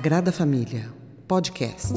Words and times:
Sagrada 0.00 0.32
Família, 0.32 0.88
podcast. 1.28 1.92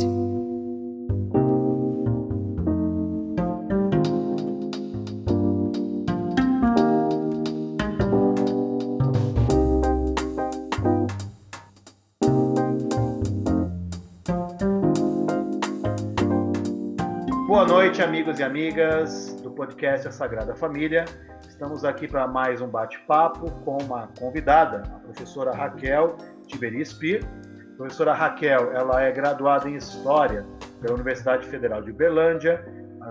Boa 17.47 17.65
noite, 17.65 18.01
amigos 18.01 18.38
e 18.38 18.43
amigas 18.43 19.33
do 19.42 19.50
podcast 19.50 20.09
A 20.09 20.11
Sagrada 20.11 20.54
Família. 20.54 21.06
Estamos 21.47 21.86
aqui 21.86 22.09
para 22.09 22.28
mais 22.28 22.59
um 22.59 22.67
bate-papo 22.67 23.50
com 23.64 23.78
uma 23.81 24.09
convidada, 24.20 24.83
a 24.93 25.00
professora 25.00 25.56
Raquel 25.56 26.17
Tiberi 26.45 26.86
Spir. 26.86 27.25
A 27.73 27.75
professora 27.75 28.13
Raquel, 28.13 28.71
ela 28.71 29.01
é 29.01 29.11
graduada 29.11 29.68
em 29.68 29.75
História 29.75 30.45
pela 30.79 30.93
Universidade 30.93 31.47
Federal 31.47 31.81
de 31.81 31.89
Uberlândia, 31.89 32.64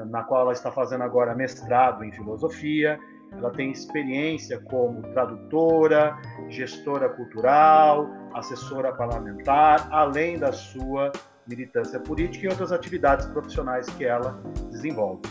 na 0.08 0.22
qual 0.22 0.42
ela 0.42 0.52
está 0.52 0.70
fazendo 0.70 1.02
agora 1.02 1.34
mestrado 1.34 2.04
em 2.04 2.12
Filosofia. 2.12 2.96
Ela 3.32 3.50
tem 3.50 3.72
experiência 3.72 4.60
como 4.60 5.02
tradutora, 5.14 6.16
gestora 6.48 7.08
cultural, 7.08 8.08
assessora 8.34 8.92
parlamentar, 8.92 9.88
além 9.90 10.38
da 10.38 10.52
sua 10.52 11.10
militância 11.44 11.98
política 11.98 12.46
e 12.46 12.48
outras 12.48 12.70
atividades 12.70 13.26
profissionais 13.26 13.86
que 13.90 14.04
ela 14.04 14.40
desenvolve. 14.70 15.22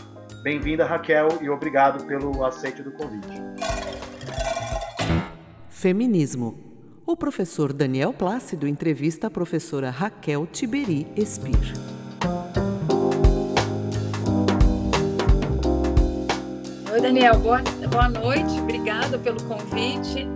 Bem-vinda, 0.42 0.84
Raquel, 0.84 1.28
e 1.40 1.48
obrigado 1.48 2.06
pelo 2.06 2.44
aceite 2.44 2.82
do 2.82 2.92
convite. 2.92 3.40
Feminismo. 5.70 6.71
O 7.04 7.16
professor 7.16 7.72
Daniel 7.72 8.12
Plácido 8.12 8.66
entrevista 8.66 9.26
a 9.26 9.30
professora 9.30 9.90
Raquel 9.90 10.46
Tiberi 10.46 11.04
Espir. 11.16 11.58
Oi, 16.92 17.00
Daniel, 17.00 17.40
boa, 17.40 17.60
boa 17.90 18.08
noite, 18.08 18.52
obrigada 18.60 19.18
pelo 19.18 19.42
convite 19.42 20.28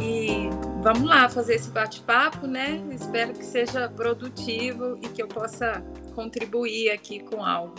e 0.00 0.48
vamos 0.80 1.02
lá 1.02 1.28
fazer 1.28 1.56
esse 1.56 1.70
bate-papo, 1.70 2.46
né? 2.46 2.80
Espero 2.92 3.32
que 3.32 3.44
seja 3.44 3.88
produtivo 3.88 4.96
e 5.02 5.08
que 5.08 5.20
eu 5.20 5.26
possa 5.26 5.82
contribuir 6.14 6.92
aqui 6.92 7.18
com 7.18 7.44
algo. 7.44 7.74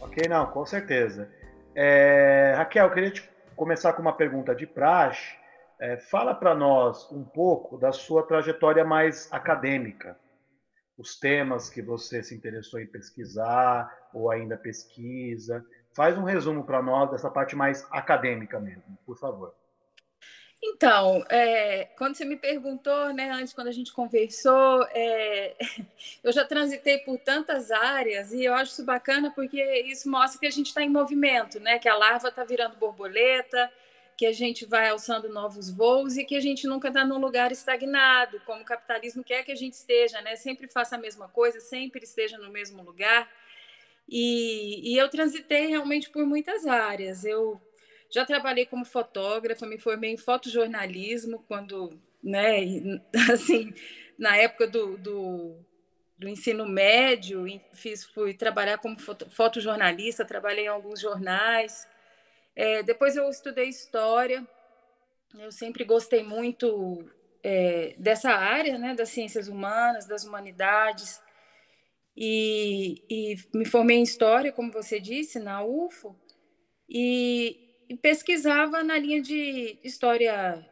Ok, 0.00 0.28
não, 0.28 0.46
com 0.46 0.64
certeza. 0.64 1.28
É, 1.74 2.54
Raquel, 2.56 2.86
eu 2.86 2.92
queria 2.92 3.10
te 3.10 3.28
começar 3.56 3.94
com 3.94 4.02
uma 4.02 4.12
pergunta 4.12 4.54
de 4.54 4.64
praxe. 4.64 5.44
É, 5.78 5.98
fala 5.98 6.34
para 6.34 6.54
nós 6.54 7.10
um 7.12 7.22
pouco 7.22 7.76
da 7.76 7.92
sua 7.92 8.22
trajetória 8.22 8.84
mais 8.84 9.30
acadêmica, 9.32 10.18
os 10.96 11.18
temas 11.18 11.68
que 11.68 11.82
você 11.82 12.22
se 12.22 12.34
interessou 12.34 12.80
em 12.80 12.86
pesquisar 12.86 14.08
ou 14.14 14.30
ainda 14.30 14.56
pesquisa. 14.56 15.64
Faz 15.94 16.16
um 16.16 16.24
resumo 16.24 16.64
para 16.64 16.82
nós 16.82 17.10
dessa 17.10 17.30
parte 17.30 17.54
mais 17.54 17.86
acadêmica 17.90 18.58
mesmo, 18.58 18.98
por 19.04 19.18
favor. 19.18 19.54
Então, 20.62 21.22
é, 21.28 21.84
quando 21.98 22.16
você 22.16 22.24
me 22.24 22.36
perguntou, 22.36 23.12
né, 23.12 23.30
antes, 23.30 23.52
quando 23.52 23.68
a 23.68 23.72
gente 23.72 23.92
conversou, 23.92 24.82
é, 24.90 25.54
eu 26.24 26.32
já 26.32 26.44
transitei 26.44 26.98
por 26.98 27.18
tantas 27.18 27.70
áreas 27.70 28.32
e 28.32 28.44
eu 28.44 28.54
acho 28.54 28.72
isso 28.72 28.84
bacana 28.84 29.30
porque 29.30 29.62
isso 29.82 30.10
mostra 30.10 30.40
que 30.40 30.46
a 30.46 30.50
gente 30.50 30.66
está 30.66 30.82
em 30.82 30.88
movimento, 30.88 31.60
né, 31.60 31.78
que 31.78 31.88
a 31.88 31.96
larva 31.96 32.28
está 32.28 32.42
virando 32.42 32.76
borboleta, 32.76 33.70
que 34.16 34.24
a 34.24 34.32
gente 34.32 34.64
vai 34.64 34.88
alçando 34.88 35.28
novos 35.28 35.70
voos 35.70 36.16
e 36.16 36.24
que 36.24 36.34
a 36.34 36.40
gente 36.40 36.66
nunca 36.66 36.88
está 36.88 37.04
num 37.04 37.18
lugar 37.18 37.52
estagnado, 37.52 38.40
como 38.46 38.62
o 38.62 38.64
capitalismo 38.64 39.22
quer 39.22 39.44
que 39.44 39.52
a 39.52 39.56
gente 39.56 39.74
esteja, 39.74 40.20
né, 40.22 40.36
sempre 40.36 40.68
faça 40.68 40.96
a 40.96 40.98
mesma 40.98 41.28
coisa, 41.28 41.60
sempre 41.60 42.02
esteja 42.02 42.38
no 42.38 42.50
mesmo 42.50 42.82
lugar. 42.82 43.30
E, 44.08 44.92
e 44.92 44.96
eu 44.96 45.08
transitei 45.10 45.66
realmente 45.66 46.08
por 46.08 46.24
muitas 46.24 46.66
áreas. 46.66 47.24
Eu 47.24 47.60
já 48.08 48.24
trabalhei 48.24 48.64
como 48.64 48.84
fotógrafa, 48.84 49.66
me 49.66 49.78
formei 49.78 50.12
em 50.12 50.16
fotojornalismo 50.16 51.44
quando, 51.46 52.00
né, 52.22 52.60
assim, 53.30 53.74
na 54.18 54.36
época 54.36 54.66
do, 54.66 54.96
do, 54.96 55.56
do 56.16 56.26
ensino 56.26 56.66
médio, 56.66 57.44
fiz, 57.74 58.04
fui 58.04 58.32
trabalhar 58.32 58.78
como 58.78 58.98
foto, 58.98 59.28
fotojornalista, 59.30 60.24
trabalhei 60.24 60.64
em 60.64 60.68
alguns 60.68 61.00
jornais. 61.00 61.86
É, 62.56 62.82
depois 62.82 63.14
eu 63.16 63.28
estudei 63.28 63.68
história. 63.68 64.46
Eu 65.38 65.52
sempre 65.52 65.84
gostei 65.84 66.24
muito 66.24 67.04
é, 67.42 67.94
dessa 67.98 68.30
área, 68.30 68.78
né, 68.78 68.94
das 68.94 69.10
ciências 69.10 69.46
humanas, 69.46 70.06
das 70.06 70.24
humanidades. 70.24 71.20
E, 72.16 73.02
e 73.10 73.36
me 73.54 73.66
formei 73.66 73.98
em 73.98 74.02
história, 74.02 74.50
como 74.50 74.72
você 74.72 74.98
disse, 74.98 75.38
na 75.38 75.62
UFO. 75.62 76.16
E, 76.88 77.84
e 77.88 77.96
pesquisava 77.96 78.82
na 78.82 78.98
linha 78.98 79.20
de 79.20 79.78
história 79.84 80.66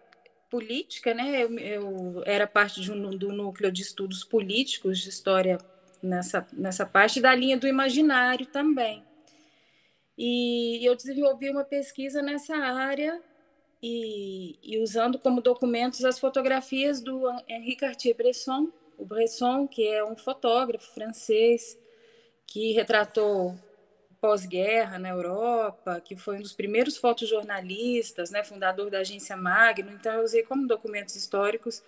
política, 0.50 1.12
né? 1.12 1.42
Eu, 1.42 1.58
eu 1.58 2.22
era 2.24 2.46
parte 2.46 2.80
de 2.80 2.90
um, 2.90 3.10
do 3.10 3.30
núcleo 3.32 3.70
de 3.70 3.82
estudos 3.82 4.24
políticos 4.24 5.00
de 5.00 5.08
história 5.10 5.58
nessa, 6.02 6.46
nessa 6.52 6.86
parte 6.86 7.20
da 7.20 7.34
linha 7.34 7.58
do 7.58 7.66
imaginário 7.66 8.46
também. 8.46 9.04
E 10.16 10.84
eu 10.84 10.94
desenvolvi 10.94 11.50
uma 11.50 11.64
pesquisa 11.64 12.22
nessa 12.22 12.56
área 12.56 13.20
e, 13.82 14.58
e 14.62 14.78
usando 14.78 15.18
como 15.18 15.40
documentos 15.40 16.04
as 16.04 16.18
fotografias 16.18 17.00
do 17.00 17.28
Henri 17.48 17.76
Cartier-Bresson, 17.76 18.68
o 18.96 19.04
Bresson, 19.04 19.66
que 19.66 19.86
é 19.86 20.04
um 20.04 20.16
fotógrafo 20.16 20.92
francês 20.94 21.78
que 22.46 22.72
retratou 22.72 23.54
pós-guerra 24.20 24.98
na 24.98 25.10
Europa, 25.10 26.00
que 26.00 26.16
foi 26.16 26.38
um 26.38 26.40
dos 26.40 26.54
primeiros 26.54 26.96
fotojornalistas, 26.96 28.30
né, 28.30 28.42
fundador 28.42 28.88
da 28.88 29.00
agência 29.00 29.36
Magno. 29.36 29.90
Então, 29.90 30.14
eu 30.14 30.24
usei 30.24 30.42
como 30.42 30.66
documentos 30.66 31.14
históricos 31.14 31.82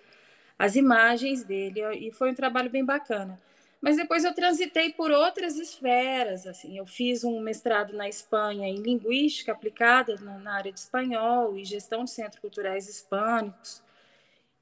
as 0.58 0.76
imagens 0.76 1.44
dele 1.44 1.80
e 1.94 2.12
foi 2.12 2.30
um 2.30 2.34
trabalho 2.34 2.68
bem 2.68 2.84
bacana. 2.84 3.40
Mas 3.80 3.96
depois 3.96 4.24
eu 4.24 4.34
transitei 4.34 4.92
por 4.92 5.10
outras 5.10 5.56
esferas, 5.56 6.46
assim, 6.46 6.78
eu 6.78 6.86
fiz 6.86 7.22
um 7.24 7.40
mestrado 7.40 7.92
na 7.92 8.08
Espanha 8.08 8.66
em 8.66 8.76
linguística 8.76 9.52
aplicada 9.52 10.16
na 10.16 10.54
área 10.54 10.72
de 10.72 10.80
espanhol 10.80 11.56
e 11.56 11.64
gestão 11.64 12.04
de 12.04 12.10
centros 12.10 12.40
culturais 12.40 12.88
hispânicos. 12.88 13.82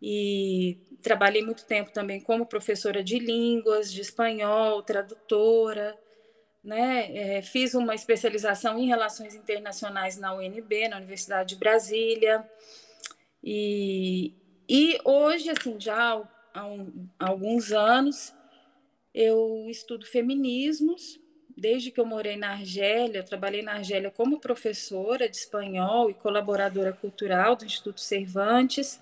E 0.02 0.76
trabalhei 1.02 1.42
muito 1.42 1.64
tempo 1.64 1.90
também 1.92 2.20
como 2.20 2.44
professora 2.44 3.02
de 3.02 3.18
línguas, 3.18 3.90
de 3.92 4.00
espanhol, 4.00 4.82
tradutora 4.82 5.98
né? 6.64 7.14
É, 7.14 7.42
fiz 7.42 7.74
uma 7.74 7.94
especialização 7.94 8.78
em 8.78 8.86
relações 8.86 9.34
internacionais 9.34 10.16
na 10.16 10.34
UNB, 10.34 10.88
na 10.88 10.96
Universidade 10.96 11.50
de 11.50 11.56
Brasília. 11.56 12.42
E, 13.42 14.32
e 14.66 14.98
hoje, 15.04 15.50
assim, 15.50 15.78
já 15.78 16.22
há, 16.54 16.66
um, 16.66 17.06
há 17.18 17.28
alguns 17.28 17.70
anos, 17.70 18.34
eu 19.14 19.66
estudo 19.68 20.04
feminismos. 20.04 21.20
Desde 21.56 21.92
que 21.92 22.00
eu 22.00 22.06
morei 22.06 22.36
na 22.36 22.50
Argélia, 22.50 23.22
trabalhei 23.22 23.62
na 23.62 23.74
Argélia 23.74 24.10
como 24.10 24.40
professora 24.40 25.28
de 25.28 25.36
espanhol 25.36 26.10
e 26.10 26.14
colaboradora 26.14 26.92
cultural 26.92 27.54
do 27.54 27.64
Instituto 27.64 28.00
Cervantes. 28.00 29.00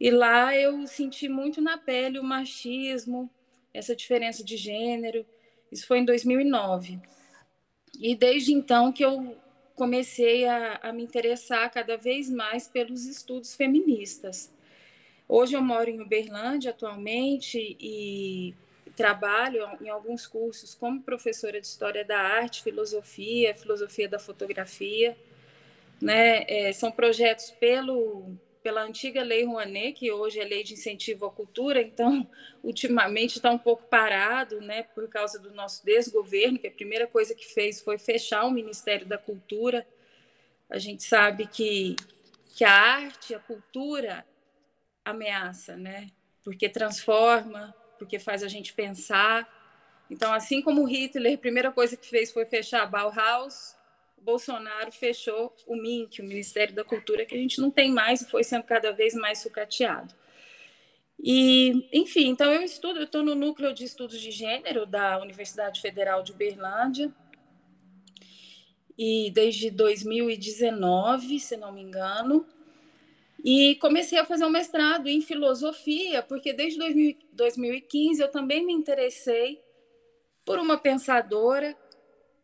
E 0.00 0.10
lá 0.10 0.56
eu 0.56 0.86
senti 0.86 1.28
muito 1.28 1.60
na 1.60 1.76
pele 1.76 2.18
o 2.18 2.24
machismo, 2.24 3.30
essa 3.74 3.94
diferença 3.94 4.42
de 4.42 4.56
gênero, 4.56 5.26
isso 5.70 5.86
foi 5.86 5.98
em 5.98 6.04
2009. 6.04 6.98
E 8.00 8.14
desde 8.14 8.52
então 8.52 8.92
que 8.92 9.04
eu 9.04 9.36
comecei 9.74 10.46
a, 10.46 10.80
a 10.82 10.92
me 10.92 11.02
interessar 11.02 11.70
cada 11.70 11.96
vez 11.96 12.30
mais 12.30 12.66
pelos 12.66 13.06
estudos 13.06 13.54
feministas. 13.54 14.50
Hoje 15.28 15.54
eu 15.54 15.62
moro 15.62 15.90
em 15.90 16.00
Uberlândia 16.00 16.70
atualmente 16.70 17.76
e 17.78 18.54
trabalho 18.96 19.68
em 19.80 19.88
alguns 19.88 20.26
cursos 20.26 20.74
como 20.74 21.02
professora 21.02 21.60
de 21.60 21.66
História 21.66 22.04
da 22.04 22.18
Arte, 22.18 22.62
Filosofia, 22.62 23.54
Filosofia 23.54 24.08
da 24.08 24.18
Fotografia. 24.18 25.16
Né? 26.00 26.44
É, 26.48 26.72
são 26.72 26.90
projetos 26.90 27.50
pelo 27.50 28.36
pela 28.66 28.82
antiga 28.82 29.22
Lei 29.22 29.44
Rouanet, 29.44 29.92
que 29.92 30.10
hoje 30.10 30.40
é 30.40 30.44
Lei 30.44 30.64
de 30.64 30.72
Incentivo 30.72 31.24
à 31.24 31.30
Cultura, 31.30 31.80
então, 31.80 32.28
ultimamente 32.64 33.36
está 33.36 33.48
um 33.48 33.58
pouco 33.58 33.84
parado, 33.84 34.60
né, 34.60 34.82
por 34.82 35.08
causa 35.08 35.38
do 35.38 35.54
nosso 35.54 35.86
desgoverno, 35.86 36.58
que 36.58 36.66
a 36.66 36.72
primeira 36.72 37.06
coisa 37.06 37.32
que 37.32 37.46
fez 37.46 37.80
foi 37.80 37.96
fechar 37.96 38.44
o 38.44 38.50
Ministério 38.50 39.06
da 39.06 39.16
Cultura. 39.16 39.86
A 40.68 40.78
gente 40.80 41.04
sabe 41.04 41.46
que, 41.46 41.94
que 42.56 42.64
a 42.64 42.72
arte, 42.72 43.36
a 43.36 43.38
cultura 43.38 44.26
ameaça, 45.04 45.76
né, 45.76 46.10
porque 46.42 46.68
transforma, 46.68 47.72
porque 47.98 48.18
faz 48.18 48.42
a 48.42 48.48
gente 48.48 48.72
pensar. 48.72 49.48
Então, 50.10 50.32
assim 50.32 50.62
como 50.62 50.84
Hitler, 50.84 51.34
a 51.34 51.38
primeira 51.38 51.72
coisa 51.72 51.96
que 51.96 52.08
fez 52.08 52.30
foi 52.32 52.44
fechar 52.44 52.82
a 52.82 52.86
Bauhaus, 52.86 53.76
Bolsonaro 54.18 54.90
fechou 54.90 55.54
o 55.66 55.76
MINC, 55.76 56.20
o 56.20 56.24
Ministério 56.24 56.74
da 56.74 56.82
Cultura, 56.82 57.24
que 57.24 57.34
a 57.34 57.38
gente 57.38 57.60
não 57.60 57.70
tem 57.70 57.92
mais 57.92 58.22
e 58.22 58.30
foi 58.30 58.42
sendo 58.42 58.64
cada 58.64 58.92
vez 58.92 59.14
mais 59.14 59.38
sucateado. 59.38 60.14
E, 61.18 61.88
enfim, 61.92 62.28
então 62.28 62.52
eu 62.52 62.62
estudo, 62.62 62.98
eu 62.98 63.04
estou 63.04 63.22
no 63.22 63.34
núcleo 63.34 63.72
de 63.72 63.84
estudos 63.84 64.20
de 64.20 64.30
gênero 64.30 64.84
da 64.84 65.18
Universidade 65.20 65.80
Federal 65.80 66.22
de 66.22 66.32
Uberlândia, 66.32 67.12
e 68.98 69.30
desde 69.30 69.70
2019, 69.70 71.38
se 71.38 71.56
não 71.56 71.70
me 71.70 71.82
engano, 71.82 72.46
e 73.48 73.76
comecei 73.76 74.18
a 74.18 74.24
fazer 74.24 74.44
um 74.44 74.50
mestrado 74.50 75.06
em 75.06 75.20
filosofia, 75.20 76.20
porque 76.20 76.52
desde 76.52 76.80
2015 77.30 78.20
eu 78.20 78.28
também 78.28 78.66
me 78.66 78.72
interessei 78.72 79.62
por 80.44 80.58
uma 80.58 80.76
pensadora 80.76 81.76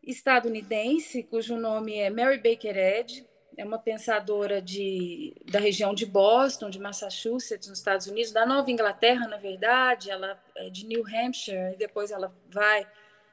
estadunidense, 0.01 1.23
cujo 1.23 1.57
nome 1.57 1.97
é 1.97 2.09
Mary 2.09 2.37
Baker 2.37 2.77
Eddy, 2.77 3.27
é 3.57 3.65
uma 3.65 3.77
pensadora 3.77 4.61
de, 4.61 5.35
da 5.51 5.59
região 5.59 5.93
de 5.93 6.05
Boston, 6.05 6.69
de 6.69 6.79
Massachusetts, 6.79 7.67
nos 7.67 7.79
Estados 7.79 8.07
Unidos, 8.07 8.31
da 8.31 8.45
Nova 8.45 8.71
Inglaterra, 8.71 9.27
na 9.27 9.37
verdade, 9.37 10.09
ela 10.09 10.41
é 10.55 10.69
de 10.69 10.85
New 10.85 11.03
Hampshire, 11.05 11.73
e 11.73 11.77
depois 11.77 12.11
ela 12.11 12.33
vai, 12.49 12.87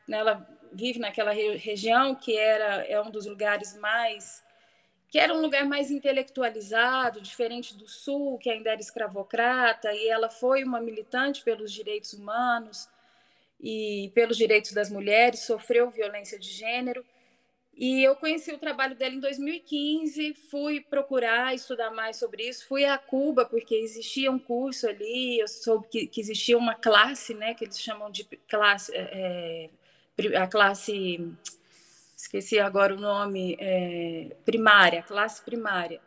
né, 0.09 0.19
ela 0.19 0.45
vive 0.73 0.99
naquela 0.99 1.31
re 1.31 1.57
região 1.57 2.17
que 2.17 2.37
era 2.37 2.85
é 2.85 3.01
um 3.01 3.13
dos 3.13 3.27
lugares 3.27 3.77
mais 3.79 4.43
que 5.11 5.19
era 5.19 5.35
um 5.35 5.41
lugar 5.41 5.67
mais 5.67 5.91
intelectualizado, 5.91 7.21
diferente 7.21 7.77
do 7.77 7.89
Sul, 7.89 8.39
que 8.39 8.49
ainda 8.49 8.71
era 8.71 8.81
escravocrata, 8.81 9.93
e 9.93 10.09
ela 10.09 10.31
foi 10.31 10.63
uma 10.63 10.81
militante 10.81 11.43
pelos 11.43 11.73
direitos 11.73 12.13
humanos 12.13 12.89
e 13.61 14.13
pelos 14.15 14.37
direitos 14.37 14.73
das 14.73 14.89
mulheres, 14.89 15.41
sofreu 15.41 15.91
violência 15.91 16.39
de 16.39 16.49
gênero. 16.49 17.05
E 17.75 18.05
eu 18.05 18.15
conheci 18.15 18.53
o 18.53 18.59
trabalho 18.59 18.95
dela 18.95 19.15
em 19.15 19.21
2015, 19.21 20.35
fui 20.49 20.81
procurar 20.81 21.55
estudar 21.55 21.91
mais 21.91 22.17
sobre 22.17 22.49
isso, 22.49 22.69
fui 22.69 22.85
a 22.85 22.97
Cuba, 22.97 23.45
porque 23.45 23.75
existia 23.75 24.31
um 24.31 24.39
curso 24.39 24.89
ali, 24.89 25.41
eu 25.41 25.49
soube 25.49 25.89
que, 25.89 26.07
que 26.07 26.21
existia 26.21 26.57
uma 26.57 26.75
classe, 26.75 27.35
né, 27.35 27.55
que 27.55 27.65
eles 27.65 27.81
chamam 27.81 28.11
de 28.11 28.25
classe, 28.47 28.93
é, 28.95 29.71
a 30.39 30.47
classe, 30.47 31.33
esqueci 32.23 32.59
agora 32.59 32.95
o 32.95 33.01
nome, 33.01 33.57
é, 33.59 34.37
primária, 34.45 35.03
classe 35.03 35.43
primária, 35.43 36.01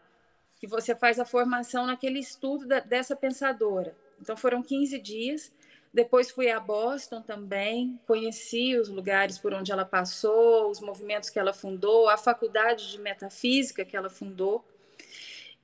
que 0.60 0.68
você 0.68 0.96
faz 0.96 1.20
a 1.20 1.26
formação 1.26 1.88
naquele 1.88 2.20
estudo 2.20 2.68
da, 2.68 2.80
dessa 2.80 3.16
pensadora. 3.16 3.96
Então 4.22 4.38
foram 4.38 4.62
15 4.62 5.00
dias, 5.00 5.52
depois 5.94 6.32
fui 6.32 6.50
a 6.50 6.60
Boston 6.60 7.22
também, 7.22 8.00
conheci 8.08 8.76
os 8.78 8.90
lugares 8.90 9.38
por 9.38 9.54
onde 9.54 9.72
ela 9.72 9.86
passou, 9.86 10.70
os 10.70 10.80
movimentos 10.80 11.30
que 11.30 11.40
ela 11.40 11.54
fundou, 11.54 12.08
a 12.08 12.18
faculdade 12.18 12.92
de 12.92 13.00
metafísica 13.00 13.84
que 13.84 13.98
ela 13.98 14.10
fundou. 14.10 14.64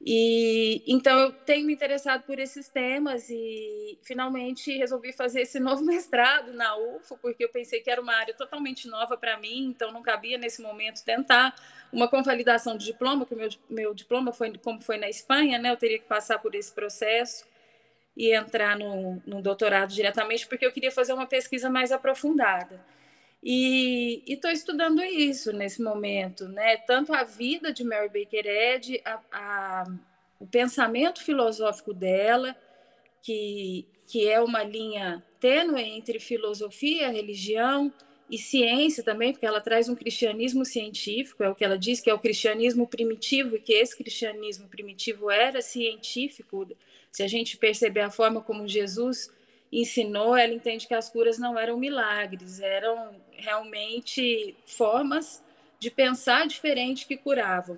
E 0.02 0.82
então 0.88 1.20
eu 1.20 1.32
tenho 1.32 1.68
me 1.68 1.74
interessado 1.74 2.24
por 2.24 2.40
esses 2.40 2.70
temas 2.70 3.30
e 3.30 4.00
finalmente 4.02 4.78
resolvi 4.78 5.12
fazer 5.12 5.42
esse 5.42 5.60
novo 5.60 5.84
mestrado 5.84 6.54
na 6.54 6.76
UFO, 6.78 7.18
porque 7.18 7.44
eu 7.44 7.50
pensei 7.50 7.82
que 7.82 7.90
era 7.90 8.02
uma 8.02 8.16
área 8.16 8.34
totalmente 8.34 8.88
nova 8.88 9.18
para 9.18 9.38
mim, 9.38 9.68
então 9.68 9.92
não 9.92 10.02
cabia 10.02 10.38
nesse 10.38 10.62
momento 10.62 11.04
tentar 11.04 11.54
uma 11.92 12.08
convalidação 12.08 12.78
de 12.78 12.86
diploma, 12.86 13.26
que 13.26 13.34
o 13.34 13.38
meu, 13.38 13.50
meu 13.70 13.94
diploma 13.94 14.32
foi 14.32 14.58
como 14.58 14.82
foi 14.82 14.98
na 14.98 15.10
Espanha, 15.10 15.60
né? 15.60 15.72
Eu 15.72 15.78
teria 15.78 16.00
que 16.00 16.06
passar 16.06 16.40
por 16.40 16.56
esse 16.56 16.72
processo 16.72 17.46
e 18.16 18.34
entrar 18.34 18.78
no, 18.78 19.22
no 19.26 19.42
doutorado 19.42 19.94
diretamente, 19.94 20.48
porque 20.48 20.66
eu 20.66 20.72
queria 20.72 20.92
fazer 20.92 21.14
uma 21.14 21.26
pesquisa 21.28 21.70
mais 21.70 21.92
aprofundada. 21.92 22.80
E 23.42 24.22
estou 24.28 24.52
estudando 24.52 25.02
isso 25.02 25.54
nesse 25.54 25.82
momento, 25.82 26.48
né? 26.50 26.76
Tanto 26.78 27.14
a 27.14 27.24
vida 27.24 27.72
de 27.72 27.84
Mary 27.86 28.10
Baker 28.10 28.46
Eddy, 28.46 29.02
a, 29.06 29.20
a, 29.32 29.84
o 30.40 30.46
pensamento 30.46 31.24
filosófico 31.24 31.94
dela, 31.94 32.56
que, 33.22 33.86
que 34.08 34.28
é 34.28 34.42
uma 34.42 34.64
linha 34.64 35.24
tênue 35.40 35.82
entre 35.82 36.20
filosofia, 36.20 37.10
religião 37.10 37.94
e 38.30 38.38
ciência 38.38 39.04
também, 39.04 39.32
porque 39.32 39.46
ela 39.46 39.62
traz 39.62 39.88
um 39.88 39.96
cristianismo 39.96 40.66
científico, 40.66 41.42
é 41.42 41.50
o 41.50 41.56
que 41.56 41.64
ela 41.64 41.78
diz 41.78 42.02
que 42.02 42.10
é 42.10 42.14
o 42.14 42.20
cristianismo 42.20 42.86
primitivo, 42.88 43.56
e 43.56 43.60
que 43.60 43.74
esse 43.74 43.98
cristianismo 43.98 44.68
primitivo 44.68 45.32
era 45.32 45.62
científico, 45.62 46.68
se 47.10 47.24
a 47.24 47.28
gente 47.28 47.58
perceber 47.58 48.02
a 48.02 48.12
forma 48.12 48.42
como 48.42 48.68
Jesus 48.68 49.32
ensinou, 49.72 50.36
ela 50.36 50.54
entende 50.54 50.88
que 50.88 50.94
as 50.94 51.10
curas 51.10 51.38
não 51.38 51.58
eram 51.58 51.78
milagres, 51.78 52.60
eram 52.60 53.16
realmente 53.32 54.56
formas 54.66 55.44
de 55.80 55.92
pensar 55.92 56.48
diferente 56.48 57.06
que 57.06 57.16
curavam. 57.16 57.78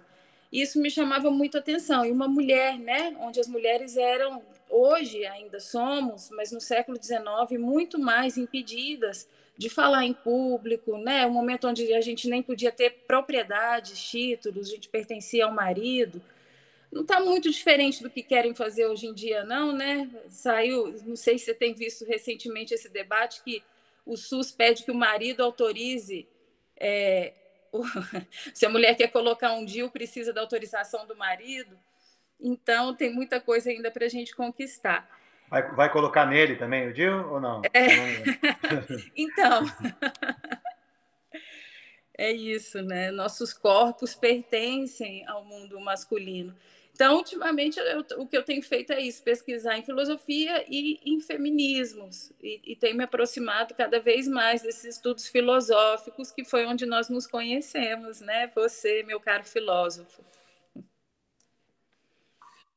Isso 0.52 0.82
me 0.82 0.90
chamava 0.90 1.30
muito 1.30 1.58
atenção. 1.58 2.06
E 2.06 2.12
uma 2.12 2.28
mulher, 2.28 2.78
né, 2.78 3.16
onde 3.20 3.40
as 3.40 3.48
mulheres 3.48 3.96
eram, 3.96 4.42
hoje 4.70 5.26
ainda 5.26 5.60
somos, 5.60 6.30
mas 6.32 6.52
no 6.52 6.60
século 6.60 6.98
XIX, 7.02 7.60
muito 7.60 8.00
mais 8.00 8.38
impedidas 8.38 9.28
de 9.58 9.70
falar 9.70 10.06
em 10.06 10.14
público, 10.14 10.98
né? 10.98 11.26
Um 11.26 11.32
momento 11.32 11.68
onde 11.68 11.94
a 11.94 12.02
gente 12.02 12.28
nem 12.28 12.42
podia 12.42 12.72
ter 12.72 13.04
propriedades, 13.06 14.02
títulos, 14.02 14.68
a 14.68 14.72
gente 14.72 14.90
pertencia 14.90 15.46
ao 15.46 15.54
marido 15.54 16.22
não 16.92 17.04
está 17.04 17.22
muito 17.22 17.50
diferente 17.50 18.04
do 18.04 18.10
que 18.10 18.22
querem 18.22 18.54
fazer 18.54 18.86
hoje 18.86 19.08
em 19.08 19.14
dia, 19.14 19.46
não, 19.46 19.72
né? 19.72 20.10
Saiu, 20.30 20.94
não 21.06 21.16
sei 21.16 21.38
se 21.38 21.46
você 21.46 21.54
tem 21.54 21.74
visto 21.74 22.06
recentemente 22.06 22.74
esse 22.74 22.90
debate 22.90 23.42
que 23.44 23.64
o 24.06 24.18
SUS 24.18 24.52
pede 24.52 24.84
que 24.84 24.92
o 24.92 24.96
marido 24.96 25.42
autorize. 25.42 26.28
É, 26.78 27.34
o, 27.72 27.84
se 28.54 28.66
a 28.66 28.70
mulher 28.70 28.96
quer 28.96 29.08
colocar 29.08 29.54
um 29.54 29.64
DIU, 29.64 29.90
precisa 29.90 30.34
da 30.34 30.42
autorização 30.42 31.08
do 31.08 31.16
marido. 31.16 31.78
Então, 32.40 32.94
tem 32.94 33.14
muita 33.14 33.40
coisa 33.40 33.70
ainda 33.70 33.90
para 33.90 34.06
a 34.06 34.10
gente 34.10 34.36
conquistar. 34.36 35.08
Vai, 35.50 35.70
vai, 35.76 35.92
colocar 35.92 36.26
nele 36.26 36.56
também 36.56 36.88
o 36.88 36.94
DIU 36.94 37.32
ou 37.32 37.40
não? 37.40 37.62
É. 37.74 37.88
então. 39.16 39.66
é 42.18 42.32
isso, 42.32 42.82
né? 42.82 43.12
Nossos 43.12 43.54
corpos 43.54 44.16
pertencem 44.16 45.26
ao 45.28 45.46
mundo 45.46 45.80
masculino. 45.80 46.56
Então, 46.94 47.18
ultimamente, 47.18 47.80
eu, 47.80 48.06
o 48.22 48.28
que 48.28 48.38
eu 48.38 48.44
tenho 48.44 48.62
feito 48.62 48.94
é 48.94 49.00
isso: 49.00 49.24
pesquisar 49.24 49.78
em 49.78 49.84
filosofia 49.84 50.64
e 50.68 51.00
em 51.06 51.20
feminismos, 51.20 52.32
e, 52.42 52.74
e 52.74 52.76
tenho 52.76 52.96
me 52.96 53.04
aproximado 53.04 53.74
cada 53.74 54.00
vez 54.00 54.28
mais 54.28 54.62
desses 54.62 54.96
estudos 54.96 55.28
filosóficos, 55.28 56.32
que 56.32 56.44
foi 56.44 56.66
onde 56.66 56.86
nós 56.86 57.10
nos 57.10 57.26
conhecemos, 57.26 58.22
né? 58.22 58.52
Você, 58.56 59.04
meu 59.04 59.20
caro 59.20 59.44
filósofo. 59.44 60.24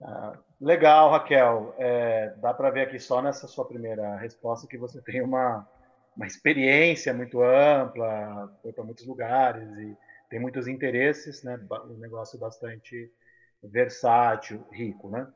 Ah, 0.00 0.38
legal, 0.60 1.10
Raquel. 1.10 1.74
É, 1.78 2.34
dá 2.38 2.52
para 2.52 2.70
ver 2.70 2.82
aqui 2.82 2.98
só 2.98 3.22
nessa 3.22 3.46
sua 3.46 3.66
primeira 3.66 4.16
resposta 4.16 4.66
que 4.66 4.78
você 4.78 5.00
tem 5.00 5.22
uma, 5.22 5.68
uma 6.16 6.26
experiência 6.26 7.12
muito 7.12 7.42
ampla, 7.42 8.52
foi 8.62 8.72
para 8.72 8.84
muitos 8.84 9.06
lugares 9.06 9.68
e 9.78 9.96
tem 10.28 10.38
muitos 10.38 10.66
interesses, 10.66 11.42
né? 11.42 11.58
Um 11.86 11.98
negócio 11.98 12.38
bastante 12.38 13.10
versátil, 13.70 14.66
rico. 14.70 15.10
Né? 15.10 15.26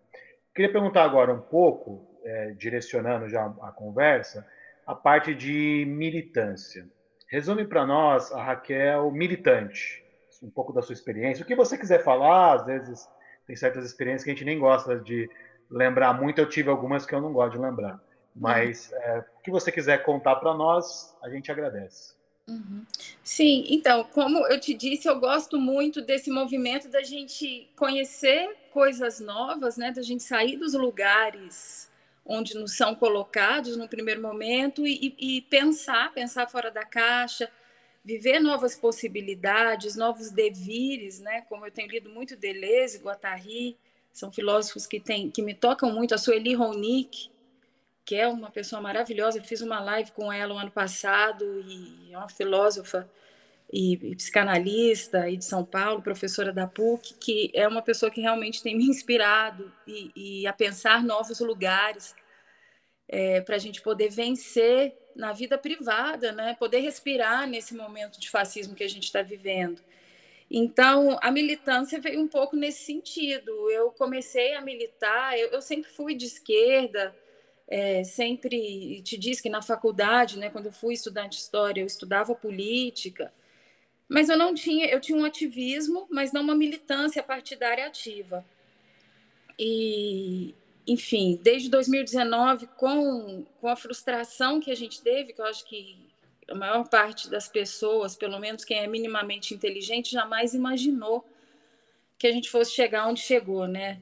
Queria 0.55 0.73
perguntar 0.73 1.05
agora 1.05 1.33
um 1.33 1.41
pouco, 1.41 2.21
é, 2.25 2.51
direcionando 2.51 3.29
já 3.29 3.47
a 3.63 3.73
conversa, 3.73 4.47
a 4.87 4.95
parte 4.95 5.35
de 5.35 5.85
militância. 5.87 6.87
Resume 7.29 7.67
para 7.67 7.87
nós, 7.87 8.33
a 8.33 8.43
Raquel, 8.43 9.11
militante, 9.11 10.03
um 10.43 10.51
pouco 10.51 10.73
da 10.73 10.81
sua 10.81 10.95
experiência. 10.95 11.43
O 11.43 11.47
que 11.47 11.55
você 11.55 11.77
quiser 11.77 12.03
falar, 12.03 12.55
às 12.55 12.65
vezes 12.65 13.09
tem 13.47 13.55
certas 13.57 13.85
experiências 13.85 14.25
que 14.25 14.31
a 14.31 14.35
gente 14.35 14.45
nem 14.45 14.59
gosta 14.59 14.99
de 14.99 15.29
lembrar 15.71 16.13
muito, 16.15 16.41
eu 16.41 16.49
tive 16.49 16.71
algumas 16.71 17.05
que 17.05 17.15
eu 17.15 17.21
não 17.21 17.33
gosto 17.33 17.53
de 17.53 17.59
lembrar. 17.59 18.01
Mas 18.35 18.93
é, 18.93 19.19
o 19.19 19.43
que 19.43 19.51
você 19.51 19.71
quiser 19.71 20.03
contar 20.05 20.37
para 20.37 20.55
nós, 20.55 21.17
a 21.23 21.29
gente 21.29 21.51
agradece. 21.51 22.18
Uhum. 22.49 22.87
Sim, 23.23 23.67
então, 23.69 24.05
como 24.05 24.39
eu 24.47 24.59
te 24.59 24.73
disse, 24.73 25.07
eu 25.07 25.21
gosto 25.21 25.61
muito 25.61 26.01
desse 26.01 26.31
movimento 26.31 26.89
da 26.89 27.03
gente 27.03 27.69
conhecer 27.77 28.57
coisas 28.71 29.21
novas, 29.21 29.77
né? 29.77 29.93
Da 29.93 30.01
gente 30.01 30.23
sair 30.23 30.57
dos 30.57 30.73
lugares 30.73 31.91
onde 32.25 32.55
nos 32.55 32.77
são 32.77 32.95
colocados 32.95 33.77
no 33.77 33.89
primeiro 33.89 34.21
momento 34.23 34.87
e, 34.87 35.15
e 35.19 35.43
pensar, 35.43 36.13
pensar 36.13 36.47
fora 36.49 36.71
da 36.71 36.85
caixa, 36.85 37.51
viver 38.05 38.41
novas 38.41 38.75
possibilidades, 38.75 39.95
novos 39.95 40.31
devires, 40.31 41.21
né? 41.21 41.43
Como 41.43 41.67
eu 41.67 41.71
tenho 41.71 41.91
lido 41.91 42.09
muito 42.09 42.37
Deleuze, 42.37 42.99
Guattari, 42.99 43.77
são 44.13 44.33
filósofos 44.33 44.87
que, 44.87 44.99
tem, 44.99 45.31
que 45.31 45.43
me 45.43 45.55
tocam 45.55 45.93
muito, 45.93 46.15
a 46.15 46.19
Sueli 46.19 46.55
Ronick, 46.55 47.31
que 48.09 48.17
é 48.17 48.27
uma 48.27 48.51
pessoa 48.51 48.81
maravilhosa. 48.81 49.37
Eu 49.37 49.45
fiz 49.45 49.61
uma 49.61 49.81
live 49.81 50.13
com 50.13 50.33
ela 50.33 50.55
o 50.55 50.57
ano 50.57 50.71
passado 50.71 51.45
e 51.61 52.11
é 52.11 52.17
uma 52.17 52.31
filósofa 52.31 53.07
e, 53.71 53.93
e, 53.93 54.17
psicanalista 54.17 55.29
e 55.29 55.37
de 55.37 55.45
São 55.45 55.63
Paulo, 55.63 56.01
professora 56.01 56.51
da 56.51 56.67
PUC, 56.67 57.13
que 57.21 57.51
é 57.53 57.69
uma 57.69 57.83
pessoa 57.83 58.11
que 58.11 58.23
realmente 58.23 58.63
tem 58.63 58.75
me 58.75 58.87
inspirado 58.87 59.71
e, 59.87 60.11
e 60.17 60.47
a 60.47 60.55
pensar 60.55 61.05
novos 61.05 61.39
lugares 61.41 62.17
é, 63.07 63.43
para 63.43 63.57
a 63.57 63.59
gente 63.59 63.83
poder 63.83 64.09
vencer 64.09 64.97
na 65.15 65.35
vida 65.35 65.59
privada, 65.59 66.33
né? 66.33 66.57
Poder 66.59 66.79
respirar 66.79 67.47
nesse 67.47 67.75
momento 67.75 68.19
de 68.19 68.31
fascismo 68.31 68.75
que 68.75 68.85
a 68.85 68.89
gente 68.89 69.05
está 69.05 69.21
vivendo. 69.21 69.83
Então, 70.51 71.19
a 71.21 71.31
militância 71.31 72.01
veio 72.01 72.23
um 72.23 72.29
pouco 72.29 72.57
nesse 72.57 72.87
sentido. 72.87 73.71
Eu 73.71 73.91
comecei 73.91 74.55
a 74.55 74.63
militar, 74.63 75.39
eu, 75.39 75.49
eu 75.49 75.61
sempre 75.61 75.91
fui 75.91 76.15
de 76.15 76.25
esquerda, 76.25 77.15
é, 77.69 78.03
sempre 78.03 79.03
te 79.03 79.19
diz 79.19 79.41
que 79.41 79.51
na 79.51 79.61
faculdade, 79.61 80.39
né, 80.39 80.49
quando 80.49 80.67
eu 80.67 80.73
fui 80.73 80.95
estudante 80.95 81.37
de 81.37 81.43
história, 81.43 81.83
eu 81.83 81.87
estudava 81.87 82.35
política, 82.35 83.33
mas 84.09 84.31
eu 84.31 84.39
não 84.39 84.55
tinha, 84.55 84.87
eu 84.87 85.01
tinha 85.01 85.19
um 85.19 85.25
ativismo, 85.25 86.07
mas 86.11 86.33
não 86.33 86.41
uma 86.41 86.55
militância 86.55 87.23
partidária 87.23 87.87
ativa. 87.87 88.45
E, 89.59 90.55
enfim, 90.87 91.39
desde 91.43 91.69
2019, 91.69 92.69
com, 92.69 93.45
com 93.61 93.69
a 93.69 93.77
frustração 93.77 94.61
que 94.61 94.71
a 94.71 94.75
gente 94.75 95.03
teve, 95.03 95.35
que 95.35 95.41
eu 95.41 95.45
acho 95.45 95.67
que 95.67 95.99
a 96.49 96.55
maior 96.55 96.89
parte 96.89 97.29
das 97.29 97.49
pessoas, 97.49 98.17
pelo 98.17 98.39
menos 98.39 98.65
quem 98.65 98.79
é 98.79 98.87
minimamente 98.87 99.53
inteligente, 99.53 100.13
jamais 100.13 100.55
imaginou 100.55 101.23
que 102.19 102.27
a 102.27 102.33
gente 102.33 102.49
fosse 102.49 102.73
chegar 102.73 103.07
onde 103.07 103.21
chegou, 103.21 103.67
né? 103.67 104.01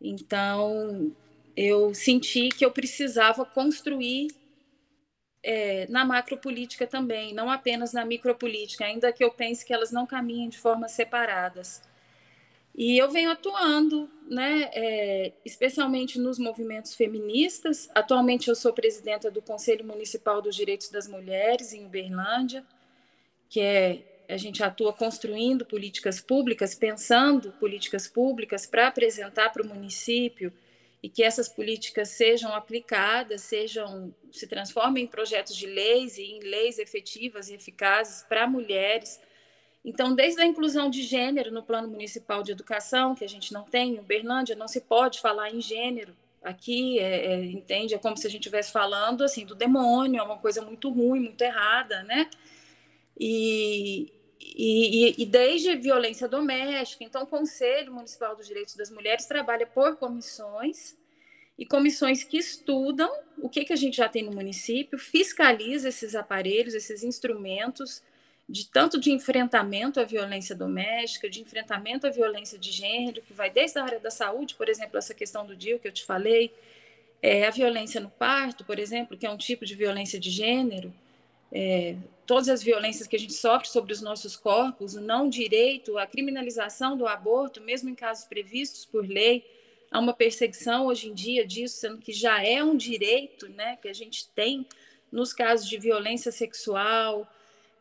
Então, 0.00 1.12
eu 1.56 1.94
senti 1.94 2.48
que 2.48 2.64
eu 2.64 2.70
precisava 2.70 3.44
construir 3.44 4.28
é, 5.42 5.86
na 5.88 6.04
macropolítica 6.04 6.86
também, 6.86 7.34
não 7.34 7.50
apenas 7.50 7.92
na 7.92 8.04
micropolítica, 8.04 8.84
ainda 8.84 9.12
que 9.12 9.24
eu 9.24 9.30
pense 9.30 9.64
que 9.64 9.72
elas 9.72 9.90
não 9.90 10.06
caminhem 10.06 10.48
de 10.48 10.58
formas 10.58 10.92
separadas. 10.92 11.82
E 12.74 12.96
eu 12.96 13.10
venho 13.10 13.30
atuando, 13.30 14.08
né, 14.30 14.70
é, 14.72 15.32
especialmente 15.44 16.18
nos 16.18 16.38
movimentos 16.38 16.94
feministas. 16.94 17.90
Atualmente 17.94 18.48
eu 18.48 18.54
sou 18.54 18.72
presidenta 18.72 19.30
do 19.30 19.42
Conselho 19.42 19.84
Municipal 19.84 20.40
dos 20.40 20.56
Direitos 20.56 20.88
das 20.88 21.06
Mulheres 21.06 21.72
em 21.74 21.84
Uberlândia, 21.84 22.64
que 23.48 23.60
é 23.60 24.08
a 24.28 24.36
gente 24.38 24.62
atua 24.62 24.94
construindo 24.94 25.66
políticas 25.66 26.18
públicas, 26.18 26.74
pensando 26.74 27.52
políticas 27.52 28.08
públicas 28.08 28.64
para 28.64 28.86
apresentar 28.86 29.52
para 29.52 29.62
o 29.62 29.66
município 29.66 30.50
e 31.02 31.08
que 31.08 31.22
essas 31.22 31.48
políticas 31.48 32.10
sejam 32.10 32.54
aplicadas, 32.54 33.42
sejam 33.42 34.14
se 34.30 34.46
transformem 34.46 35.04
em 35.04 35.08
projetos 35.08 35.56
de 35.56 35.66
leis 35.66 36.16
e 36.16 36.22
em 36.22 36.40
leis 36.40 36.78
efetivas 36.78 37.48
e 37.48 37.54
eficazes 37.54 38.22
para 38.22 38.46
mulheres 38.46 39.20
então, 39.84 40.14
desde 40.14 40.40
a 40.40 40.46
inclusão 40.46 40.88
de 40.88 41.02
gênero 41.02 41.50
no 41.50 41.62
Plano 41.62 41.88
Municipal 41.88 42.42
de 42.42 42.52
Educação, 42.52 43.14
que 43.14 43.24
a 43.24 43.28
gente 43.28 43.52
não 43.52 43.64
tem, 43.64 43.94
em 43.94 43.98
Uberlândia 43.98 44.54
não 44.54 44.68
se 44.68 44.80
pode 44.80 45.20
falar 45.20 45.50
em 45.50 45.60
gênero. 45.60 46.14
Aqui, 46.42 46.98
é, 46.98 47.26
é, 47.26 47.44
entende? 47.44 47.94
É 47.94 47.98
como 47.98 48.16
se 48.16 48.26
a 48.26 48.30
gente 48.30 48.42
estivesse 48.42 48.72
falando 48.72 49.22
assim 49.22 49.44
do 49.44 49.54
demônio, 49.54 50.20
é 50.20 50.22
uma 50.22 50.38
coisa 50.38 50.62
muito 50.62 50.90
ruim, 50.90 51.20
muito 51.20 51.42
errada, 51.42 52.02
né? 52.04 52.28
E, 53.18 54.12
e, 54.44 55.22
e, 55.22 55.26
desde 55.26 55.74
violência 55.76 56.26
doméstica. 56.26 57.04
Então, 57.04 57.22
o 57.22 57.26
Conselho 57.26 57.92
Municipal 57.92 58.34
dos 58.34 58.46
Direitos 58.46 58.74
das 58.74 58.90
Mulheres 58.90 59.26
trabalha 59.26 59.66
por 59.66 59.96
comissões 59.96 60.96
e 61.56 61.64
comissões 61.64 62.24
que 62.24 62.38
estudam 62.38 63.10
o 63.38 63.48
que, 63.48 63.64
que 63.64 63.72
a 63.72 63.76
gente 63.76 63.96
já 63.96 64.08
tem 64.08 64.24
no 64.24 64.32
município, 64.32 64.98
fiscaliza 64.98 65.88
esses 65.88 66.14
aparelhos, 66.14 66.74
esses 66.74 67.04
instrumentos 67.04 68.02
de 68.48 68.66
tanto 68.66 68.98
de 68.98 69.12
enfrentamento 69.12 70.00
à 70.00 70.04
violência 70.04 70.54
doméstica, 70.54 71.30
de 71.30 71.40
enfrentamento 71.40 72.06
à 72.06 72.10
violência 72.10 72.58
de 72.58 72.70
gênero, 72.70 73.22
que 73.22 73.32
vai 73.32 73.50
desde 73.50 73.78
a 73.78 73.84
área 73.84 74.00
da 74.00 74.10
saúde, 74.10 74.54
por 74.56 74.68
exemplo, 74.68 74.98
essa 74.98 75.14
questão 75.14 75.46
do 75.46 75.54
DIU 75.54 75.78
que 75.78 75.88
eu 75.88 75.92
te 75.92 76.04
falei, 76.04 76.52
é, 77.22 77.46
a 77.46 77.50
violência 77.50 78.00
no 78.00 78.10
parto, 78.10 78.64
por 78.64 78.78
exemplo, 78.78 79.16
que 79.16 79.24
é 79.24 79.30
um 79.30 79.36
tipo 79.36 79.64
de 79.64 79.74
violência 79.76 80.18
de 80.18 80.30
gênero, 80.30 80.92
é, 81.52 81.96
todas 82.26 82.48
as 82.48 82.62
violências 82.62 83.06
que 83.06 83.14
a 83.14 83.18
gente 83.18 83.34
sofre 83.34 83.68
sobre 83.68 83.92
os 83.92 84.00
nossos 84.00 84.34
corpos, 84.34 84.94
o 84.94 85.00
não 85.00 85.28
direito, 85.28 85.98
a 85.98 86.06
criminalização 86.06 86.96
do 86.96 87.06
aborto, 87.06 87.60
mesmo 87.60 87.90
em 87.90 87.94
casos 87.94 88.24
previstos 88.24 88.86
por 88.86 89.06
lei, 89.06 89.44
há 89.90 89.98
uma 89.98 90.14
perseguição 90.14 90.86
hoje 90.86 91.08
em 91.08 91.14
dia 91.14 91.46
disso, 91.46 91.76
sendo 91.76 91.98
que 91.98 92.12
já 92.12 92.42
é 92.42 92.64
um 92.64 92.76
direito 92.76 93.48
né, 93.50 93.76
que 93.76 93.88
a 93.88 93.92
gente 93.92 94.26
tem 94.28 94.66
nos 95.10 95.34
casos 95.34 95.68
de 95.68 95.76
violência 95.76 96.32
sexual, 96.32 97.30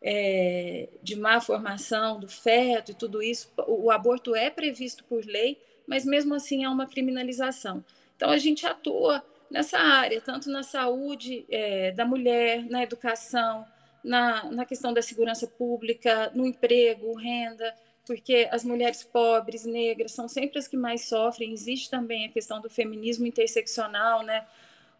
é, 0.02 0.90
de 1.02 1.16
má 1.16 1.40
formação 1.40 2.20
do 2.20 2.28
feto 2.28 2.92
e 2.92 2.96
tudo 2.96 3.22
isso, 3.22 3.50
o 3.68 3.90
aborto 3.90 4.36
é 4.36 4.50
previsto 4.50 5.04
por 5.06 5.24
lei, 5.26 5.58
mas 5.88 6.04
mesmo 6.04 6.34
assim 6.34 6.66
há 6.66 6.72
uma 6.72 6.88
criminalização. 6.88 7.84
Então 8.18 8.30
a 8.30 8.38
gente 8.38 8.66
atua 8.66 9.24
nessa 9.52 9.78
área, 9.78 10.22
tanto 10.22 10.50
na 10.50 10.64
saúde 10.64 11.46
é, 11.50 11.92
da 11.92 12.06
mulher, 12.06 12.66
na 12.70 12.82
educação, 12.82 13.66
na, 14.04 14.46
na 14.52 14.66
questão 14.66 14.94
da 14.94 15.02
segurança 15.02 15.46
pública, 15.46 16.32
no 16.34 16.48
emprego, 16.48 17.14
renda, 17.14 17.76
porque 18.06 18.48
as 18.50 18.64
mulheres 18.64 19.04
pobres, 19.04 19.66
negras, 19.66 20.14
são 20.14 20.28
sempre 20.28 20.58
as 20.58 20.68
que 20.68 20.78
mais 20.78 21.02
sofrem. 21.08 21.54
Existe 21.54 21.90
também 21.90 22.26
a 22.26 22.30
questão 22.30 22.62
do 22.62 22.70
feminismo 22.70 23.28
interseccional, 23.28 24.24
né? 24.24 24.46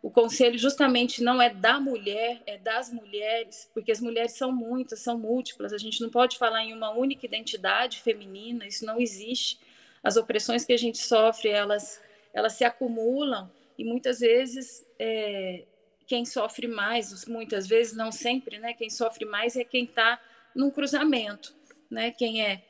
o 0.02 0.10
conselho 0.10 0.58
justamente 0.58 1.24
não 1.24 1.40
é 1.42 1.50
da 1.50 1.80
mulher, 1.80 2.42
é 2.48 2.58
das 2.58 2.92
mulheres, 2.92 3.70
porque 3.74 3.92
as 3.92 4.02
mulheres 4.02 4.34
são 4.34 4.52
muitas, 4.52 5.00
são 5.00 5.18
múltiplas. 5.18 5.72
A 5.74 5.78
gente 5.78 6.02
não 6.02 6.10
pode 6.10 6.38
falar 6.38 6.64
em 6.64 6.74
uma 6.74 6.90
única 6.90 7.26
identidade 7.26 8.02
feminina, 8.02 8.66
isso 8.66 8.84
não 8.84 9.00
existe. 9.00 9.60
As 10.04 10.18
opressões 10.18 10.66
que 10.66 10.74
a 10.74 10.78
gente 10.78 10.98
sofre, 10.98 11.50
elas, 11.50 12.02
elas 12.34 12.54
se 12.54 12.64
acumulam 12.64 13.50
e 13.82 13.84
muitas 13.84 14.20
vezes 14.20 14.86
é, 15.00 15.66
quem 16.06 16.24
sofre 16.24 16.68
mais, 16.68 17.26
muitas 17.26 17.66
vezes, 17.66 17.98
não 17.98 18.12
sempre, 18.12 18.60
né? 18.60 18.76
Quem 18.76 18.92
sofre 18.92 19.26
mais 19.26 19.56
é 19.56 19.64
quem 19.64 19.86
está 19.86 20.22
num 20.56 20.70
cruzamento, 20.70 21.56
né? 21.90 22.12
Quem 22.12 22.46
é 22.46 22.62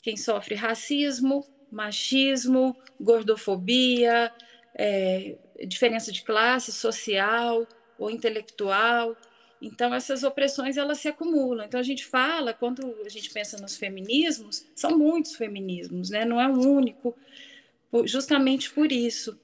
quem 0.00 0.16
sofre 0.16 0.54
racismo, 0.54 1.44
machismo, 1.68 2.76
gordofobia, 3.00 4.32
é, 4.72 5.36
diferença 5.66 6.12
de 6.12 6.22
classe 6.22 6.70
social 6.70 7.66
ou 7.98 8.08
intelectual. 8.08 9.16
Então 9.60 9.92
essas 9.92 10.22
opressões 10.22 10.76
elas 10.76 10.98
se 10.98 11.08
acumulam. 11.08 11.66
Então 11.66 11.80
a 11.80 11.82
gente 11.82 12.06
fala 12.06 12.54
quando 12.54 12.96
a 13.04 13.08
gente 13.08 13.30
pensa 13.30 13.60
nos 13.60 13.76
feminismos, 13.76 14.64
são 14.76 14.96
muitos 14.96 15.34
feminismos, 15.34 16.08
né? 16.08 16.24
Não 16.24 16.40
é 16.40 16.46
um 16.46 16.60
único, 16.60 17.16
justamente 18.04 18.70
por 18.70 18.92
isso. 18.92 19.36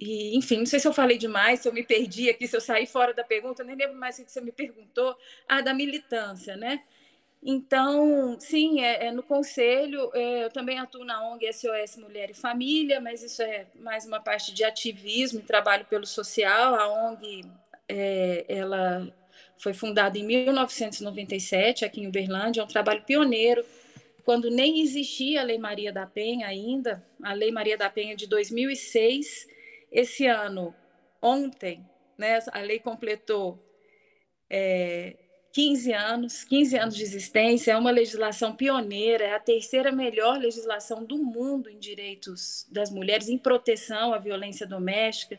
E, 0.00 0.34
enfim, 0.34 0.58
não 0.58 0.66
sei 0.66 0.80
se 0.80 0.88
eu 0.88 0.94
falei 0.94 1.18
demais, 1.18 1.60
se 1.60 1.68
eu 1.68 1.74
me 1.74 1.82
perdi 1.82 2.30
aqui, 2.30 2.48
se 2.48 2.56
eu 2.56 2.60
saí 2.60 2.86
fora 2.86 3.12
da 3.12 3.22
pergunta, 3.22 3.62
nem 3.62 3.76
lembro 3.76 3.96
mais 3.98 4.18
o 4.18 4.24
que 4.24 4.32
você 4.32 4.40
me 4.40 4.50
perguntou. 4.50 5.14
Ah, 5.46 5.60
da 5.60 5.74
militância, 5.74 6.56
né? 6.56 6.82
Então, 7.42 8.38
sim, 8.40 8.80
é, 8.80 9.06
é 9.06 9.12
no 9.12 9.22
conselho, 9.22 10.10
é, 10.14 10.44
eu 10.44 10.50
também 10.50 10.78
atuo 10.78 11.04
na 11.04 11.22
ONG 11.30 11.52
SOS 11.52 11.96
Mulher 11.98 12.30
e 12.30 12.34
Família, 12.34 13.00
mas 13.00 13.22
isso 13.22 13.42
é 13.42 13.66
mais 13.74 14.06
uma 14.06 14.20
parte 14.20 14.54
de 14.54 14.64
ativismo 14.64 15.40
e 15.40 15.42
trabalho 15.42 15.84
pelo 15.84 16.06
social. 16.06 16.74
A 16.74 16.88
ONG, 16.88 17.44
é, 17.86 18.46
ela 18.48 19.06
foi 19.58 19.74
fundada 19.74 20.18
em 20.18 20.24
1997, 20.24 21.84
aqui 21.84 22.00
em 22.00 22.06
Uberlândia, 22.06 22.62
é 22.62 22.64
um 22.64 22.68
trabalho 22.68 23.02
pioneiro, 23.02 23.64
quando 24.24 24.50
nem 24.50 24.80
existia 24.80 25.40
a 25.40 25.44
Lei 25.44 25.58
Maria 25.58 25.92
da 25.92 26.06
Penha 26.06 26.46
ainda, 26.46 27.04
a 27.22 27.34
Lei 27.34 27.50
Maria 27.50 27.76
da 27.76 27.90
Penha 27.90 28.16
de 28.16 28.26
2006. 28.26 29.59
Esse 29.90 30.26
ano, 30.26 30.74
ontem, 31.20 31.84
né, 32.16 32.38
a 32.52 32.60
lei 32.60 32.78
completou 32.78 33.58
é, 34.48 35.16
15 35.52 35.92
anos, 35.92 36.44
15 36.44 36.76
anos 36.76 36.96
de 36.96 37.02
existência, 37.02 37.72
é 37.72 37.76
uma 37.76 37.90
legislação 37.90 38.54
pioneira, 38.54 39.24
é 39.24 39.34
a 39.34 39.40
terceira 39.40 39.90
melhor 39.90 40.38
legislação 40.38 41.04
do 41.04 41.18
mundo 41.18 41.68
em 41.68 41.78
direitos 41.78 42.66
das 42.70 42.90
mulheres, 42.90 43.28
em 43.28 43.36
proteção 43.36 44.14
à 44.14 44.18
violência 44.18 44.66
doméstica. 44.66 45.38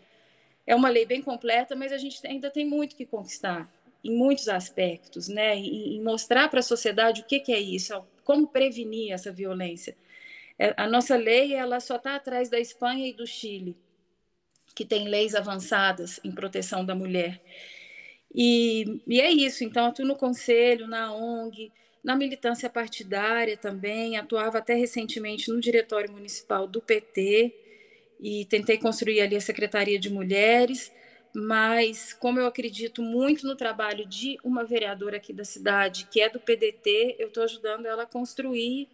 É 0.68 0.76
uma 0.76 0.90
lei 0.90 1.06
bem 1.06 1.22
completa, 1.22 1.76
mas 1.76 1.94
a 1.94 1.98
gente 1.98 2.26
ainda 2.28 2.50
tem 2.50 2.66
muito 2.66 2.96
que 2.96 3.06
conquistar 3.06 3.72
em 4.04 4.16
muitos 4.16 4.50
aspectos, 4.50 5.28
né? 5.28 5.58
E, 5.58 5.96
e 5.96 6.02
mostrar 6.02 6.50
para 6.50 6.60
a 6.60 6.64
sociedade 6.64 7.22
o 7.22 7.26
que, 7.26 7.40
que 7.40 7.54
é 7.54 7.60
isso, 7.60 8.04
como 8.24 8.48
prevenir 8.48 9.14
essa 9.14 9.32
violência. 9.32 9.96
É, 10.60 10.74
a 10.76 10.88
nossa 10.88 11.16
lei 11.16 11.54
ela 11.54 11.80
só 11.80 11.96
está 11.96 12.16
atrás 12.16 12.50
da 12.50 12.60
Espanha 12.60 13.08
e 13.08 13.14
do 13.14 13.26
Chile, 13.26 13.78
que 14.74 14.86
tem 14.86 15.08
leis 15.08 15.36
avançadas 15.36 16.20
em 16.24 16.32
proteção 16.32 16.86
da 16.86 16.96
mulher. 16.96 17.42
E, 18.34 19.02
e 19.08 19.20
é 19.20 19.30
isso, 19.30 19.64
então 19.64 19.88
atuo 19.88 20.06
no 20.06 20.16
conselho, 20.16 20.88
na 20.88 21.14
ONG, 21.14 21.72
na 22.04 22.16
militância 22.16 22.70
partidária 22.70 23.58
também, 23.58 24.18
atuava 24.18 24.58
até 24.58 24.74
recentemente 24.74 25.52
no 25.52 25.60
diretório 25.60 26.12
municipal 26.12 26.68
do 26.68 26.82
PT 26.82 27.54
e 28.20 28.46
tentei 28.46 28.78
construir 28.78 29.22
ali 29.22 29.36
a 29.36 29.42
Secretaria 29.42 30.00
de 30.00 30.10
Mulheres, 30.10 30.92
mas 31.34 32.14
como 32.14 32.40
eu 32.40 32.46
acredito 32.46 33.02
muito 33.02 33.46
no 33.46 33.56
trabalho 33.56 34.06
de 34.06 34.38
uma 34.44 34.64
vereadora 34.64 35.18
aqui 35.18 35.34
da 35.34 35.46
cidade, 35.46 36.08
que 36.12 36.22
é 36.22 36.30
do 36.30 36.40
PDT, 36.40 37.16
eu 37.20 37.28
estou 37.28 37.44
ajudando 37.44 37.86
ela 37.86 38.04
a 38.04 38.08
construir. 38.08 38.88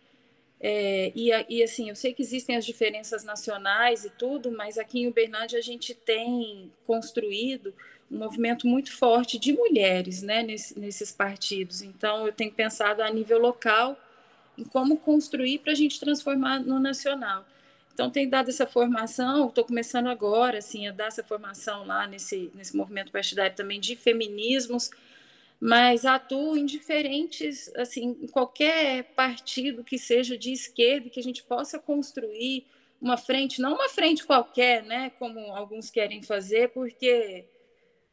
É, 0.59 1.11
e, 1.15 1.29
e 1.49 1.63
assim, 1.63 1.89
eu 1.89 1.95
sei 1.95 2.13
que 2.13 2.21
existem 2.21 2.55
as 2.55 2.65
diferenças 2.65 3.23
nacionais 3.23 4.05
e 4.05 4.09
tudo, 4.09 4.51
mas 4.51 4.77
aqui 4.77 5.01
em 5.01 5.07
Uberlândia 5.07 5.59
a 5.59 5.61
gente 5.61 5.93
tem 5.93 6.71
construído 6.85 7.73
um 8.09 8.17
movimento 8.17 8.65
muito 8.65 8.91
forte 8.91 9.37
de 9.37 9.53
mulheres 9.53 10.21
né, 10.21 10.41
nesse, 10.41 10.79
nesses 10.79 11.11
partidos. 11.11 11.81
Então, 11.81 12.25
eu 12.25 12.33
tenho 12.33 12.51
pensado 12.51 13.03
a 13.03 13.09
nível 13.09 13.37
local 13.37 13.97
em 14.57 14.63
como 14.63 14.97
construir 14.97 15.59
para 15.59 15.73
a 15.73 15.75
gente 15.75 15.99
transformar 15.99 16.59
no 16.59 16.79
nacional. 16.79 17.45
Então, 17.93 18.09
tem 18.09 18.29
dado 18.29 18.49
essa 18.49 18.65
formação, 18.65 19.47
estou 19.47 19.65
começando 19.65 20.07
agora, 20.07 20.59
assim, 20.59 20.87
a 20.87 20.91
dar 20.91 21.07
essa 21.07 21.23
formação 21.23 21.85
lá 21.85 22.07
nesse, 22.07 22.51
nesse 22.53 22.75
movimento 22.75 23.11
partidário 23.11 23.55
também 23.55 23.79
de 23.79 23.95
feminismos, 23.95 24.89
mas 25.59 26.05
atuo 26.05 26.55
em 26.57 26.65
diferentes, 26.65 27.73
assim, 27.75 28.17
em 28.21 28.27
qualquer 28.27 29.03
partido 29.15 29.83
que 29.83 29.97
seja 29.97 30.37
de 30.37 30.51
esquerda, 30.51 31.09
que 31.09 31.19
a 31.19 31.23
gente 31.23 31.43
possa 31.43 31.79
construir 31.79 32.65
uma 33.01 33.17
frente, 33.17 33.61
não 33.61 33.75
uma 33.75 33.89
frente 33.89 34.25
qualquer, 34.25 34.83
né, 34.83 35.11
como 35.17 35.39
alguns 35.55 35.89
querem 35.89 36.21
fazer, 36.21 36.69
porque 36.69 37.45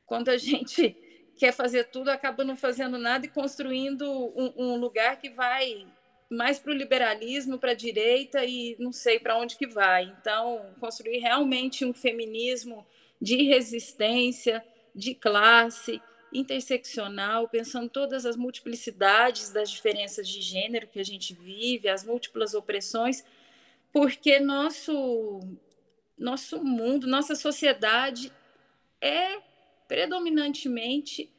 quando 0.07 0.29
a 0.29 0.37
gente 0.39 0.97
quer 1.37 1.53
fazer 1.53 1.85
tudo, 1.85 2.11
acaba 2.11 2.45
não 2.45 2.57
fazendo 2.57 2.99
nada 2.99 3.27
e 3.27 3.31
construindo 3.31 4.05
um, 4.37 4.53
um 4.57 4.77
lugar 4.77 5.21
que 5.21 5.31
vai 5.31 5.87
mais 6.31 6.59
para 6.59 6.73
o 6.73 6.77
liberalismo, 6.77 7.59
para 7.59 7.73
a 7.73 7.77
direita 7.77 8.45
e 8.45 8.77
não 8.79 8.93
sei 8.93 9.19
para 9.19 9.37
onde 9.37 9.57
que 9.57 9.67
vai. 9.67 10.05
Então, 10.21 10.75
construir 10.81 11.19
realmente 11.19 11.85
um 11.85 11.93
feminismo 11.93 12.87
de 13.21 13.43
resistência, 13.43 14.65
de 14.95 15.15
classe, 15.15 16.01
interseccional, 16.35 17.49
pensando 17.49 17.89
todas 17.89 18.27
as 18.27 18.37
multiplicidades 18.37 19.51
das 19.51 19.71
diferenças 19.71 20.29
de 20.29 20.43
gênero 20.43 20.89
que 20.89 20.99
a 20.99 21.05
gente 21.05 21.33
vive, 21.33 21.89
as 21.89 22.05
múltiplas 22.05 22.53
opressões, 22.55 23.25
porque 23.93 24.41
nosso 24.41 25.41
nosso 26.19 26.63
mundo, 26.63 27.07
nossa 27.07 27.35
sociedade 27.35 28.33
é 29.01 29.41
predominantemente 29.89 31.31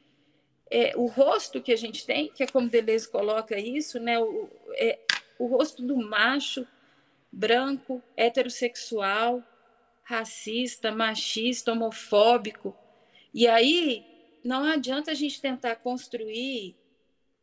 é, 0.70 0.92
o 0.96 1.06
rosto 1.06 1.62
que 1.62 1.72
a 1.72 1.76
gente 1.76 2.04
tem, 2.04 2.28
que 2.28 2.42
é 2.42 2.46
como 2.46 2.68
Deleuze 2.68 3.08
coloca 3.08 3.58
isso, 3.58 3.98
né, 3.98 4.18
o, 4.18 4.48
é, 4.74 4.98
o 5.38 5.46
rosto 5.46 5.82
do 5.82 5.96
macho 5.96 6.66
branco, 7.30 8.02
heterossexual, 8.16 9.42
racista, 10.02 10.92
machista, 10.92 11.72
homofóbico. 11.72 12.76
E 13.34 13.46
aí 13.46 14.15
não 14.46 14.64
adianta 14.64 15.10
a 15.10 15.14
gente 15.14 15.40
tentar 15.40 15.76
construir 15.76 16.76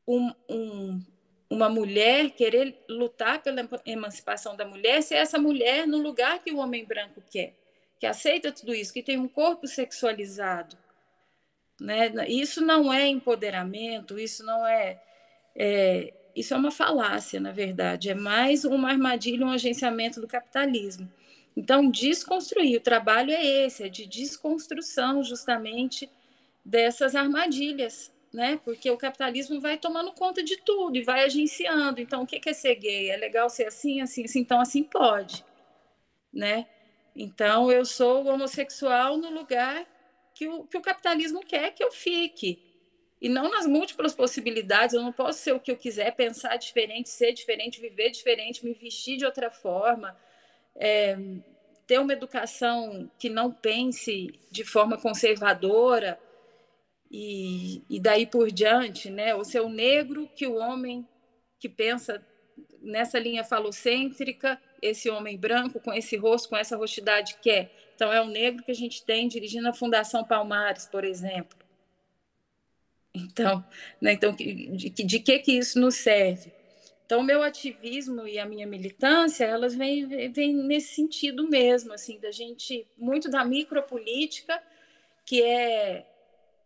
um, 0.07 0.31
um, 0.49 1.01
uma 1.49 1.69
mulher, 1.69 2.31
querer 2.31 2.83
lutar 2.89 3.41
pela 3.41 3.67
emancipação 3.85 4.55
da 4.55 4.65
mulher, 4.65 5.01
se 5.03 5.13
essa 5.13 5.37
mulher 5.37 5.87
no 5.87 5.97
lugar 5.97 6.39
que 6.39 6.51
o 6.51 6.57
homem 6.57 6.85
branco 6.85 7.21
quer, 7.29 7.53
que 7.99 8.05
aceita 8.05 8.51
tudo 8.51 8.73
isso, 8.73 8.93
que 8.93 9.03
tem 9.03 9.17
um 9.17 9.27
corpo 9.27 9.67
sexualizado, 9.67 10.77
né? 11.79 12.11
Isso 12.27 12.61
não 12.61 12.93
é 12.93 13.07
empoderamento, 13.07 14.19
isso 14.19 14.43
não 14.45 14.65
é, 14.65 15.01
é, 15.55 16.13
isso 16.35 16.53
é 16.53 16.57
uma 16.57 16.71
falácia, 16.71 17.39
na 17.39 17.51
verdade, 17.51 18.09
é 18.09 18.15
mais 18.15 18.65
uma 18.65 18.89
armadilha, 18.89 19.45
um 19.45 19.51
agenciamento 19.51 20.19
do 20.19 20.27
capitalismo. 20.27 21.11
Então, 21.55 21.89
desconstruir, 21.89 22.77
o 22.77 22.81
trabalho 22.81 23.31
é 23.31 23.45
esse, 23.65 23.83
é 23.83 23.89
de 23.89 24.07
desconstrução 24.07 25.23
justamente 25.23 26.09
dessas 26.63 27.15
armadilhas, 27.15 28.11
né? 28.33 28.59
Porque 28.63 28.89
o 28.89 28.97
capitalismo 28.97 29.59
vai 29.59 29.77
tomando 29.77 30.11
conta 30.13 30.43
de 30.43 30.57
tudo 30.57 30.97
e 30.97 31.03
vai 31.03 31.23
agenciando. 31.23 32.01
Então, 32.01 32.23
o 32.23 32.27
que 32.27 32.49
é 32.49 32.53
ser 32.53 32.75
gay? 32.75 33.09
É 33.11 33.17
legal 33.17 33.49
ser 33.49 33.67
assim, 33.67 34.01
assim, 34.01 34.25
assim, 34.25 34.39
então 34.39 34.59
assim 34.59 34.83
pode, 34.83 35.45
né? 36.33 36.67
Então, 37.15 37.71
eu 37.71 37.85
sou 37.85 38.25
homossexual 38.27 39.17
no 39.17 39.29
lugar 39.29 39.85
que 40.33 40.47
o, 40.47 40.63
que 40.65 40.77
o 40.77 40.81
capitalismo 40.81 41.41
quer 41.41 41.71
que 41.71 41.83
eu 41.83 41.91
fique. 41.91 42.59
E 43.21 43.29
não 43.29 43.49
nas 43.49 43.65
múltiplas 43.65 44.13
possibilidades. 44.13 44.95
Eu 44.95 45.01
não 45.01 45.13
posso 45.13 45.39
ser 45.39 45.53
o 45.53 45.59
que 45.59 45.71
eu 45.71 45.77
quiser, 45.77 46.11
pensar 46.15 46.57
diferente, 46.57 47.09
ser 47.09 47.33
diferente, 47.33 47.79
viver 47.79 48.09
diferente, 48.09 48.65
me 48.65 48.73
vestir 48.73 49.17
de 49.17 49.25
outra 49.25 49.51
forma, 49.51 50.17
é, 50.75 51.15
ter 51.85 51.99
uma 51.99 52.13
educação 52.13 53.09
que 53.19 53.29
não 53.29 53.51
pense 53.51 54.33
de 54.51 54.63
forma 54.63 54.97
conservadora 54.97 56.19
e, 57.15 57.83
e 57.87 57.99
daí 57.99 58.25
por 58.25 58.51
diante, 58.51 59.11
né? 59.11 59.35
O 59.35 59.43
seu 59.43 59.69
negro 59.69 60.27
que 60.35 60.47
o 60.47 60.55
homem 60.55 61.07
que 61.59 61.69
pensa 61.69 62.25
nessa 62.81 63.19
linha 63.19 63.43
falocêntrica, 63.43 64.59
esse 64.81 65.11
homem 65.11 65.37
branco 65.37 65.79
com 65.79 65.93
esse 65.93 66.17
rosto, 66.17 66.49
com 66.49 66.57
essa 66.57 66.75
rostidade 66.75 67.37
quer. 67.39 67.71
Então, 67.95 68.11
é 68.11 68.19
o 68.19 68.27
negro 68.27 68.63
que 68.63 68.71
a 68.71 68.75
gente 68.75 69.05
tem 69.05 69.27
dirigindo 69.27 69.69
a 69.69 69.73
Fundação 69.73 70.23
Palmares, 70.23 70.87
por 70.87 71.05
exemplo. 71.05 71.57
Então, 73.13 73.63
né, 74.01 74.13
então 74.13 74.33
de, 74.33 74.89
de 74.89 75.19
que, 75.19 75.37
que 75.37 75.51
isso 75.51 75.79
nos 75.79 75.95
serve? 75.95 76.51
Então, 77.05 77.21
meu 77.21 77.43
ativismo 77.43 78.27
e 78.27 78.39
a 78.39 78.45
minha 78.45 78.65
militância, 78.65 79.45
elas 79.45 79.75
vêm, 79.75 80.31
vêm 80.31 80.51
nesse 80.55 80.95
sentido 80.95 81.47
mesmo, 81.47 81.93
assim, 81.93 82.19
da 82.19 82.31
gente, 82.31 82.87
muito 82.97 83.29
da 83.29 83.45
micropolítica, 83.45 84.59
que 85.23 85.43
é, 85.43 86.07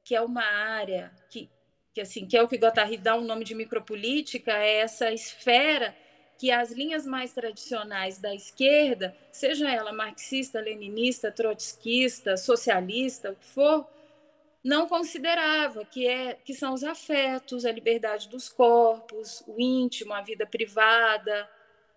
que 0.07 0.15
é 0.15 0.21
uma 0.21 0.41
área 0.41 1.11
que, 1.29 1.49
que, 1.93 1.99
assim, 1.99 2.25
que 2.25 2.37
é 2.37 2.41
o 2.41 2.47
que 2.47 2.55
Guattari 2.55 2.95
dá 2.95 3.13
um 3.17 3.25
nome 3.25 3.43
de 3.43 3.53
micropolítica, 3.53 4.53
é 4.53 4.77
essa 4.77 5.11
esfera 5.11 5.93
que 6.37 6.49
as 6.49 6.71
linhas 6.71 7.05
mais 7.05 7.33
tradicionais 7.33 8.17
da 8.17 8.33
esquerda, 8.33 9.13
seja 9.33 9.69
ela 9.69 9.91
marxista, 9.91 10.61
leninista, 10.61 11.29
trotskista, 11.29 12.37
socialista, 12.37 13.31
o 13.31 13.35
que 13.35 13.47
for, 13.47 13.85
não 14.63 14.87
considerava 14.87 15.83
que 15.83 16.07
é 16.07 16.35
que 16.35 16.53
são 16.53 16.73
os 16.73 16.85
afetos, 16.85 17.65
a 17.65 17.71
liberdade 17.71 18.29
dos 18.29 18.47
corpos, 18.47 19.43
o 19.45 19.59
íntimo, 19.59 20.13
a 20.13 20.21
vida 20.21 20.45
privada. 20.45 21.49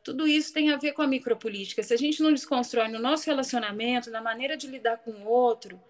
Tudo 0.02 0.26
isso 0.26 0.52
tem 0.52 0.72
a 0.72 0.76
ver 0.76 0.94
com 0.94 1.02
a 1.02 1.06
micropolítica. 1.06 1.80
Se 1.84 1.94
a 1.94 1.96
gente 1.96 2.20
não 2.20 2.32
desconstrói 2.32 2.88
no 2.88 2.98
nosso 2.98 3.26
relacionamento, 3.26 4.10
na 4.10 4.20
maneira 4.20 4.56
de 4.56 4.66
lidar 4.66 4.96
com 4.98 5.12
o 5.12 5.28
outro, 5.28 5.80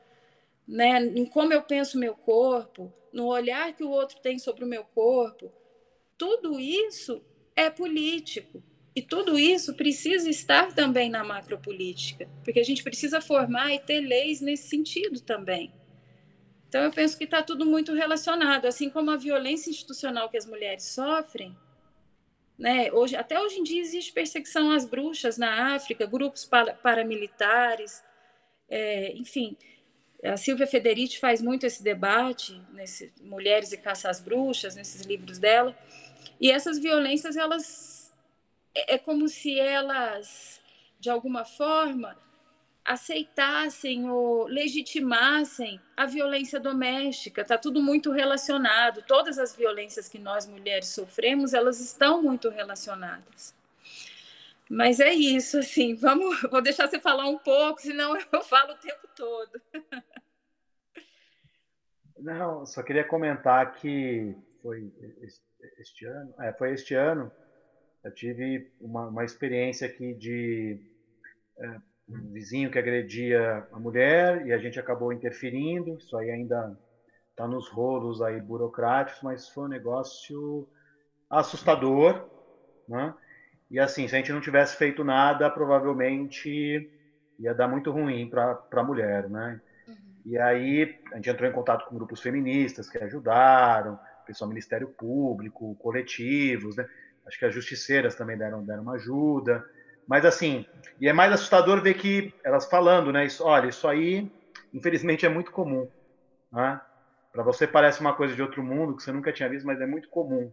né, 0.71 1.05
em 1.05 1.27
como 1.27 1.53
eu 1.53 1.63
penso 1.63 1.99
meu 1.99 2.15
corpo, 2.15 2.93
no 3.13 3.27
olhar 3.27 3.75
que 3.75 3.83
o 3.83 3.91
outro 3.91 4.21
tem 4.21 4.39
sobre 4.39 4.65
o 4.65 4.69
meu 4.69 4.85
corpo, 4.85 5.53
tudo 6.17 6.61
isso 6.61 7.21
é 7.57 7.69
político. 7.69 8.63
E 8.95 9.03
tudo 9.03 9.39
isso 9.39 9.75
precisa 9.75 10.29
estar 10.29 10.75
também 10.75 11.09
na 11.09 11.23
macropolítica, 11.23 12.29
porque 12.45 12.59
a 12.61 12.65
gente 12.65 12.83
precisa 12.83 13.21
formar 13.21 13.73
e 13.73 13.79
ter 13.79 14.01
leis 14.01 14.41
nesse 14.41 14.69
sentido 14.69 15.21
também. 15.21 15.73
Então, 16.69 16.83
eu 16.83 16.93
penso 16.93 17.19
que 17.19 17.25
está 17.25 17.43
tudo 17.43 17.67
muito 17.67 17.93
relacionado, 17.93 18.67
assim 18.67 18.89
como 18.91 19.11
a 19.11 19.17
violência 19.17 19.71
institucional 19.71 20.29
que 20.29 20.37
as 20.37 20.47
mulheres 20.47 20.85
sofrem. 20.85 21.57
Né? 22.59 22.93
Hoje, 22.93 23.17
até 23.17 23.41
hoje 23.41 23.59
em 23.59 23.63
dia 23.63 23.81
existe 23.81 24.13
perseguição 24.13 24.71
às 24.71 24.85
bruxas 24.85 25.39
na 25.39 25.75
África, 25.75 26.07
grupos 26.07 26.49
paramilitares, 26.83 28.03
é, 28.69 29.13
enfim. 29.17 29.57
A 30.25 30.37
Silvia 30.37 30.67
Federici 30.67 31.19
faz 31.19 31.41
muito 31.41 31.65
esse 31.65 31.83
debate, 31.83 32.61
nesse 32.73 33.13
Mulheres 33.23 33.73
e 33.73 33.79
Caça 33.79 34.11
às 34.11 34.21
Bruxas, 34.21 34.77
nesses 34.77 35.03
livros 35.03 35.39
dela. 35.39 35.77
E 36.39 36.51
essas 36.51 36.79
violências, 36.79 37.37
elas 37.37 38.13
é, 38.75 38.95
é 38.95 38.99
como 38.99 39.29
se 39.29 39.59
elas, 39.59 40.61
de 40.99 41.09
alguma 41.09 41.45
forma, 41.45 42.17
aceitassem 42.85 44.11
ou 44.11 44.47
legitimassem 44.47 45.81
a 45.97 46.07
violência 46.07 46.59
doméstica. 46.59 47.43
Está 47.43 47.57
tudo 47.57 47.81
muito 47.81 48.11
relacionado. 48.11 49.03
Todas 49.07 49.39
as 49.39 49.55
violências 49.55 50.09
que 50.09 50.19
nós 50.19 50.47
mulheres 50.47 50.89
sofremos, 50.89 51.55
elas 51.55 51.81
estão 51.81 52.23
muito 52.23 52.49
relacionadas. 52.49 53.55
Mas 54.71 55.01
é 55.01 55.13
isso, 55.13 55.59
assim, 55.59 55.97
vamos, 55.97 56.41
vou 56.49 56.63
deixar 56.63 56.89
você 56.89 57.01
falar 57.01 57.27
um 57.27 57.39
pouco, 57.39 57.81
senão 57.81 58.17
eu 58.17 58.41
falo 58.45 58.73
o 58.73 58.79
tempo 58.79 59.09
todo. 59.17 59.61
Não, 62.17 62.65
só 62.65 62.81
queria 62.81 63.03
comentar 63.03 63.75
que 63.75 64.33
foi 64.63 64.93
este 65.79 66.07
ano, 66.07 66.35
é, 66.39 66.53
foi 66.53 66.73
este 66.73 66.95
ano, 66.95 67.33
eu 68.05 68.15
tive 68.15 68.71
uma, 68.81 69.09
uma 69.09 69.25
experiência 69.25 69.89
aqui 69.89 70.15
de 70.15 70.81
é, 71.59 71.81
um 72.09 72.31
vizinho 72.31 72.71
que 72.71 72.79
agredia 72.79 73.67
a 73.73 73.79
mulher 73.79 74.47
e 74.47 74.53
a 74.53 74.59
gente 74.59 74.79
acabou 74.79 75.13
interferindo. 75.13 75.97
Isso 75.97 76.17
aí 76.17 76.31
ainda 76.31 76.79
está 77.31 77.49
nos 77.49 77.69
rolos 77.69 78.23
aí 78.23 78.41
burocráticos, 78.41 79.21
mas 79.23 79.49
foi 79.49 79.65
um 79.65 79.69
negócio 79.69 80.69
assustador, 81.29 82.29
né? 82.89 83.15
E 83.71 83.79
assim, 83.79 84.09
se 84.09 84.15
a 84.15 84.19
gente 84.19 84.33
não 84.33 84.41
tivesse 84.41 84.77
feito 84.77 85.05
nada, 85.05 85.49
provavelmente 85.49 86.91
ia 87.39 87.55
dar 87.55 87.69
muito 87.69 87.91
ruim 87.91 88.29
para 88.29 88.59
a 88.73 88.83
mulher, 88.83 89.29
né? 89.29 89.61
Uhum. 89.87 89.97
E 90.27 90.39
aí 90.39 90.99
a 91.13 91.17
gente 91.17 91.31
entrou 91.31 91.49
em 91.49 91.53
contato 91.53 91.87
com 91.87 91.97
grupos 91.97 92.21
feministas 92.21 92.91
que 92.91 92.99
ajudaram, 92.99 93.99
pessoal 94.27 94.49
Ministério 94.49 94.89
Público, 94.89 95.77
coletivos, 95.77 96.77
né? 96.77 96.87
Acho 97.27 97.39
que 97.39 97.45
as 97.45 97.55
justiceiras 97.55 98.15
também 98.15 98.37
deram, 98.37 98.65
deram 98.65 98.83
uma 98.83 98.95
ajuda. 98.95 99.65
Mas 100.07 100.25
assim, 100.25 100.67
e 101.01 101.09
é 101.09 101.13
mais 101.13 101.33
assustador 101.33 101.81
ver 101.81 101.95
que 101.95 102.35
elas 102.43 102.69
falando, 102.69 103.13
né? 103.13 103.25
Isso, 103.25 103.45
olha, 103.45 103.69
isso 103.69 103.87
aí, 103.87 104.31
infelizmente, 104.75 105.25
é 105.25 105.29
muito 105.29 105.53
comum. 105.53 105.89
Né? 106.51 106.81
Para 107.33 107.45
você 107.45 107.67
parece 107.67 108.01
uma 108.01 108.15
coisa 108.15 108.35
de 108.35 108.43
outro 108.43 108.63
mundo 108.63 108.97
que 108.97 109.03
você 109.03 109.13
nunca 109.13 109.33
tinha 109.33 109.49
visto, 109.49 109.65
mas 109.65 109.81
é 109.81 109.87
muito 109.87 110.09
comum. 110.09 110.53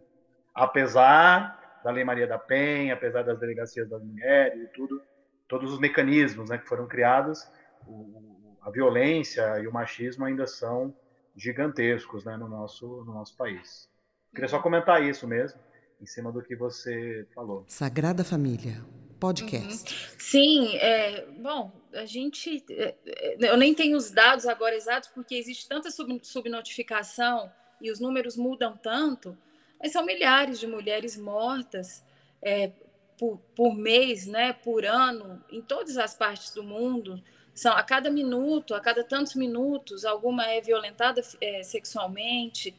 Apesar 0.54 1.58
da 1.82 1.90
Lei 1.90 2.04
Maria 2.04 2.26
da 2.26 2.38
Penha, 2.38 2.94
apesar 2.94 3.22
das 3.22 3.38
delegacias 3.38 3.88
das 3.88 4.02
mulheres 4.02 4.62
e 4.62 4.66
tudo, 4.68 5.00
todos 5.48 5.72
os 5.72 5.78
mecanismos 5.78 6.50
né, 6.50 6.58
que 6.58 6.68
foram 6.68 6.86
criados, 6.86 7.46
o, 7.86 8.56
a 8.62 8.70
violência 8.70 9.58
e 9.60 9.66
o 9.66 9.72
machismo 9.72 10.24
ainda 10.24 10.46
são 10.46 10.94
gigantescos 11.36 12.24
né, 12.24 12.36
no, 12.36 12.48
nosso, 12.48 12.86
no 13.04 13.14
nosso 13.14 13.36
país. 13.36 13.88
Queria 14.34 14.48
só 14.48 14.60
comentar 14.60 15.02
isso 15.02 15.26
mesmo, 15.26 15.58
em 16.00 16.06
cima 16.06 16.30
do 16.30 16.42
que 16.42 16.54
você 16.54 17.26
falou. 17.34 17.64
Sagrada 17.68 18.24
Família, 18.24 18.84
podcast. 19.18 19.94
Uhum. 19.94 20.18
Sim, 20.18 20.76
é, 20.76 21.26
bom, 21.26 21.72
a 21.94 22.04
gente. 22.04 22.64
É, 22.70 22.94
é, 23.06 23.36
eu 23.40 23.56
nem 23.56 23.74
tenho 23.74 23.96
os 23.96 24.10
dados 24.10 24.46
agora 24.46 24.74
exatos, 24.74 25.08
porque 25.10 25.34
existe 25.34 25.68
tanta 25.68 25.90
sub, 25.90 26.20
subnotificação 26.22 27.50
e 27.80 27.90
os 27.90 28.00
números 28.00 28.36
mudam 28.36 28.76
tanto, 28.76 29.36
mas 29.80 29.92
são 29.92 30.04
milhares 30.04 30.58
de 30.58 30.66
mulheres 30.66 31.16
mortas 31.16 32.02
é, 32.42 32.72
por, 33.18 33.38
por 33.54 33.74
mês, 33.74 34.26
né, 34.26 34.52
por 34.52 34.84
ano, 34.84 35.42
em 35.50 35.60
todas 35.60 35.96
as 35.96 36.14
partes 36.14 36.52
do 36.52 36.62
mundo. 36.62 37.22
São 37.54 37.72
a 37.72 37.82
cada 37.82 38.10
minuto, 38.10 38.74
a 38.74 38.80
cada 38.80 39.02
tantos 39.02 39.34
minutos, 39.34 40.04
alguma 40.04 40.46
é 40.46 40.60
violentada 40.60 41.20
é, 41.40 41.62
sexualmente, 41.62 42.74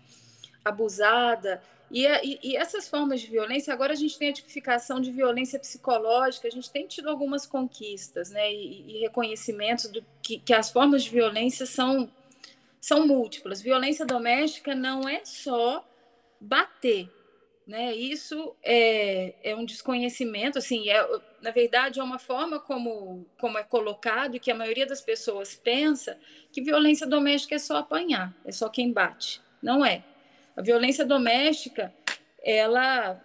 abusada. 0.64 1.62
E, 1.92 2.06
e, 2.06 2.40
e, 2.44 2.56
essas 2.56 2.88
formas 2.88 3.20
de 3.20 3.28
violência, 3.28 3.74
agora 3.74 3.94
a 3.94 3.96
gente 3.96 4.18
tem 4.18 4.30
a 4.30 4.34
tipificação 4.34 5.02
de 5.02 5.12
violência 5.12 5.60
psicológica, 5.60 6.48
a 6.48 6.52
gente 6.52 6.72
tem 6.72 6.88
tido 6.88 7.10
algumas 7.10 7.46
conquistas 7.46 8.30
né, 8.30 8.54
e, 8.54 8.86
e 8.88 9.00
reconhecimentos 9.00 9.90
do 9.90 10.06
que, 10.22 10.38
que 10.38 10.54
as 10.54 10.70
formas 10.72 11.04
de 11.04 11.10
violência 11.10 11.66
são, 11.66 12.10
são 12.80 13.08
múltiplas. 13.08 13.62
Violência 13.62 14.06
doméstica 14.06 14.76
não 14.76 15.10
é 15.10 15.26
só 15.26 15.84
bater, 16.40 17.10
né? 17.66 17.94
Isso 17.96 18.56
é, 18.64 19.36
é 19.44 19.56
um 19.56 19.64
desconhecimento, 19.66 20.58
assim, 20.58 20.90
é, 20.90 21.08
na 21.42 21.52
verdade 21.52 22.00
é 22.00 22.04
uma 22.04 22.18
forma 22.18 22.60
como, 22.60 23.26
como 23.38 23.58
é 23.58 23.64
colocado 23.64 24.36
e 24.36 24.40
que 24.40 24.52
a 24.52 24.56
maioria 24.56 24.88
das 24.88 25.02
pessoas 25.02 25.56
pensa 25.56 26.20
que 26.52 26.62
violência 26.62 27.06
doméstica 27.06 27.56
é 27.56 27.60
só 27.60 27.78
apanhar, 27.78 28.36
é 28.44 28.52
só 28.52 28.70
quem 28.70 28.92
bate. 28.92 29.42
Não 29.62 29.86
é. 29.86 30.04
A 30.56 30.62
violência 30.62 31.06
doméstica, 31.06 31.94
ela 32.44 33.24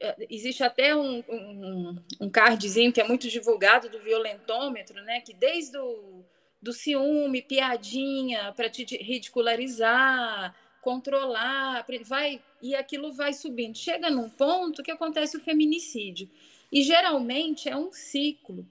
é, 0.00 0.26
existe 0.30 0.62
até 0.62 0.94
um, 0.94 1.24
um, 1.28 1.96
um 2.20 2.30
cardzinho 2.30 2.92
que 2.92 3.00
é 3.00 3.04
muito 3.04 3.28
divulgado 3.28 3.88
do 3.88 3.98
violentômetro, 3.98 5.02
né? 5.02 5.20
Que 5.20 5.34
desde 5.34 5.76
o 5.78 6.24
do 6.60 6.72
ciúme, 6.72 7.42
piadinha 7.42 8.52
para 8.52 8.68
te 8.68 8.84
ridicularizar, 8.96 10.54
controlar, 10.86 11.84
vai 12.04 12.40
e 12.62 12.76
aquilo 12.76 13.12
vai 13.12 13.34
subindo. 13.34 13.76
Chega 13.76 14.08
num 14.08 14.30
ponto 14.30 14.84
que 14.84 14.92
acontece 14.92 15.36
o 15.36 15.40
feminicídio. 15.40 16.30
E 16.70 16.80
geralmente 16.80 17.68
é 17.68 17.76
um 17.76 17.90
ciclo. 17.90 18.64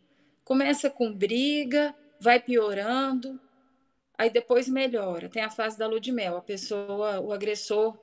Começa 0.45 0.89
com 0.89 1.11
briga, 1.11 1.93
vai 2.17 2.39
piorando, 2.39 3.37
aí 4.17 4.29
depois 4.29 4.69
melhora. 4.69 5.27
Tem 5.27 5.43
a 5.43 5.49
fase 5.49 5.77
da 5.77 5.87
lua 5.87 5.99
de 5.99 6.13
mel, 6.13 6.37
a 6.37 6.41
pessoa, 6.41 7.19
o 7.19 7.33
agressor 7.33 7.97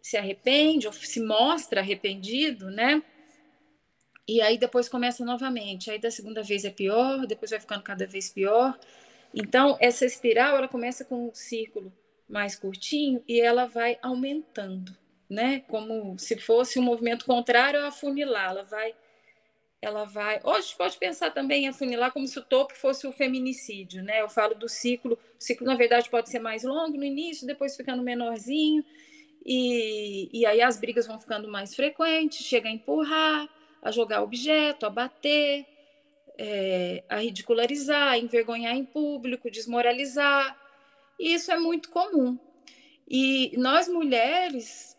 se 0.00 0.16
arrepende 0.16 0.86
ou 0.86 0.92
se 0.92 1.20
mostra 1.20 1.80
arrependido, 1.80 2.70
né? 2.70 3.02
E 4.28 4.40
aí 4.40 4.58
depois 4.58 4.88
começa 4.88 5.24
novamente. 5.24 5.90
Aí 5.90 5.98
da 5.98 6.12
segunda 6.12 6.40
vez 6.40 6.64
é 6.64 6.70
pior, 6.70 7.26
depois 7.26 7.50
vai 7.50 7.58
ficando 7.58 7.82
cada 7.82 8.06
vez 8.06 8.30
pior. 8.30 8.78
Então, 9.34 9.76
essa 9.80 10.04
espiral, 10.04 10.56
ela 10.56 10.68
começa 10.68 11.04
com 11.04 11.28
um 11.28 11.34
círculo 11.34 11.92
mais 12.30 12.56
curtinho 12.56 13.22
e 13.26 13.40
ela 13.40 13.66
vai 13.66 13.98
aumentando, 14.00 14.96
né? 15.28 15.60
Como 15.68 16.18
se 16.18 16.38
fosse 16.38 16.78
um 16.78 16.82
movimento 16.82 17.24
contrário 17.24 17.80
a 17.80 17.88
afunilar, 17.88 18.50
ela 18.50 18.62
vai 18.62 18.94
ela 19.82 20.04
vai. 20.04 20.40
Hoje 20.44 20.74
pode 20.76 20.98
pensar 20.98 21.30
também 21.30 21.64
em 21.64 21.68
afunilar 21.68 22.12
como 22.12 22.26
se 22.26 22.38
o 22.38 22.42
topo 22.42 22.74
fosse 22.74 23.06
o 23.06 23.12
feminicídio, 23.12 24.02
né? 24.02 24.20
Eu 24.20 24.28
falo 24.28 24.54
do 24.54 24.68
ciclo, 24.68 25.14
o 25.14 25.42
ciclo 25.42 25.66
na 25.66 25.74
verdade 25.74 26.10
pode 26.10 26.28
ser 26.28 26.38
mais 26.38 26.62
longo 26.64 26.98
no 26.98 27.04
início, 27.04 27.46
depois 27.46 27.76
ficando 27.76 28.02
menorzinho, 28.02 28.84
e, 29.44 30.28
e 30.32 30.44
aí 30.44 30.60
as 30.60 30.78
brigas 30.78 31.06
vão 31.06 31.18
ficando 31.18 31.48
mais 31.48 31.74
frequentes, 31.74 32.44
chega 32.44 32.68
a 32.68 32.72
empurrar, 32.72 33.48
a 33.82 33.90
jogar 33.90 34.22
objeto, 34.22 34.84
a 34.84 34.90
bater, 34.90 35.64
é, 36.36 37.02
a 37.08 37.16
ridicularizar, 37.16 38.08
a 38.08 38.18
envergonhar 38.18 38.76
em 38.76 38.84
público, 38.84 39.50
desmoralizar. 39.50 40.59
E 41.20 41.34
isso 41.34 41.52
é 41.52 41.58
muito 41.58 41.90
comum. 41.90 42.38
E 43.06 43.52
nós 43.58 43.86
mulheres, 43.88 44.96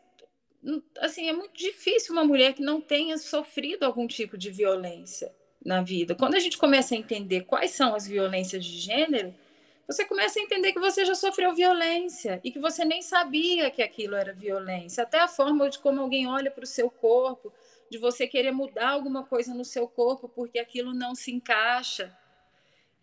assim, 0.99 1.27
é 1.27 1.33
muito 1.33 1.57
difícil 1.57 2.13
uma 2.13 2.23
mulher 2.23 2.53
que 2.53 2.61
não 2.61 2.79
tenha 2.79 3.17
sofrido 3.17 3.83
algum 3.83 4.05
tipo 4.05 4.37
de 4.37 4.51
violência 4.51 5.33
na 5.65 5.81
vida. 5.81 6.13
Quando 6.13 6.35
a 6.35 6.39
gente 6.39 6.59
começa 6.59 6.93
a 6.93 6.97
entender 6.97 7.41
quais 7.41 7.71
são 7.71 7.95
as 7.95 8.07
violências 8.07 8.63
de 8.63 8.77
gênero, 8.77 9.33
você 9.87 10.05
começa 10.05 10.39
a 10.39 10.43
entender 10.43 10.73
que 10.73 10.79
você 10.79 11.03
já 11.03 11.15
sofreu 11.15 11.55
violência 11.55 12.39
e 12.43 12.51
que 12.51 12.59
você 12.59 12.85
nem 12.85 13.01
sabia 13.01 13.71
que 13.71 13.81
aquilo 13.81 14.15
era 14.15 14.31
violência. 14.31 15.01
Até 15.01 15.19
a 15.19 15.27
forma 15.27 15.69
de 15.71 15.79
como 15.79 16.01
alguém 16.01 16.27
olha 16.27 16.51
para 16.51 16.63
o 16.63 16.67
seu 16.67 16.89
corpo, 16.89 17.51
de 17.89 17.97
você 17.97 18.27
querer 18.27 18.51
mudar 18.51 18.89
alguma 18.89 19.23
coisa 19.23 19.55
no 19.55 19.65
seu 19.65 19.87
corpo 19.87 20.29
porque 20.29 20.59
aquilo 20.59 20.93
não 20.93 21.15
se 21.15 21.31
encaixa. 21.31 22.15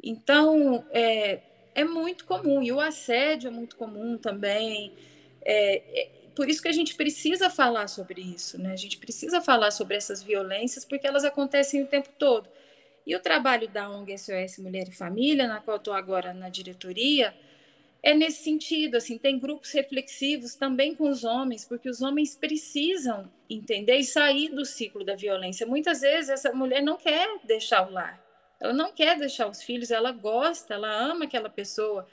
Então, 0.03 0.87
é, 0.91 1.43
é 1.79 1.85
muito 1.85 2.25
comum, 2.25 2.63
e 2.63 2.73
o 2.73 2.81
assédio 2.81 3.49
é 3.49 3.51
muito 3.51 3.77
comum 3.77 4.19
também. 4.19 4.93
É, 5.43 6.01
é, 6.01 6.11
por 6.35 6.49
isso 6.49 6.61
que 6.61 6.69
a 6.69 6.73
gente 6.73 6.97
precisa 6.97 7.49
falar 7.49 7.87
sobre 7.87 8.21
isso, 8.21 8.61
né? 8.61 8.73
A 8.73 8.77
gente 8.77 8.99
precisa 8.99 9.41
falar 9.41 9.71
sobre 9.71 9.97
essas 9.97 10.23
violências, 10.23 10.85
porque 10.85 11.07
elas 11.07 11.25
acontecem 11.25 11.83
o 11.83 11.87
tempo 11.87 12.09
todo. 12.19 12.49
E 13.07 13.15
o 13.15 13.21
trabalho 13.21 13.69
da 13.69 13.89
ONG 13.89 14.19
SOS 14.19 14.59
Mulher 14.59 14.89
e 14.89 14.93
Família, 14.93 15.47
na 15.47 15.61
qual 15.61 15.77
estou 15.77 15.95
agora 15.95 16.35
na 16.35 16.49
diretoria, 16.49 17.33
é 18.03 18.13
nesse 18.13 18.43
sentido, 18.43 18.97
assim, 18.97 19.17
tem 19.17 19.39
grupos 19.39 19.71
reflexivos 19.73 20.55
também 20.55 20.95
com 20.95 21.09
os 21.09 21.25
homens, 21.25 21.65
porque 21.65 21.89
os 21.89 22.03
homens 22.03 22.37
precisam 22.37 23.31
entender 23.49 23.97
e 23.97 24.05
sair 24.05 24.51
do 24.51 24.65
ciclo 24.65 25.05
da 25.05 25.15
violência. 25.15 25.67
Muitas 25.67 26.01
vezes 26.01 26.29
essa 26.29 26.53
mulher 26.53 26.83
não 26.83 26.97
quer 26.97 27.39
deixar 27.45 27.89
o 27.89 27.93
lar, 27.93 28.23
ela 28.61 28.73
não 28.73 28.93
quer 28.93 29.19
deixar 29.19 29.49
os 29.49 29.63
filhos, 29.63 29.91
ela 29.91 30.11
gosta, 30.11 30.75
ela 30.75 30.91
ama 30.91 31.25
aquela 31.25 31.49
pessoa. 31.49 32.07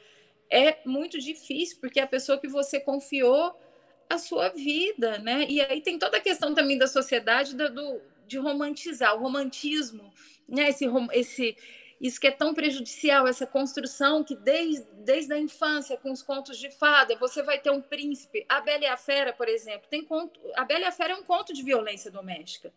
É 0.50 0.78
muito 0.86 1.20
difícil, 1.20 1.78
porque 1.82 2.00
é 2.00 2.04
a 2.04 2.08
pessoa 2.08 2.38
que 2.38 2.48
você 2.48 2.80
confiou 2.80 3.60
a 4.08 4.18
sua 4.18 4.50
vida, 4.50 5.18
né? 5.18 5.46
E 5.50 5.60
aí 5.60 5.82
tem 5.82 5.98
toda 5.98 6.18
a 6.18 6.22
questão 6.22 6.54
também 6.54 6.78
da 6.78 6.88
sociedade 6.88 7.56
do, 7.56 7.74
do 7.74 8.02
de 8.28 8.38
romantizar, 8.38 9.16
o 9.16 9.20
romantismo, 9.20 10.14
né? 10.48 10.70
Esse, 10.70 10.86
esse, 11.14 11.58
isso 12.00 12.20
que 12.20 12.28
é 12.28 12.32
tão 12.32 12.54
prejudicial, 12.54 13.28
essa 13.28 13.48
construção 13.48 14.24
que 14.24 14.36
desde, 14.36 14.86
desde 15.04 15.34
a 15.34 15.40
infância, 15.40 15.98
com 15.98 16.12
os 16.12 16.22
contos 16.22 16.60
de 16.60 16.70
fada, 16.70 17.16
você 17.18 17.42
vai 17.42 17.60
ter 17.60 17.72
um 17.72 17.82
príncipe. 17.82 18.46
A 18.48 18.62
Bela 18.62 18.84
e 18.84 18.88
a 18.88 18.98
Fera, 18.98 19.34
por 19.34 19.48
exemplo, 19.48 19.88
tem 19.90 20.04
conto. 20.04 20.40
A 20.56 20.64
Bela 20.64 20.82
e 20.82 20.86
a 20.86 20.92
Fera 20.92 21.14
é 21.14 21.16
um 21.16 21.24
conto 21.24 21.54
de 21.54 21.64
violência 21.64 22.12
doméstica 22.12 22.72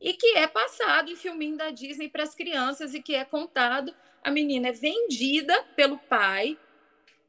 e 0.00 0.12
que 0.12 0.36
é 0.36 0.46
passado 0.46 1.10
em 1.10 1.16
filminho 1.16 1.56
da 1.56 1.70
Disney 1.70 2.08
para 2.08 2.22
as 2.22 2.34
crianças 2.34 2.94
e 2.94 3.02
que 3.02 3.14
é 3.14 3.24
contado. 3.24 3.94
A 4.22 4.30
menina 4.30 4.68
é 4.68 4.72
vendida 4.72 5.62
pelo 5.74 5.98
pai 5.98 6.58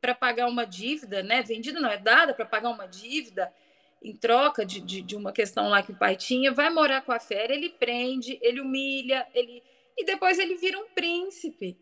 para 0.02 0.14
pagar 0.14 0.48
uma 0.48 0.66
dívida, 0.66 1.24
né? 1.24 1.42
Vendida 1.42 1.80
não, 1.80 1.90
é 1.90 1.98
dada 1.98 2.34
para 2.34 2.46
pagar 2.46 2.70
uma 2.70 2.88
dívida 2.88 3.54
em 4.02 4.16
troca 4.16 4.66
de, 4.66 4.80
de, 4.80 5.02
de, 5.02 5.16
uma 5.16 5.32
questão 5.32 5.70
lá 5.70 5.82
que 5.82 5.92
o 5.92 5.98
pai 5.98 6.16
tinha, 6.16 6.52
vai 6.52 6.70
morar 6.70 7.02
com 7.02 7.12
a 7.12 7.20
fera, 7.20 7.54
ele 7.54 7.70
prende, 7.70 8.38
ele 8.42 8.62
humilha, 8.62 9.28
ele 9.34 9.64
e 9.98 10.06
depois 10.06 10.38
ele 10.38 10.56
vira 10.56 10.78
um 10.78 10.88
príncipe. 10.90 11.76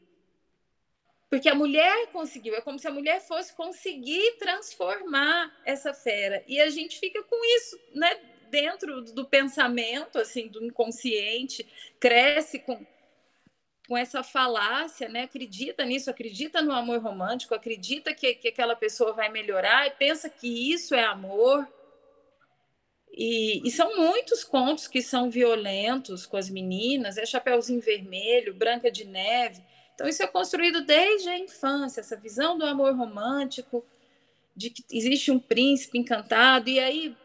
Porque 1.30 1.50
a 1.50 1.56
mulher 1.56 2.08
conseguiu, 2.14 2.56
é 2.56 2.62
como 2.62 2.80
se 2.80 2.88
a 2.88 2.92
mulher 2.92 3.20
fosse 3.20 3.54
conseguir 3.54 4.38
transformar 4.38 5.54
essa 5.66 5.94
fera. 5.94 6.42
E 6.48 6.62
a 6.62 6.70
gente 6.70 6.98
fica 6.98 7.22
com 7.24 7.36
isso, 7.58 7.78
né? 7.94 8.18
Dentro 8.56 9.02
do 9.02 9.26
pensamento, 9.26 10.18
assim, 10.18 10.48
do 10.48 10.63
inconsciente, 10.63 11.68
cresce 12.00 12.58
com, 12.60 12.80
com 13.86 13.98
essa 13.98 14.24
falácia, 14.24 15.10
né? 15.10 15.24
Acredita 15.24 15.84
nisso, 15.84 16.10
acredita 16.10 16.62
no 16.62 16.72
amor 16.72 17.02
romântico, 17.02 17.54
acredita 17.54 18.13
que, 18.13 18.34
que 18.36 18.48
aquela 18.48 18.74
pessoa 18.74 19.12
vai 19.12 19.28
melhorar 19.28 19.88
e 19.88 19.91
pensa 19.91 20.30
que 20.30 20.72
isso 20.72 20.96
é 20.96 21.04
amor. 21.04 21.68
E, 23.12 23.62
e, 23.68 23.72
são 23.72 23.98
muitos 23.98 24.46
contos 24.46 24.88
que 24.88 25.02
são 25.02 25.30
violentos 25.30 26.26
com 26.26 26.38
as 26.38 26.50
meninas, 26.50 27.18
é 27.18 27.26
Chapeuzinho 27.26 27.82
Vermelho, 27.82 28.54
Branca 28.54 28.89
de 28.89 29.04
Neve. 29.04 29.62
Então, 29.94 30.08
isso 30.08 30.24
é 30.24 30.28
construído 30.28 30.86
desde 30.86 31.28
a 31.28 31.38
infância, 31.38 32.00
essa 32.00 32.15
visão 32.15 32.58
do 32.58 32.65
amor 32.65 32.96
romântico, 32.96 33.86
de 34.56 34.70
que 34.70 34.84
existe 34.89 35.30
um 35.30 35.39
príncipe 35.39 35.98
encantado, 35.98 36.70
e 36.70 36.80
aí 36.80 37.18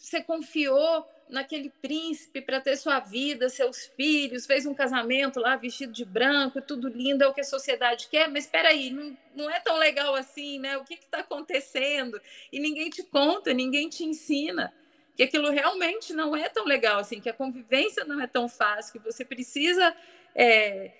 você 0.00 0.22
confiou 0.22 1.06
naquele 1.28 1.70
príncipe 1.82 2.40
para 2.40 2.60
ter 2.60 2.76
sua 2.76 2.98
vida, 2.98 3.48
seus 3.50 3.84
filhos, 3.84 4.46
fez 4.46 4.64
um 4.66 4.74
casamento 4.74 5.38
lá 5.38 5.54
vestido 5.56 5.92
de 5.92 6.04
branco, 6.04 6.60
tudo 6.60 6.88
lindo, 6.88 7.22
é 7.22 7.28
o 7.28 7.34
que 7.34 7.42
a 7.42 7.44
sociedade 7.44 8.08
quer, 8.08 8.28
mas 8.28 8.44
espera 8.44 8.70
aí, 8.70 8.90
não, 8.90 9.16
não 9.36 9.50
é 9.50 9.60
tão 9.60 9.76
legal 9.76 10.14
assim, 10.14 10.58
né? 10.58 10.76
O 10.78 10.84
que 10.84 10.94
está 10.94 11.18
acontecendo? 11.18 12.20
E 12.50 12.58
ninguém 12.58 12.88
te 12.88 13.02
conta, 13.04 13.52
ninguém 13.52 13.88
te 13.88 14.02
ensina 14.02 14.72
que 15.14 15.22
aquilo 15.22 15.50
realmente 15.50 16.14
não 16.14 16.34
é 16.34 16.48
tão 16.48 16.64
legal 16.64 16.98
assim, 16.98 17.20
que 17.20 17.28
a 17.28 17.34
convivência 17.34 18.04
não 18.04 18.20
é 18.20 18.26
tão 18.26 18.48
fácil, 18.48 18.94
que 18.94 18.98
você 18.98 19.22
precisa 19.22 19.94
é, 20.34 20.92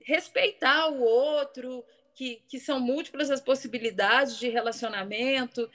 respeitar 0.00 0.88
o 0.88 1.00
outro, 1.00 1.84
que, 2.14 2.42
que 2.48 2.58
são 2.58 2.80
múltiplas 2.80 3.30
as 3.30 3.40
possibilidades 3.40 4.36
de 4.36 4.48
relacionamento, 4.48 5.70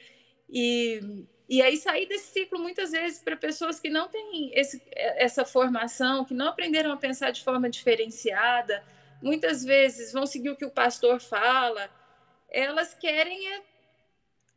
e, 0.50 1.26
e 1.50 1.62
aí 1.62 1.78
sair 1.78 2.06
desse 2.08 2.34
ciclo 2.34 2.60
muitas 2.60 2.92
vezes 2.92 3.20
para 3.20 3.36
pessoas 3.38 3.80
que 3.80 3.90
não 3.90 4.08
têm 4.10 4.52
esse, 4.54 4.82
essa 4.94 5.46
formação, 5.46 6.26
que 6.26 6.34
não 6.34 6.50
aprenderam 6.50 6.92
a 6.92 6.98
pensar 6.98 7.32
de 7.32 7.44
forma 7.44 7.70
diferenciada, 7.70 8.84
muitas 9.22 9.64
vezes 9.64 10.12
vão 10.12 10.26
seguir 10.26 10.50
o 10.50 10.56
que 10.56 10.66
o 10.66 10.72
pastor 10.72 11.20
fala, 11.22 11.90
elas 12.50 12.94
querem 12.94 13.48
é 13.54 13.62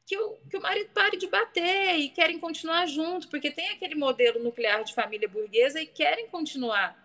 que 0.04 0.18
o, 0.18 0.36
que 0.50 0.56
o 0.56 0.60
marido 0.60 0.90
pare 0.92 1.16
de 1.16 1.28
bater 1.28 1.96
e 1.96 2.08
querem 2.08 2.40
continuar 2.40 2.86
junto, 2.86 3.28
porque 3.28 3.48
tem 3.48 3.68
aquele 3.68 3.94
modelo 3.94 4.42
nuclear 4.42 4.82
de 4.82 4.92
família 4.92 5.28
burguesa 5.28 5.80
e 5.80 5.86
querem 5.86 6.26
continuar 6.26 6.98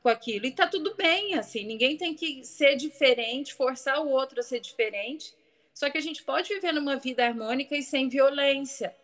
com 0.00 0.08
aquilo. 0.08 0.46
E 0.46 0.50
está 0.50 0.68
tudo 0.68 0.94
bem, 0.94 1.34
assim, 1.34 1.64
ninguém 1.64 1.96
tem 1.96 2.14
que 2.14 2.44
ser 2.44 2.76
diferente, 2.76 3.52
forçar 3.52 4.00
o 4.00 4.08
outro 4.08 4.38
a 4.38 4.42
ser 4.44 4.60
diferente. 4.60 5.34
Só 5.74 5.90
que 5.90 5.98
a 5.98 6.00
gente 6.00 6.22
pode 6.22 6.54
viver 6.54 6.72
numa 6.72 6.96
vida 6.96 7.24
harmônica 7.26 7.76
e 7.76 7.82
sem 7.82 8.08
violência. 8.08 8.94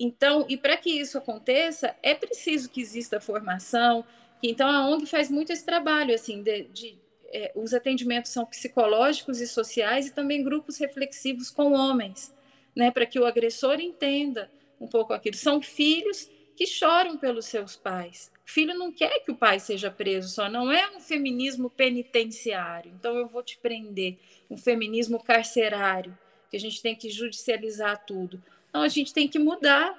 Então, 0.00 0.46
e 0.48 0.56
para 0.56 0.76
que 0.76 0.90
isso 0.90 1.18
aconteça, 1.18 1.94
é 2.02 2.14
preciso 2.14 2.70
que 2.70 2.80
exista 2.80 3.20
formação. 3.20 4.04
Então, 4.40 4.68
a 4.68 4.88
ONG 4.88 5.06
faz 5.06 5.28
muito 5.28 5.52
esse 5.52 5.66
trabalho, 5.66 6.14
assim, 6.14 6.40
de, 6.42 6.62
de 6.64 6.98
é, 7.30 7.52
os 7.54 7.74
atendimentos 7.74 8.30
são 8.30 8.46
psicológicos 8.46 9.40
e 9.40 9.46
sociais 9.46 10.06
e 10.06 10.12
também 10.12 10.42
grupos 10.42 10.78
reflexivos 10.78 11.50
com 11.50 11.72
homens, 11.72 12.34
né, 12.74 12.90
para 12.90 13.04
que 13.04 13.18
o 13.18 13.26
agressor 13.26 13.80
entenda 13.80 14.50
um 14.80 14.86
pouco 14.86 15.12
aquilo. 15.12 15.36
São 15.36 15.60
filhos 15.60 16.30
que 16.56 16.66
choram 16.66 17.16
pelos 17.16 17.46
seus 17.46 17.76
pais. 17.76 18.32
O 18.46 18.50
filho 18.50 18.74
não 18.74 18.90
quer 18.90 19.20
que 19.20 19.30
o 19.30 19.36
pai 19.36 19.60
seja 19.60 19.90
preso, 19.90 20.28
só 20.28 20.48
não 20.48 20.72
é 20.72 20.88
um 20.96 21.00
feminismo 21.00 21.68
penitenciário. 21.68 22.92
Então 22.98 23.16
eu 23.16 23.28
vou 23.28 23.42
te 23.42 23.58
prender, 23.58 24.16
um 24.50 24.56
feminismo 24.56 25.22
carcerário, 25.22 26.16
que 26.50 26.56
a 26.56 26.60
gente 26.60 26.80
tem 26.80 26.96
que 26.96 27.10
judicializar 27.10 28.04
tudo. 28.06 28.42
Não, 28.78 28.84
a 28.84 28.88
gente 28.88 29.12
tem 29.12 29.26
que 29.26 29.40
mudar, 29.40 29.92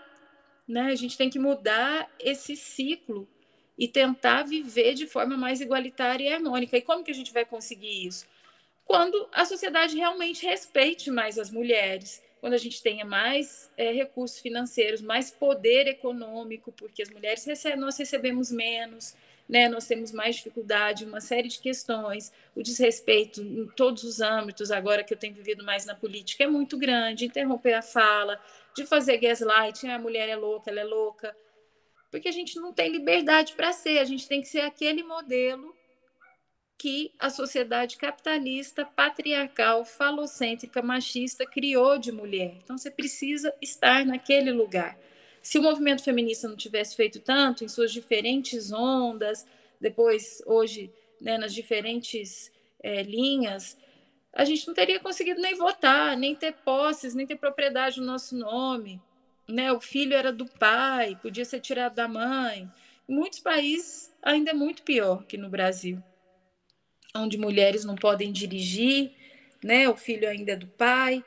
né? 0.65 0.83
A 0.83 0.95
gente 0.95 1.17
tem 1.17 1.29
que 1.29 1.37
mudar 1.37 2.09
esse 2.17 2.55
ciclo 2.55 3.27
e 3.77 3.89
tentar 3.89 4.43
viver 4.43 4.93
de 4.93 5.05
forma 5.05 5.35
mais 5.35 5.59
igualitária 5.59 6.23
e 6.23 6.33
harmônica. 6.33 6.77
E 6.77 6.81
como 6.81 7.03
que 7.03 7.11
a 7.11 7.13
gente 7.13 7.33
vai 7.33 7.43
conseguir 7.43 8.07
isso? 8.07 8.25
Quando 8.85 9.27
a 9.33 9.43
sociedade 9.43 9.97
realmente 9.97 10.45
respeite 10.45 11.11
mais 11.11 11.37
as 11.37 11.51
mulheres, 11.51 12.23
quando 12.39 12.53
a 12.53 12.57
gente 12.57 12.81
tenha 12.81 13.03
mais 13.03 13.69
é, 13.75 13.91
recursos 13.91 14.39
financeiros, 14.39 15.01
mais 15.01 15.29
poder 15.29 15.85
econômico, 15.87 16.71
porque 16.71 17.01
as 17.01 17.09
mulheres 17.09 17.43
recebem, 17.43 17.77
nós 17.77 17.97
recebemos 17.97 18.49
menos, 18.49 19.13
né? 19.47 19.67
nós 19.67 19.87
temos 19.87 20.13
mais 20.13 20.37
dificuldade, 20.37 21.03
uma 21.03 21.19
série 21.19 21.49
de 21.49 21.59
questões, 21.59 22.31
o 22.55 22.63
desrespeito 22.63 23.41
em 23.41 23.67
todos 23.75 24.03
os 24.03 24.21
âmbitos, 24.21 24.71
agora 24.71 25.03
que 25.03 25.13
eu 25.13 25.17
tenho 25.17 25.33
vivido 25.33 25.65
mais 25.65 25.85
na 25.85 25.95
política, 25.95 26.45
é 26.45 26.47
muito 26.47 26.77
grande, 26.77 27.25
interromper 27.25 27.73
a 27.73 27.81
fala, 27.81 28.39
de 28.75 28.85
fazer 28.85 29.17
gaslighting, 29.17 29.89
a 29.89 29.99
mulher 29.99 30.29
é 30.29 30.35
louca, 30.35 30.69
ela 30.69 30.79
é 30.79 30.83
louca, 30.83 31.35
porque 32.11 32.29
a 32.29 32.31
gente 32.31 32.59
não 32.59 32.73
tem 32.73 32.89
liberdade 32.89 33.53
para 33.53 33.71
ser, 33.71 33.99
a 33.99 34.05
gente 34.05 34.27
tem 34.27 34.41
que 34.41 34.47
ser 34.47 34.61
aquele 34.61 35.03
modelo 35.03 35.75
que 36.77 37.11
a 37.19 37.29
sociedade 37.29 37.97
capitalista, 37.97 38.85
patriarcal, 38.85 39.83
falocêntrica, 39.83 40.81
machista 40.81 41.45
criou 41.45 41.97
de 41.97 42.09
mulher. 42.09 42.55
Então 42.63 42.77
você 42.77 42.89
precisa 42.89 43.53
estar 43.61 44.05
naquele 44.05 44.51
lugar. 44.51 44.97
Se 45.41 45.59
o 45.59 45.61
movimento 45.61 46.03
feminista 46.03 46.47
não 46.47 46.55
tivesse 46.55 46.95
feito 46.95 47.19
tanto 47.19 47.65
em 47.65 47.67
suas 47.67 47.91
diferentes 47.91 48.71
ondas, 48.71 49.45
depois 49.79 50.41
hoje 50.45 50.89
né, 51.19 51.37
nas 51.37 51.53
diferentes 51.53 52.49
é, 52.81 53.03
linhas, 53.03 53.77
a 54.33 54.45
gente 54.45 54.67
não 54.67 54.73
teria 54.73 54.99
conseguido 54.99 55.41
nem 55.41 55.55
votar, 55.55 56.15
nem 56.15 56.35
ter 56.35 56.53
posses, 56.53 57.13
nem 57.13 57.25
ter 57.25 57.35
propriedade 57.35 57.99
no 57.99 58.05
nosso 58.05 58.35
nome 58.37 59.01
né? 59.49 59.71
O 59.71 59.79
filho 59.79 60.13
era 60.13 60.31
do 60.31 60.45
pai, 60.45 61.17
podia 61.21 61.43
ser 61.43 61.59
tirado 61.59 61.95
da 61.95 62.07
mãe. 62.07 62.69
Em 63.07 63.13
muitos 63.13 63.39
países 63.39 64.13
ainda 64.21 64.51
é 64.51 64.53
muito 64.53 64.83
pior 64.83 65.25
que 65.25 65.37
no 65.37 65.49
Brasil, 65.49 66.01
onde 67.15 67.37
mulheres 67.37 67.83
não 67.83 67.95
podem 67.95 68.31
dirigir, 68.31 69.11
né? 69.63 69.89
O 69.89 69.97
filho 69.97 70.29
ainda 70.29 70.51
é 70.53 70.55
do 70.55 70.67
pai. 70.67 71.23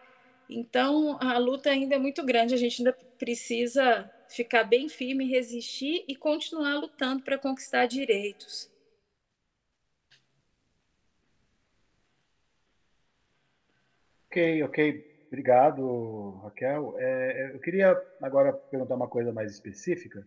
Então 0.48 1.18
a 1.20 1.36
luta 1.38 1.70
ainda 1.70 1.96
é 1.96 1.98
muito 1.98 2.22
grande. 2.22 2.54
A 2.54 2.58
gente 2.58 2.80
ainda 2.80 2.96
precisa 3.18 4.10
ficar 4.28 4.64
bem 4.64 4.88
firme, 4.88 5.28
resistir 5.28 6.04
e 6.06 6.14
continuar 6.14 6.76
lutando 6.76 7.22
para 7.22 7.36
conquistar 7.36 7.86
direitos. 7.86 8.70
Ok, 14.32 14.62
ok. 14.62 15.04
Obrigado, 15.26 16.40
Raquel. 16.42 16.94
É, 16.98 17.50
é, 17.50 17.54
eu 17.54 17.60
queria 17.60 17.94
agora 18.22 18.50
perguntar 18.70 18.94
uma 18.94 19.06
coisa 19.08 19.30
mais 19.30 19.52
específica. 19.52 20.26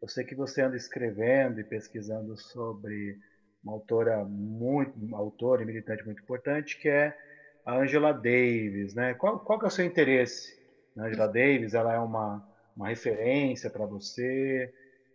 Eu 0.00 0.08
sei 0.08 0.24
que 0.26 0.34
você 0.34 0.60
anda 0.60 0.76
escrevendo 0.76 1.58
e 1.58 1.64
pesquisando 1.64 2.36
sobre 2.36 3.16
uma 3.64 3.72
autora 3.72 4.22
muito, 4.26 4.92
uma 5.02 5.16
autora 5.18 5.62
e 5.62 5.66
militante 5.66 6.04
muito 6.04 6.20
importante, 6.22 6.78
que 6.78 6.86
é 6.88 7.16
a 7.64 7.78
Angela 7.78 8.12
Davis, 8.12 8.94
né? 8.94 9.14
Qual, 9.14 9.40
qual 9.40 9.58
que 9.58 9.64
é 9.64 9.68
o 9.68 9.70
seu 9.70 9.86
interesse 9.86 10.54
na 10.94 11.06
Angela 11.06 11.26
Davis? 11.26 11.72
Ela 11.72 11.94
é 11.94 11.98
uma, 11.98 12.46
uma 12.76 12.88
referência 12.88 13.70
para 13.70 13.86
você? 13.86 14.70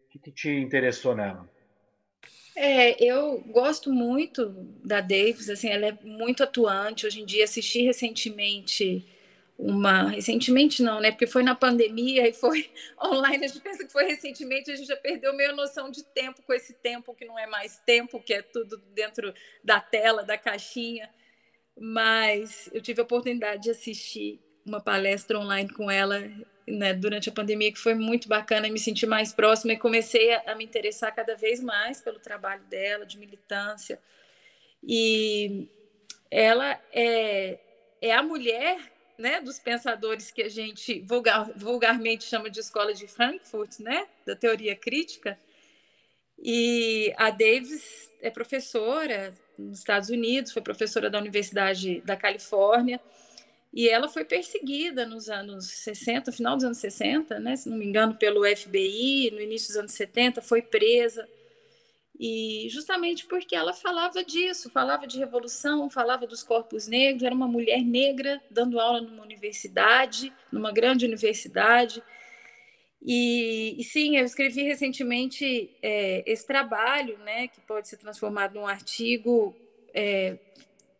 O 0.07 0.09
que, 0.13 0.19
que 0.19 0.31
te 0.31 0.49
interessou 0.49 1.15
nela? 1.15 1.47
É, 2.55 3.01
eu 3.03 3.39
gosto 3.47 3.91
muito 3.91 4.49
da 4.83 4.99
Davis, 4.99 5.49
assim, 5.49 5.69
ela 5.69 5.87
é 5.87 5.97
muito 6.03 6.43
atuante. 6.43 7.05
Hoje 7.05 7.21
em 7.21 7.25
dia 7.25 7.45
assisti 7.45 7.81
recentemente 7.81 9.05
uma 9.57 10.09
recentemente 10.09 10.81
não, 10.81 10.99
né? 10.99 11.11
Porque 11.11 11.27
foi 11.27 11.43
na 11.43 11.53
pandemia 11.53 12.27
e 12.27 12.33
foi 12.33 12.69
online. 13.01 13.45
A 13.45 13.47
gente 13.47 13.61
pensa 13.61 13.85
que 13.85 13.91
foi 13.91 14.05
recentemente, 14.05 14.71
a 14.71 14.75
gente 14.75 14.87
já 14.87 14.97
perdeu 14.97 15.35
meio 15.35 15.55
noção 15.55 15.89
de 15.91 16.03
tempo 16.03 16.41
com 16.41 16.53
esse 16.53 16.73
tempo 16.73 17.13
que 17.13 17.25
não 17.25 17.37
é 17.37 17.45
mais 17.47 17.77
tempo, 17.85 18.19
que 18.19 18.33
é 18.33 18.41
tudo 18.41 18.77
dentro 18.93 19.33
da 19.63 19.79
tela, 19.79 20.23
da 20.23 20.37
caixinha. 20.37 21.09
Mas 21.77 22.69
eu 22.73 22.81
tive 22.81 23.01
a 23.01 23.03
oportunidade 23.03 23.63
de 23.63 23.69
assistir 23.71 24.41
uma 24.65 24.81
palestra 24.81 25.39
online 25.39 25.69
com 25.69 25.89
ela 25.89 26.19
né, 26.67 26.93
durante 26.93 27.29
a 27.29 27.31
pandemia 27.31 27.71
que 27.71 27.79
foi 27.79 27.93
muito 27.93 28.27
bacana, 28.27 28.69
me 28.69 28.79
senti 28.79 29.05
mais 29.05 29.33
próxima 29.33 29.73
e 29.73 29.77
comecei 29.77 30.33
a, 30.33 30.51
a 30.51 30.55
me 30.55 30.63
interessar 30.63 31.13
cada 31.13 31.35
vez 31.35 31.61
mais 31.61 32.01
pelo 32.01 32.19
trabalho 32.19 32.63
dela, 32.65 33.05
de 33.05 33.17
militância. 33.17 33.99
E 34.83 35.67
ela 36.29 36.79
é, 36.93 37.59
é 38.01 38.13
a 38.13 38.23
mulher 38.23 38.79
né, 39.17 39.39
dos 39.39 39.59
pensadores 39.59 40.31
que 40.31 40.41
a 40.41 40.49
gente 40.49 40.99
vulgar, 41.01 41.51
vulgarmente 41.55 42.23
chama 42.23 42.49
de 42.49 42.59
escola 42.59 42.93
de 42.93 43.07
Frankfurt, 43.07 43.79
né, 43.79 44.07
da 44.25 44.35
teoria 44.35 44.75
crítica. 44.75 45.37
E 46.43 47.13
a 47.17 47.29
Davis 47.29 48.11
é 48.19 48.31
professora 48.31 49.33
nos 49.57 49.79
Estados 49.79 50.09
Unidos, 50.09 50.51
foi 50.51 50.61
professora 50.61 51.09
da 51.09 51.19
Universidade 51.19 52.01
da 52.01 52.15
Califórnia, 52.15 52.99
e 53.73 53.87
ela 53.87 54.09
foi 54.09 54.25
perseguida 54.25 55.05
nos 55.05 55.29
anos 55.29 55.65
60, 55.65 56.31
final 56.31 56.55
dos 56.55 56.65
anos 56.65 56.77
60, 56.77 57.39
né, 57.39 57.55
se 57.55 57.69
não 57.69 57.77
me 57.77 57.85
engano, 57.85 58.15
pelo 58.15 58.43
FBI, 58.43 59.31
no 59.31 59.41
início 59.41 59.69
dos 59.69 59.77
anos 59.77 59.93
70, 59.93 60.41
foi 60.41 60.61
presa 60.61 61.27
e 62.23 62.67
justamente 62.69 63.25
porque 63.25 63.55
ela 63.55 63.73
falava 63.73 64.23
disso, 64.23 64.69
falava 64.69 65.07
de 65.07 65.17
revolução, 65.17 65.89
falava 65.89 66.27
dos 66.27 66.43
corpos 66.43 66.87
negros, 66.87 67.23
era 67.23 67.33
uma 67.33 67.47
mulher 67.47 67.81
negra 67.81 68.39
dando 68.47 68.79
aula 68.79 69.01
numa 69.01 69.23
universidade, 69.23 70.31
numa 70.51 70.71
grande 70.71 71.03
universidade. 71.03 72.03
E, 73.01 73.75
e 73.75 73.83
sim, 73.83 74.17
eu 74.17 74.23
escrevi 74.23 74.61
recentemente 74.61 75.71
é, 75.81 76.23
esse 76.27 76.45
trabalho, 76.45 77.17
né, 77.25 77.47
que 77.47 77.59
pode 77.61 77.87
ser 77.87 77.97
transformado 77.97 78.53
num 78.53 78.67
artigo 78.67 79.55
é, 79.91 80.37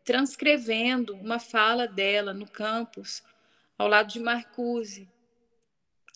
transcrevendo 0.03 1.15
uma 1.15 1.39
fala 1.39 1.87
dela 1.87 2.33
no 2.33 2.47
campus, 2.47 3.23
ao 3.77 3.87
lado 3.87 4.11
de 4.11 4.19
Marcuse. 4.19 5.09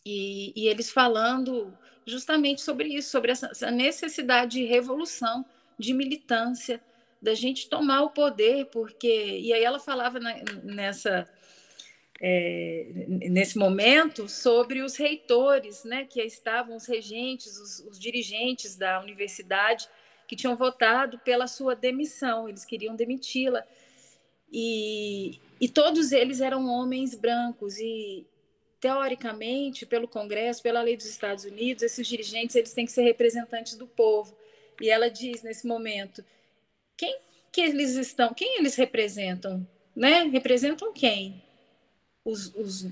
E, 0.05 0.53
e 0.55 0.67
eles 0.67 0.91
falando 0.91 1.75
justamente 2.05 2.61
sobre 2.61 2.89
isso, 2.89 3.09
sobre 3.09 3.31
essa, 3.31 3.47
essa 3.47 3.71
necessidade 3.71 4.59
de 4.59 4.65
revolução, 4.65 5.45
de 5.77 5.93
militância, 5.93 6.81
da 7.21 7.33
gente 7.33 7.67
tomar 7.67 8.03
o 8.03 8.11
poder, 8.11 8.67
porque. 8.67 9.39
E 9.39 9.51
aí 9.51 9.63
ela 9.63 9.79
falava 9.79 10.19
na, 10.19 10.35
nessa. 10.63 11.27
É, 12.21 13.05
nesse 13.07 13.57
momento 13.57 14.29
sobre 14.29 14.81
os 14.81 14.95
reitores, 14.95 15.83
né, 15.83 16.05
que 16.05 16.21
estavam 16.21 16.77
os 16.77 16.85
regentes, 16.85 17.57
os, 17.57 17.79
os, 17.81 17.99
dirigentes 17.99 18.77
da 18.77 19.01
universidade 19.01 19.89
que 20.27 20.35
tinham 20.35 20.55
votado 20.55 21.19
pela 21.19 21.47
sua 21.47 21.75
demissão, 21.75 22.49
eles 22.49 22.65
queriam 22.65 22.95
demiti-la 22.95 23.65
e, 24.51 25.39
e 25.59 25.67
todos 25.67 26.11
eles 26.11 26.41
eram 26.41 26.67
homens 26.67 27.13
brancos 27.13 27.77
e, 27.77 28.25
teoricamente, 28.79 29.85
pelo 29.85 30.07
Congresso, 30.07 30.63
pela 30.63 30.81
lei 30.81 30.95
dos 30.95 31.07
Estados 31.07 31.45
Unidos, 31.45 31.83
esses 31.83 32.07
dirigentes 32.07 32.55
eles 32.55 32.73
têm 32.73 32.85
que 32.85 32.91
ser 32.91 33.03
representantes 33.03 33.75
do 33.75 33.87
povo. 33.87 34.35
E 34.79 34.89
ela 34.89 35.09
diz 35.09 35.43
nesse 35.43 35.67
momento: 35.67 36.23
quem 36.95 37.19
que 37.51 37.61
eles 37.61 37.95
estão, 37.95 38.33
quem 38.33 38.57
eles 38.59 38.75
representam, 38.75 39.65
né? 39.95 40.23
Representam 40.23 40.91
quem? 40.93 41.41
Os, 42.25 42.53
os, 42.55 42.87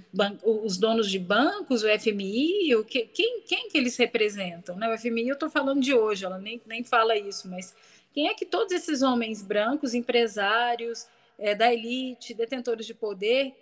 os 0.45 0.77
donos 0.77 1.09
de 1.09 1.17
bancos, 1.17 1.81
o 1.81 1.87
FMI, 1.99 2.75
o 2.75 2.85
que, 2.85 3.07
quem, 3.07 3.41
quem 3.41 3.67
que 3.67 3.75
eles 3.75 3.97
representam? 3.97 4.77
Né? 4.77 4.87
O 4.87 4.97
FMI 4.97 5.27
eu 5.27 5.33
estou 5.33 5.49
falando 5.49 5.81
de 5.81 5.93
hoje, 5.93 6.23
ela 6.23 6.37
nem, 6.37 6.61
nem 6.67 6.83
fala 6.83 7.17
isso, 7.17 7.49
mas 7.49 7.75
quem 8.13 8.27
é 8.27 8.35
que 8.35 8.45
todos 8.45 8.71
esses 8.71 9.01
homens 9.01 9.41
brancos, 9.41 9.95
empresários, 9.95 11.07
é, 11.39 11.55
da 11.55 11.73
elite, 11.73 12.35
detentores 12.35 12.85
de 12.85 12.93
poder, 12.93 13.55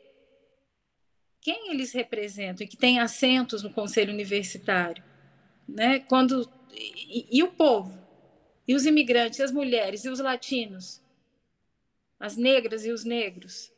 quem 1.39 1.71
eles 1.71 1.93
representam 1.93 2.65
e 2.65 2.67
que 2.67 2.77
têm 2.77 2.99
assentos 2.99 3.63
no 3.63 3.71
conselho 3.71 4.13
universitário? 4.13 5.01
Né? 5.67 5.99
Quando, 5.99 6.51
e, 6.73 7.25
e 7.31 7.41
o 7.43 7.51
povo? 7.51 7.97
E 8.67 8.75
os 8.75 8.85
imigrantes, 8.85 9.39
e 9.39 9.43
as 9.43 9.51
mulheres, 9.51 10.03
e 10.03 10.09
os 10.09 10.19
latinos? 10.19 11.01
As 12.19 12.35
negras 12.35 12.85
e 12.85 12.91
os 12.91 13.03
negros? 13.03 13.70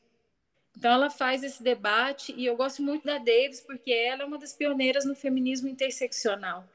Então, 0.78 0.92
ela 0.92 1.10
faz 1.10 1.44
esse 1.44 1.62
debate, 1.62 2.34
e 2.36 2.46
eu 2.46 2.56
gosto 2.56 2.82
muito 2.82 3.06
da 3.06 3.18
Davis, 3.18 3.62
porque 3.62 3.92
ela 3.92 4.24
é 4.24 4.26
uma 4.26 4.38
das 4.38 4.54
pioneiras 4.54 5.06
no 5.06 5.16
feminismo 5.16 5.68
interseccional, 5.68 6.68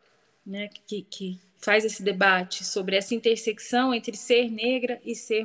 né? 0.46 0.68
que, 0.87 1.02
que 1.02 1.40
faz 1.58 1.84
esse 1.84 2.02
debate 2.02 2.64
sobre 2.64 2.96
essa 2.96 3.14
intersecção 3.14 3.92
entre 3.92 4.16
ser 4.16 4.50
negra 4.50 5.00
e 5.04 5.14
ser, 5.14 5.44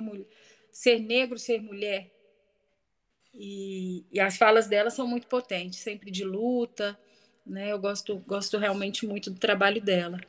ser 0.71 0.99
negro, 0.99 1.37
ser 1.39 1.61
mulher. 1.61 2.09
E, 3.33 4.05
e 4.11 4.19
as 4.19 4.37
falas 4.37 4.67
dela 4.67 4.91
são 4.91 5.07
muito 5.07 5.27
potentes, 5.27 5.79
sempre 5.79 6.11
de 6.11 6.23
luta, 6.23 6.97
né? 7.45 7.71
Eu 7.71 7.79
gosto, 7.79 8.17
gosto 8.19 8.57
realmente 8.59 9.07
muito 9.07 9.31
do 9.31 9.39
trabalho 9.39 9.81
dela. 9.81 10.19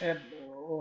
É, 0.00 0.12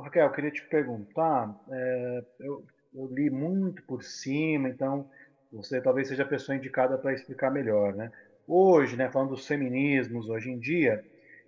Raquel, 0.03 0.25
eu 0.25 0.31
queria 0.33 0.51
te 0.51 0.61
perguntar, 0.67 1.57
é, 1.71 2.23
eu, 2.41 2.65
eu, 2.95 3.07
li 3.13 3.29
muito 3.29 3.83
por 3.83 4.03
cima, 4.03 4.69
então 4.69 5.09
você 5.51 5.81
talvez 5.81 6.07
seja 6.07 6.23
a 6.23 6.27
pessoa 6.27 6.55
indicada 6.55 6.97
para 6.97 7.13
explicar 7.13 7.51
melhor, 7.51 7.93
né? 7.93 8.11
Hoje, 8.47 8.95
né, 8.95 9.09
falando 9.09 9.29
dos 9.29 9.47
feminismos 9.47 10.29
hoje 10.29 10.49
em 10.49 10.59
dia, 10.59 11.03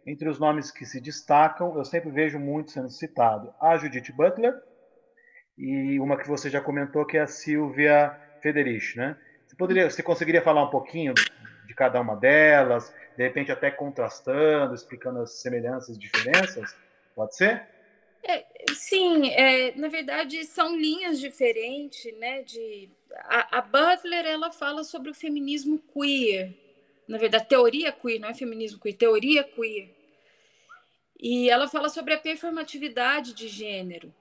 entre 0.06 0.28
os 0.30 0.40
nomes 0.40 0.72
que 0.72 0.86
se 0.86 1.00
destacam, 1.02 1.78
eu 1.78 1.86
sempre 1.86 2.10
vejo 2.10 2.40
muito 2.40 2.72
sendo 2.72 2.90
citado 2.90 3.54
a 3.62 3.78
Judith 3.78 4.12
Butler 4.14 4.54
e 5.58 6.00
uma 6.00 6.18
que 6.18 6.28
você 6.28 6.50
já 6.50 6.62
comentou 6.62 7.06
que 7.06 7.18
é 7.18 7.22
a 7.22 7.28
Silvia 7.28 8.16
Federich, 8.42 8.98
né? 8.98 9.18
Você 9.46 9.56
poderia, 9.56 9.90
você 9.90 10.04
conseguiria 10.04 10.42
falar 10.42 10.64
um 10.64 10.70
pouquinho 10.70 11.14
de 11.14 11.74
cada 11.76 12.00
uma 12.00 12.16
delas, 12.16 12.94
de 13.16 13.24
repente 13.24 13.52
até 13.52 13.70
contrastando, 13.72 14.74
explicando 14.74 15.20
as 15.20 15.42
semelhanças 15.42 15.96
e 15.96 16.00
diferenças? 16.00 16.76
Pode 17.16 17.36
ser? 17.36 17.77
É, 18.30 18.46
sim, 18.74 19.30
é, 19.30 19.74
na 19.78 19.88
verdade 19.88 20.44
são 20.44 20.76
linhas 20.76 21.18
diferentes, 21.18 22.14
né? 22.18 22.44
De 22.44 22.90
a, 23.16 23.60
a, 23.60 23.62
Butler 23.62 24.26
ela 24.26 24.52
fala 24.52 24.84
sobre 24.84 25.10
o 25.10 25.14
feminismo 25.14 25.82
queer, 25.94 26.54
na 27.08 27.18
verdade 27.18 27.48
teoria 27.48 27.90
queer, 27.90 28.20
não 28.20 28.28
é 28.28 28.34
feminismo 28.34 28.80
queer, 28.82 28.96
teoria 28.96 29.46
queer. 29.46 29.96
E 31.18 31.50
ela 31.50 31.70
fala 31.70 31.88
sobre 31.88 32.14
a 32.14 32.18
performatividade 32.18 33.34
de 33.34 33.48
gênero 33.48 34.14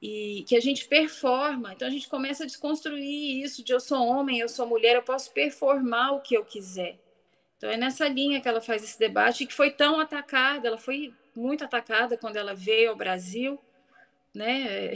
e 0.00 0.44
que 0.46 0.54
a 0.54 0.60
gente 0.60 0.86
performa. 0.86 1.72
Então 1.72 1.88
a 1.88 1.90
gente 1.90 2.06
começa 2.06 2.44
a 2.44 2.46
desconstruir 2.46 3.42
isso 3.42 3.64
de 3.64 3.72
eu 3.72 3.80
sou 3.80 4.06
homem, 4.06 4.40
eu 4.40 4.48
sou 4.48 4.66
mulher, 4.66 4.94
eu 4.94 5.02
posso 5.02 5.32
performar 5.32 6.14
o 6.14 6.20
que 6.20 6.36
eu 6.36 6.44
quiser. 6.44 6.98
Então 7.56 7.70
é 7.70 7.78
nessa 7.78 8.06
linha 8.06 8.42
que 8.42 8.48
ela 8.48 8.60
faz 8.60 8.84
esse 8.84 8.98
debate 8.98 9.46
que 9.46 9.54
foi 9.54 9.70
tão 9.70 9.98
atacada, 9.98 10.68
ela 10.68 10.78
foi 10.78 11.14
muito 11.38 11.64
atacada 11.64 12.16
quando 12.16 12.36
ela 12.36 12.54
veio 12.54 12.90
ao 12.90 12.96
Brasil, 12.96 13.58
né? 14.34 14.92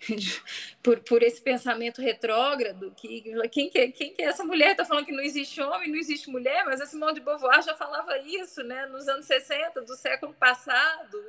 por, 0.82 1.00
por 1.00 1.22
esse 1.22 1.40
pensamento 1.40 2.00
retrógrado 2.00 2.92
que 2.96 3.22
quem 3.50 3.68
que, 3.68 3.88
quem 3.88 4.14
que 4.14 4.22
é 4.22 4.26
essa 4.26 4.44
mulher 4.44 4.72
está 4.72 4.84
falando 4.84 5.06
que 5.06 5.12
não 5.12 5.22
existe 5.22 5.60
homem, 5.60 5.90
não 5.90 5.98
existe 5.98 6.30
mulher, 6.30 6.64
mas 6.64 6.80
a 6.80 6.86
Simone 6.86 7.14
de 7.14 7.20
Beauvoir 7.20 7.62
já 7.62 7.74
falava 7.74 8.18
isso, 8.18 8.62
né? 8.62 8.86
Nos 8.86 9.08
anos 9.08 9.26
60 9.26 9.80
do 9.82 9.96
século 9.96 10.34
passado, 10.34 11.20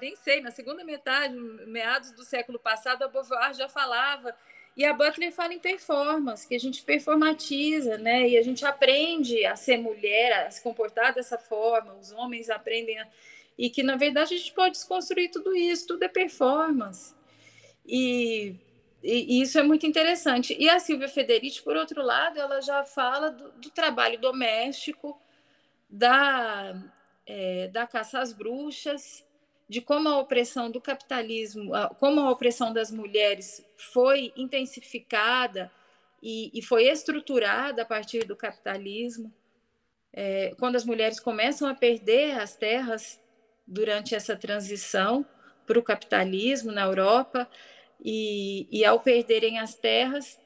nem 0.00 0.14
sei, 0.16 0.40
na 0.40 0.50
segunda 0.50 0.84
metade, 0.84 1.34
meados 1.34 2.12
do 2.12 2.24
século 2.24 2.58
passado, 2.58 3.02
a 3.02 3.08
Beauvoir 3.08 3.54
já 3.54 3.68
falava. 3.68 4.34
E 4.76 4.84
a 4.84 4.92
Butler 4.94 5.32
fala 5.32 5.52
em 5.52 5.58
performance, 5.58 6.46
que 6.46 6.54
a 6.54 6.60
gente 6.60 6.82
performatiza, 6.82 7.98
né? 7.98 8.28
E 8.28 8.38
a 8.38 8.42
gente 8.42 8.64
aprende 8.64 9.44
a 9.44 9.56
ser 9.56 9.76
mulher, 9.76 10.46
a 10.46 10.50
se 10.50 10.62
comportar 10.62 11.12
dessa 11.12 11.36
forma, 11.36 11.94
os 11.94 12.12
homens 12.12 12.48
aprendem 12.48 12.98
a... 12.98 13.06
E 13.60 13.68
que, 13.68 13.82
na 13.82 13.94
verdade, 13.94 14.32
a 14.32 14.38
gente 14.38 14.54
pode 14.54 14.72
desconstruir 14.72 15.30
tudo 15.30 15.54
isso, 15.54 15.86
tudo 15.86 16.02
é 16.02 16.08
performance. 16.08 17.14
E, 17.86 18.54
e, 19.02 19.36
e 19.36 19.42
isso 19.42 19.58
é 19.58 19.62
muito 19.62 19.84
interessante. 19.86 20.56
E 20.58 20.66
a 20.66 20.78
Silvia 20.78 21.08
Federici, 21.08 21.60
por 21.60 21.76
outro 21.76 22.02
lado, 22.02 22.40
ela 22.40 22.62
já 22.62 22.82
fala 22.84 23.30
do, 23.30 23.52
do 23.52 23.68
trabalho 23.68 24.18
doméstico, 24.18 25.20
da, 25.90 26.74
é, 27.26 27.68
da 27.68 27.86
caça 27.86 28.20
às 28.20 28.32
bruxas, 28.32 29.22
de 29.68 29.82
como 29.82 30.08
a 30.08 30.18
opressão 30.18 30.70
do 30.70 30.80
capitalismo, 30.80 31.72
como 31.98 32.18
a 32.18 32.30
opressão 32.30 32.72
das 32.72 32.90
mulheres 32.90 33.62
foi 33.76 34.32
intensificada 34.38 35.70
e, 36.22 36.50
e 36.54 36.62
foi 36.62 36.88
estruturada 36.88 37.82
a 37.82 37.84
partir 37.84 38.24
do 38.24 38.34
capitalismo. 38.34 39.30
É, 40.14 40.54
quando 40.58 40.76
as 40.76 40.84
mulheres 40.86 41.20
começam 41.20 41.68
a 41.68 41.74
perder 41.74 42.40
as 42.40 42.56
terras 42.56 43.20
durante 43.70 44.14
essa 44.14 44.36
transição 44.36 45.24
para 45.66 45.78
o 45.78 45.82
capitalismo 45.82 46.72
na 46.72 46.82
Europa, 46.82 47.48
e, 48.04 48.66
e 48.70 48.84
ao 48.84 49.00
perderem 49.00 49.58
as 49.58 49.74
terras, 49.74 50.38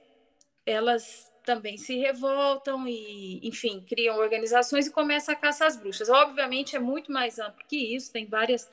elas 0.66 1.32
também 1.44 1.76
se 1.76 1.96
revoltam 1.96 2.86
e, 2.86 3.40
enfim, 3.46 3.84
criam 3.88 4.16
organizações 4.16 4.86
e 4.86 4.90
começam 4.90 5.34
a 5.34 5.36
caçar 5.36 5.68
as 5.68 5.76
bruxas. 5.76 6.08
Obviamente 6.08 6.76
é 6.76 6.78
muito 6.78 7.12
mais 7.12 7.38
amplo 7.38 7.64
que 7.68 7.94
isso, 7.94 8.12
tem 8.12 8.26
várias 8.26 8.68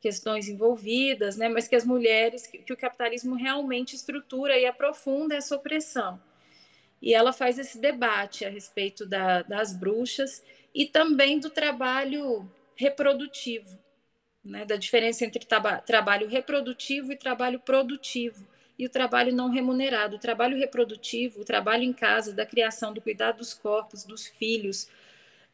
questões 0.00 0.48
envolvidas, 0.48 1.36
né, 1.36 1.48
mas 1.48 1.66
que 1.66 1.76
as 1.76 1.84
mulheres, 1.84 2.46
que, 2.46 2.58
que 2.58 2.72
o 2.72 2.76
capitalismo 2.76 3.34
realmente 3.34 3.96
estrutura 3.96 4.58
e 4.58 4.66
aprofunda 4.66 5.34
essa 5.34 5.56
opressão. 5.56 6.20
E 7.00 7.14
ela 7.14 7.32
faz 7.32 7.58
esse 7.58 7.78
debate 7.78 8.44
a 8.44 8.50
respeito 8.50 9.06
da, 9.06 9.42
das 9.42 9.72
bruxas 9.72 10.42
e 10.74 10.86
também 10.86 11.38
do 11.38 11.50
trabalho 11.50 12.50
reprodutivo, 12.74 13.78
né, 14.48 14.64
da 14.64 14.76
diferença 14.76 15.24
entre 15.24 15.44
traba 15.44 15.78
trabalho 15.78 16.28
reprodutivo 16.28 17.12
e 17.12 17.16
trabalho 17.16 17.60
produtivo, 17.60 18.46
e 18.78 18.84
o 18.84 18.90
trabalho 18.90 19.34
não 19.34 19.50
remunerado. 19.50 20.16
O 20.16 20.18
trabalho 20.18 20.56
reprodutivo, 20.56 21.40
o 21.40 21.44
trabalho 21.44 21.82
em 21.82 21.92
casa, 21.92 22.32
da 22.32 22.44
criação, 22.44 22.92
do 22.92 23.00
cuidado 23.00 23.38
dos 23.38 23.54
corpos, 23.54 24.04
dos 24.04 24.26
filhos, 24.26 24.88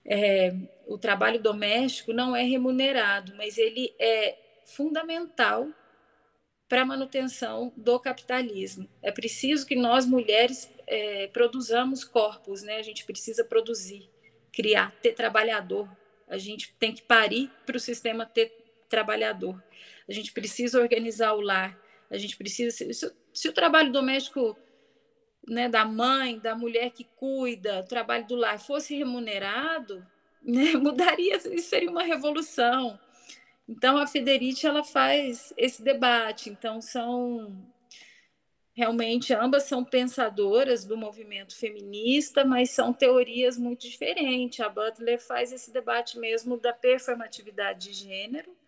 é, 0.04 0.52
o 0.86 0.98
trabalho 0.98 1.40
doméstico 1.40 2.12
não 2.12 2.34
é 2.34 2.42
remunerado, 2.42 3.34
mas 3.36 3.58
ele 3.58 3.94
é 3.98 4.36
fundamental 4.64 5.68
para 6.68 6.82
a 6.82 6.86
manutenção 6.86 7.72
do 7.76 8.00
capitalismo. 8.00 8.88
É 9.02 9.12
preciso 9.12 9.66
que 9.66 9.76
nós, 9.76 10.06
mulheres, 10.06 10.70
é, 10.86 11.26
produzamos 11.28 12.02
corpos, 12.02 12.62
né? 12.62 12.78
a 12.78 12.82
gente 12.82 13.04
precisa 13.04 13.44
produzir, 13.44 14.08
criar, 14.50 14.90
ter 15.02 15.12
trabalhador. 15.12 15.88
A 16.26 16.38
gente 16.38 16.74
tem 16.78 16.92
que 16.94 17.02
parir 17.02 17.50
para 17.66 17.76
o 17.76 17.80
sistema 17.80 18.24
ter 18.24 18.61
trabalhador. 18.92 19.62
A 20.06 20.12
gente 20.12 20.32
precisa 20.32 20.78
organizar 20.78 21.32
o 21.32 21.40
lar. 21.40 21.78
A 22.10 22.18
gente 22.18 22.36
precisa. 22.36 22.70
Se, 22.70 23.14
se 23.32 23.48
o 23.48 23.52
trabalho 23.52 23.90
doméstico 23.90 24.54
né, 25.48 25.66
da 25.66 25.86
mãe, 25.86 26.38
da 26.38 26.54
mulher 26.54 26.90
que 26.90 27.04
cuida, 27.16 27.80
o 27.80 27.86
trabalho 27.86 28.26
do 28.26 28.36
lar 28.36 28.60
fosse 28.60 28.94
remunerado, 28.94 30.06
né, 30.44 30.74
mudaria, 30.74 31.36
isso 31.36 31.68
seria 31.70 31.90
uma 31.90 32.02
revolução. 32.02 33.00
Então 33.66 33.96
a 33.96 34.06
Federici 34.06 34.66
ela 34.66 34.84
faz 34.84 35.54
esse 35.56 35.82
debate. 35.82 36.50
Então 36.50 36.82
são 36.82 37.66
realmente 38.74 39.32
ambas 39.32 39.64
são 39.64 39.82
pensadoras 39.82 40.84
do 40.84 40.96
movimento 40.98 41.56
feminista, 41.56 42.44
mas 42.44 42.70
são 42.70 42.92
teorias 42.92 43.56
muito 43.56 43.88
diferentes. 43.88 44.60
A 44.60 44.68
Butler 44.68 45.18
faz 45.18 45.50
esse 45.50 45.72
debate 45.72 46.18
mesmo 46.18 46.58
da 46.58 46.74
performatividade 46.74 47.88
de 47.88 47.94
gênero 47.94 48.61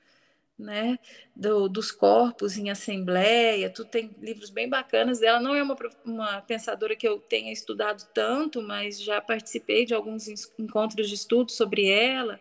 né, 0.59 0.99
do, 1.35 1.69
dos 1.69 1.91
corpos 1.91 2.57
em 2.57 2.71
assembleia, 2.71 3.69
tu 3.71 3.85
tem 3.85 4.11
livros 4.21 4.51
bem 4.51 4.69
bacanas. 4.69 5.19
Dela, 5.19 5.41
não 5.41 5.55
é 5.55 5.63
uma, 5.63 5.77
uma 6.05 6.41
pensadora 6.43 6.95
que 6.95 7.07
eu 7.07 7.19
tenha 7.19 7.53
estudado 7.53 8.05
tanto, 8.15 8.63
mas 8.63 9.03
já 9.03 9.21
participei 9.21 9.85
de 9.85 9.95
alguns 9.95 10.29
encontros 10.59 11.09
de 11.09 11.15
estudo 11.15 11.51
sobre 11.51 11.89
ela 11.89 12.41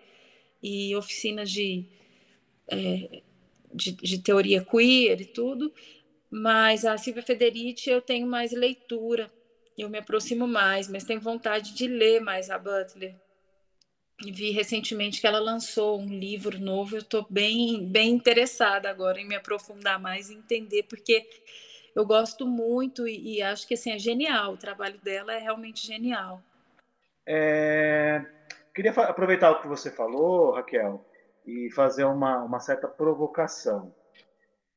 e 0.61 0.95
oficinas 0.95 1.49
de, 1.49 1.85
é, 2.67 3.21
de, 3.73 3.91
de, 3.91 4.19
teoria 4.19 4.63
queer 4.63 5.19
e 5.21 5.25
tudo, 5.25 5.73
mas 6.29 6.85
a 6.85 6.97
Silvia 6.97 7.23
Federici 7.23 7.89
eu 7.89 8.01
tenho 8.01 8.25
mais 8.27 8.51
leitura, 8.51 9.29
eu 9.77 9.89
me 9.89 9.97
aproximo 9.97 10.47
mais, 10.47 10.87
mas 10.87 11.03
tenho 11.03 11.19
vontade 11.19 11.73
de 11.73 11.87
ler 11.87 12.21
mais 12.21 12.49
a 12.49 12.57
Butler. 12.57 13.15
Vi 14.21 14.51
recentemente 14.51 15.19
que 15.19 15.27
ela 15.27 15.39
lançou 15.39 15.99
um 15.99 16.07
livro 16.07 16.59
novo. 16.59 16.95
Eu 16.95 17.01
estou 17.01 17.25
bem, 17.29 17.87
bem 17.89 18.11
interessada 18.11 18.89
agora 18.89 19.19
em 19.19 19.27
me 19.27 19.35
aprofundar 19.35 19.99
mais 19.99 20.29
e 20.29 20.35
entender, 20.35 20.83
porque 20.83 21.27
eu 21.95 22.05
gosto 22.05 22.45
muito 22.45 23.07
e, 23.07 23.37
e, 23.37 23.41
acho 23.41 23.67
que 23.67 23.73
assim, 23.73 23.91
é 23.91 23.99
genial. 23.99 24.53
O 24.53 24.57
trabalho 24.57 24.99
dela 24.99 25.33
é 25.33 25.39
realmente 25.39 25.85
genial. 25.85 26.41
É... 27.25 28.25
Queria 28.73 28.91
aproveitar 28.91 29.51
o 29.51 29.61
que 29.61 29.67
você 29.67 29.91
falou, 29.91 30.51
Raquel, 30.51 31.05
e 31.45 31.69
fazer 31.71 32.03
uma, 32.05 32.43
uma 32.43 32.59
certa 32.59 32.87
provocação. 32.87 33.93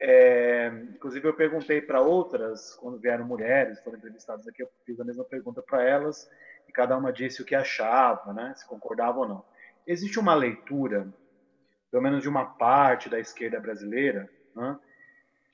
É... 0.01 0.68
Inclusive, 0.95 1.26
eu 1.26 1.34
perguntei 1.34 1.80
para 1.80 2.01
outras, 2.01 2.74
quando 2.74 2.99
vieram 2.99 3.24
mulheres, 3.24 3.80
foram 3.80 3.99
entrevistadas 3.99 4.47
aqui, 4.47 4.62
eu 4.62 4.70
fiz 4.84 5.01
a 5.01 5.05
mesma 5.05 5.24
pergunta 5.24 5.62
para 5.62 5.82
elas 5.82 6.28
e 6.69 6.73
cada 6.73 6.97
uma 6.97 7.12
disse 7.12 7.43
o 7.43 7.45
que 7.45 7.55
achava, 7.55 8.33
né, 8.33 8.53
se 8.57 8.67
concordava 8.67 9.19
ou 9.19 9.29
não. 9.29 9.45
Existe 9.87 10.19
uma 10.19 10.35
leitura, 10.35 11.07
pelo 11.91 12.03
menos 12.03 12.23
de 12.23 12.29
uma 12.29 12.45
parte 12.45 13.09
da 13.09 13.21
esquerda 13.21 13.61
brasileira, 13.61 14.29
né, 14.55 14.79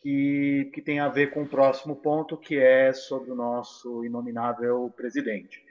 que, 0.01 0.71
que 0.75 0.83
tem 0.83 0.99
a 0.99 1.09
ver 1.09 1.31
com 1.31 1.43
o 1.43 1.49
próximo 1.49 1.95
ponto, 1.95 2.37
que 2.37 2.59
é 2.59 2.93
sobre 2.93 3.31
o 3.31 3.37
nosso 3.37 4.05
inominável 4.05 4.93
presidente. 4.97 5.65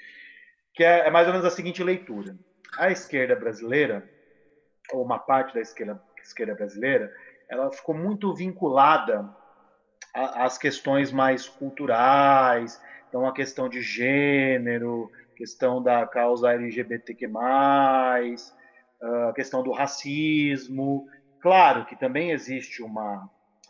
Que 0.73 0.83
é, 0.83 1.07
é 1.07 1.11
mais 1.11 1.27
ou 1.27 1.33
menos 1.33 1.45
a 1.45 1.51
seguinte 1.51 1.83
leitura. 1.83 2.37
A 2.77 2.89
esquerda 2.89 3.35
brasileira, 3.35 4.09
ou 4.93 5.03
uma 5.03 5.19
parte 5.19 5.53
da 5.53 5.59
esquerda, 5.59 6.01
esquerda 6.23 6.55
brasileira, 6.55 7.13
ela 7.49 7.69
ficou 7.71 7.93
muito 7.93 8.33
vinculada 8.33 9.29
às 10.13 10.57
questões 10.57 11.11
mais 11.11 11.47
culturais, 11.47 12.81
então 13.09 13.25
a 13.25 13.33
questão 13.33 13.67
de 13.67 13.81
gênero, 13.81 15.11
questão 15.41 15.81
da 15.81 16.05
causa 16.05 16.53
LGBTQ+, 16.53 17.27
a 19.01 19.33
questão 19.33 19.63
do 19.63 19.71
racismo. 19.71 21.07
Claro 21.41 21.83
que 21.85 21.95
também 21.95 22.29
existe 22.29 22.83
uma, 22.83 23.27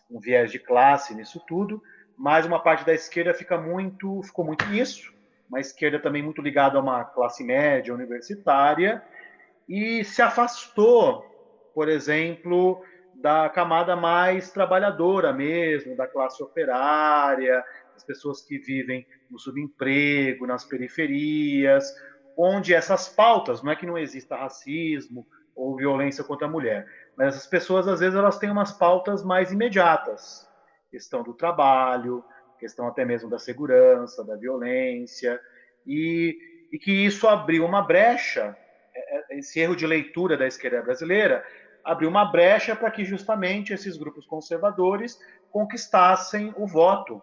um 0.10 0.20
viés 0.20 0.52
de 0.52 0.60
classe 0.60 1.16
nisso 1.16 1.42
tudo, 1.48 1.82
mas 2.18 2.46
uma 2.46 2.62
parte 2.62 2.86
da 2.86 2.94
esquerda 2.94 3.34
fica 3.34 3.58
muito, 3.58 4.22
ficou 4.24 4.44
muito 4.44 4.66
nisso, 4.66 5.14
uma 5.48 5.62
esquerda 5.62 5.98
também 5.98 6.22
muito 6.22 6.42
ligada 6.42 6.78
a 6.78 6.82
uma 6.82 7.06
classe 7.06 7.42
média 7.42 7.94
universitária, 7.94 9.02
e 9.68 10.04
se 10.04 10.22
afastou, 10.22 11.24
por 11.74 11.88
exemplo, 11.88 12.84
da 13.16 13.48
camada 13.48 13.96
mais 13.96 14.52
trabalhadora 14.52 15.32
mesmo, 15.32 15.96
da 15.96 16.06
classe 16.06 16.44
operária, 16.44 17.64
as 18.02 18.04
pessoas 18.04 18.42
que 18.42 18.58
vivem 18.58 19.06
no 19.30 19.40
subemprego, 19.40 20.48
nas 20.48 20.66
periferias, 20.66 21.94
onde 22.36 22.74
essas 22.74 23.08
pautas, 23.08 23.62
não 23.62 23.72
é 23.72 23.76
que 23.76 23.86
não 23.86 23.98
exista 23.98 24.36
racismo 24.36 25.26
ou 25.56 25.76
violência 25.76 26.24
contra 26.24 26.48
a 26.48 26.50
mulher, 26.50 26.88
mas 27.16 27.36
essas 27.36 27.48
pessoas 27.48 27.88
às 27.88 28.00
vezes 28.00 28.16
elas 28.16 28.40
têm 28.40 28.50
umas 28.50 28.72
pautas 28.72 29.24
mais 29.24 29.52
imediatas, 29.52 30.50
questão 30.90 31.22
do 31.24 31.34
trabalho, 31.34 32.24
questão 32.60 32.88
até 32.88 33.06
mesmo 33.06 33.30
da 33.30 33.38
segurança, 33.38 34.26
da 34.26 34.36
violência, 34.36 35.40
e, 35.86 36.38
e 36.72 36.80
que 36.80 36.92
isso 36.92 37.28
abriu 37.28 37.66
uma 37.66 37.82
brecha, 37.82 38.58
é, 38.96 39.36
é, 39.36 39.40
esse 39.40 39.60
erro 39.60 39.76
de 39.76 39.86
leitura 39.86 40.36
da 40.36 40.48
esquerda 40.48 40.82
brasileira 40.82 41.46
abriu 41.84 42.10
uma 42.10 42.26
brecha 42.26 42.76
para 42.76 42.92
que 42.92 43.04
justamente 43.04 43.74
esses 43.74 43.98
grupos 43.98 44.26
conservadores 44.26 45.20
conquistassem 45.52 46.54
o 46.56 46.66
voto 46.66 47.22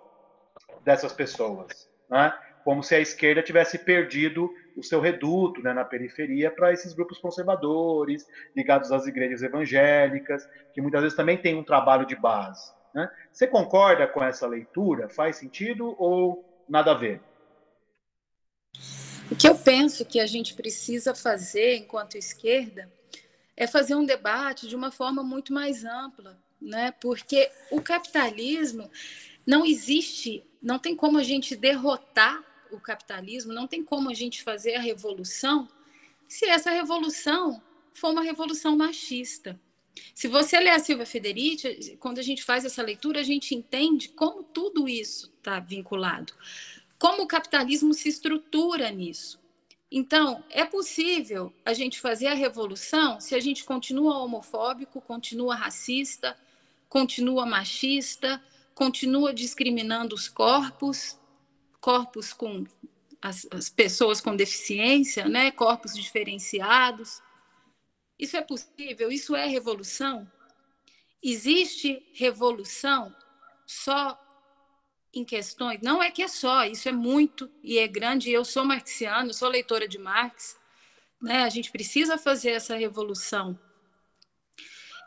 dessas 0.84 1.12
pessoas, 1.12 1.88
né? 2.10 2.32
como 2.64 2.82
se 2.82 2.94
a 2.94 3.00
esquerda 3.00 3.42
tivesse 3.42 3.78
perdido 3.78 4.50
o 4.76 4.82
seu 4.82 5.00
reduto 5.00 5.62
né, 5.62 5.72
na 5.72 5.84
periferia 5.84 6.50
para 6.50 6.72
esses 6.72 6.92
grupos 6.92 7.18
conservadores, 7.18 8.26
ligados 8.54 8.92
às 8.92 9.06
igrejas 9.06 9.42
evangélicas, 9.42 10.46
que 10.74 10.80
muitas 10.80 11.00
vezes 11.00 11.16
também 11.16 11.38
têm 11.38 11.56
um 11.56 11.64
trabalho 11.64 12.06
de 12.06 12.14
base. 12.14 12.72
Né? 12.94 13.10
Você 13.32 13.46
concorda 13.46 14.06
com 14.06 14.22
essa 14.22 14.46
leitura? 14.46 15.08
Faz 15.08 15.36
sentido 15.36 15.96
ou 15.98 16.44
nada 16.68 16.92
a 16.92 16.94
ver? 16.94 17.20
O 19.30 19.36
que 19.36 19.48
eu 19.48 19.54
penso 19.56 20.04
que 20.04 20.20
a 20.20 20.26
gente 20.26 20.54
precisa 20.54 21.14
fazer 21.14 21.76
enquanto 21.76 22.16
esquerda 22.16 22.90
é 23.56 23.66
fazer 23.66 23.94
um 23.94 24.04
debate 24.04 24.68
de 24.68 24.76
uma 24.76 24.90
forma 24.90 25.22
muito 25.22 25.52
mais 25.52 25.84
ampla, 25.84 26.38
né? 26.60 26.92
Porque 27.00 27.50
o 27.70 27.82
capitalismo 27.82 28.90
não 29.46 29.66
existe, 29.66 30.47
não 30.62 30.78
tem 30.78 30.94
como 30.94 31.18
a 31.18 31.22
gente 31.22 31.56
derrotar 31.56 32.42
o 32.70 32.78
capitalismo, 32.80 33.52
não 33.52 33.66
tem 33.66 33.82
como 33.82 34.10
a 34.10 34.14
gente 34.14 34.42
fazer 34.42 34.74
a 34.74 34.80
revolução 34.80 35.68
se 36.26 36.44
essa 36.46 36.70
revolução 36.70 37.62
for 37.94 38.10
uma 38.10 38.22
revolução 38.22 38.76
machista. 38.76 39.58
Se 40.14 40.28
você 40.28 40.58
ler 40.60 40.70
a 40.70 40.78
Silvia 40.78 41.06
Federici, 41.06 41.96
quando 41.98 42.18
a 42.18 42.22
gente 42.22 42.44
faz 42.44 42.64
essa 42.64 42.82
leitura, 42.82 43.20
a 43.20 43.24
gente 43.24 43.54
entende 43.54 44.10
como 44.10 44.42
tudo 44.42 44.88
isso 44.88 45.32
está 45.38 45.58
vinculado, 45.58 46.32
como 46.98 47.22
o 47.22 47.26
capitalismo 47.26 47.94
se 47.94 48.08
estrutura 48.08 48.90
nisso. 48.90 49.40
Então, 49.90 50.44
é 50.50 50.64
possível 50.64 51.52
a 51.64 51.72
gente 51.72 51.98
fazer 51.98 52.26
a 52.26 52.34
revolução 52.34 53.20
se 53.20 53.34
a 53.34 53.40
gente 53.40 53.64
continua 53.64 54.18
homofóbico, 54.18 55.00
continua 55.00 55.54
racista, 55.54 56.36
continua 56.88 57.46
machista, 57.46 58.42
continua 58.78 59.34
discriminando 59.34 60.14
os 60.14 60.28
corpos, 60.28 61.18
corpos 61.80 62.32
com 62.32 62.64
as, 63.20 63.44
as, 63.50 63.68
pessoas 63.68 64.20
com 64.20 64.36
deficiência, 64.36 65.28
né? 65.28 65.50
corpos 65.50 65.94
diferenciados. 65.94 67.20
Isso 68.16 68.36
é 68.36 68.40
possível? 68.40 69.10
Isso 69.10 69.34
é 69.34 69.46
revolução? 69.48 70.30
Existe 71.20 72.06
revolução 72.14 73.12
só 73.66 74.16
em 75.12 75.24
questões? 75.24 75.80
Não 75.82 76.00
é 76.00 76.12
que 76.12 76.22
é 76.22 76.28
só, 76.28 76.64
isso 76.64 76.88
é 76.88 76.92
muito 76.92 77.50
e 77.64 77.78
é 77.78 77.88
grande. 77.88 78.30
Eu 78.30 78.44
sou 78.44 78.64
marxiano, 78.64 79.34
sou 79.34 79.48
leitora 79.48 79.88
de 79.88 79.98
Marx. 79.98 80.56
Né? 81.20 81.42
A 81.42 81.48
gente 81.48 81.72
precisa 81.72 82.16
fazer 82.16 82.50
essa 82.50 82.76
revolução 82.76 83.58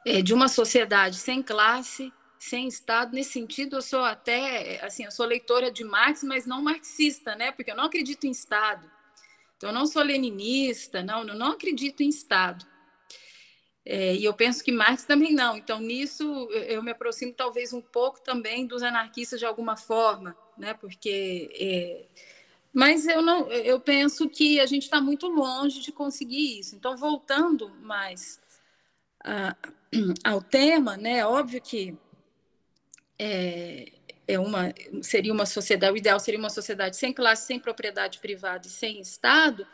é, 0.05 0.21
de 0.21 0.33
uma 0.33 0.49
sociedade 0.49 1.15
sem 1.15 1.41
classe, 1.41 2.11
sem 2.41 2.67
Estado. 2.67 3.13
Nesse 3.13 3.33
sentido, 3.33 3.77
eu 3.77 3.81
sou 3.83 4.03
até, 4.03 4.83
assim, 4.83 5.05
eu 5.05 5.11
sou 5.11 5.27
leitora 5.27 5.71
de 5.71 5.83
Marx, 5.83 6.23
mas 6.23 6.47
não 6.47 6.61
marxista, 6.61 7.35
né? 7.35 7.51
Porque 7.51 7.69
eu 7.69 7.75
não 7.75 7.83
acredito 7.83 8.25
em 8.25 8.31
Estado. 8.31 8.89
Então, 9.55 9.69
eu 9.69 9.73
não 9.73 9.85
sou 9.85 10.01
leninista, 10.01 11.03
não, 11.03 11.19
eu 11.27 11.35
não 11.35 11.51
acredito 11.51 12.01
em 12.01 12.09
Estado. 12.09 12.65
É, 13.85 14.15
e 14.15 14.25
eu 14.25 14.33
penso 14.33 14.63
que 14.63 14.71
Marx 14.71 15.03
também 15.03 15.33
não. 15.33 15.55
Então, 15.55 15.79
nisso, 15.79 16.23
eu 16.51 16.81
me 16.81 16.91
aproximo 16.91 17.31
talvez 17.31 17.73
um 17.73 17.81
pouco 17.81 18.19
também 18.21 18.65
dos 18.65 18.81
anarquistas 18.81 19.39
de 19.39 19.45
alguma 19.45 19.77
forma, 19.77 20.35
né? 20.57 20.73
Porque. 20.73 21.49
É... 21.53 22.07
Mas 22.73 23.05
eu 23.05 23.21
não, 23.21 23.51
eu 23.51 23.79
penso 23.79 24.29
que 24.29 24.59
a 24.59 24.65
gente 24.65 24.83
está 24.83 25.01
muito 25.01 25.27
longe 25.27 25.81
de 25.81 25.91
conseguir 25.91 26.59
isso. 26.59 26.75
Então, 26.75 26.97
voltando 26.97 27.69
mais 27.81 28.39
a, 29.23 29.55
ao 30.23 30.41
tema, 30.41 30.97
né? 30.97 31.25
Óbvio 31.25 31.61
que 31.61 31.97
é, 33.23 33.91
é 34.27 34.39
uma, 34.39 34.73
seria 35.03 35.31
uma 35.31 35.45
sociedade, 35.45 35.93
o 35.93 35.97
ideal 35.97 36.19
seria 36.19 36.39
uma 36.39 36.49
sociedade 36.49 36.97
sem 36.97 37.13
classe, 37.13 37.45
sem 37.45 37.59
propriedade 37.59 38.17
privada 38.17 38.65
e 38.65 38.69
sem 38.71 38.99
Estado, 38.99 39.67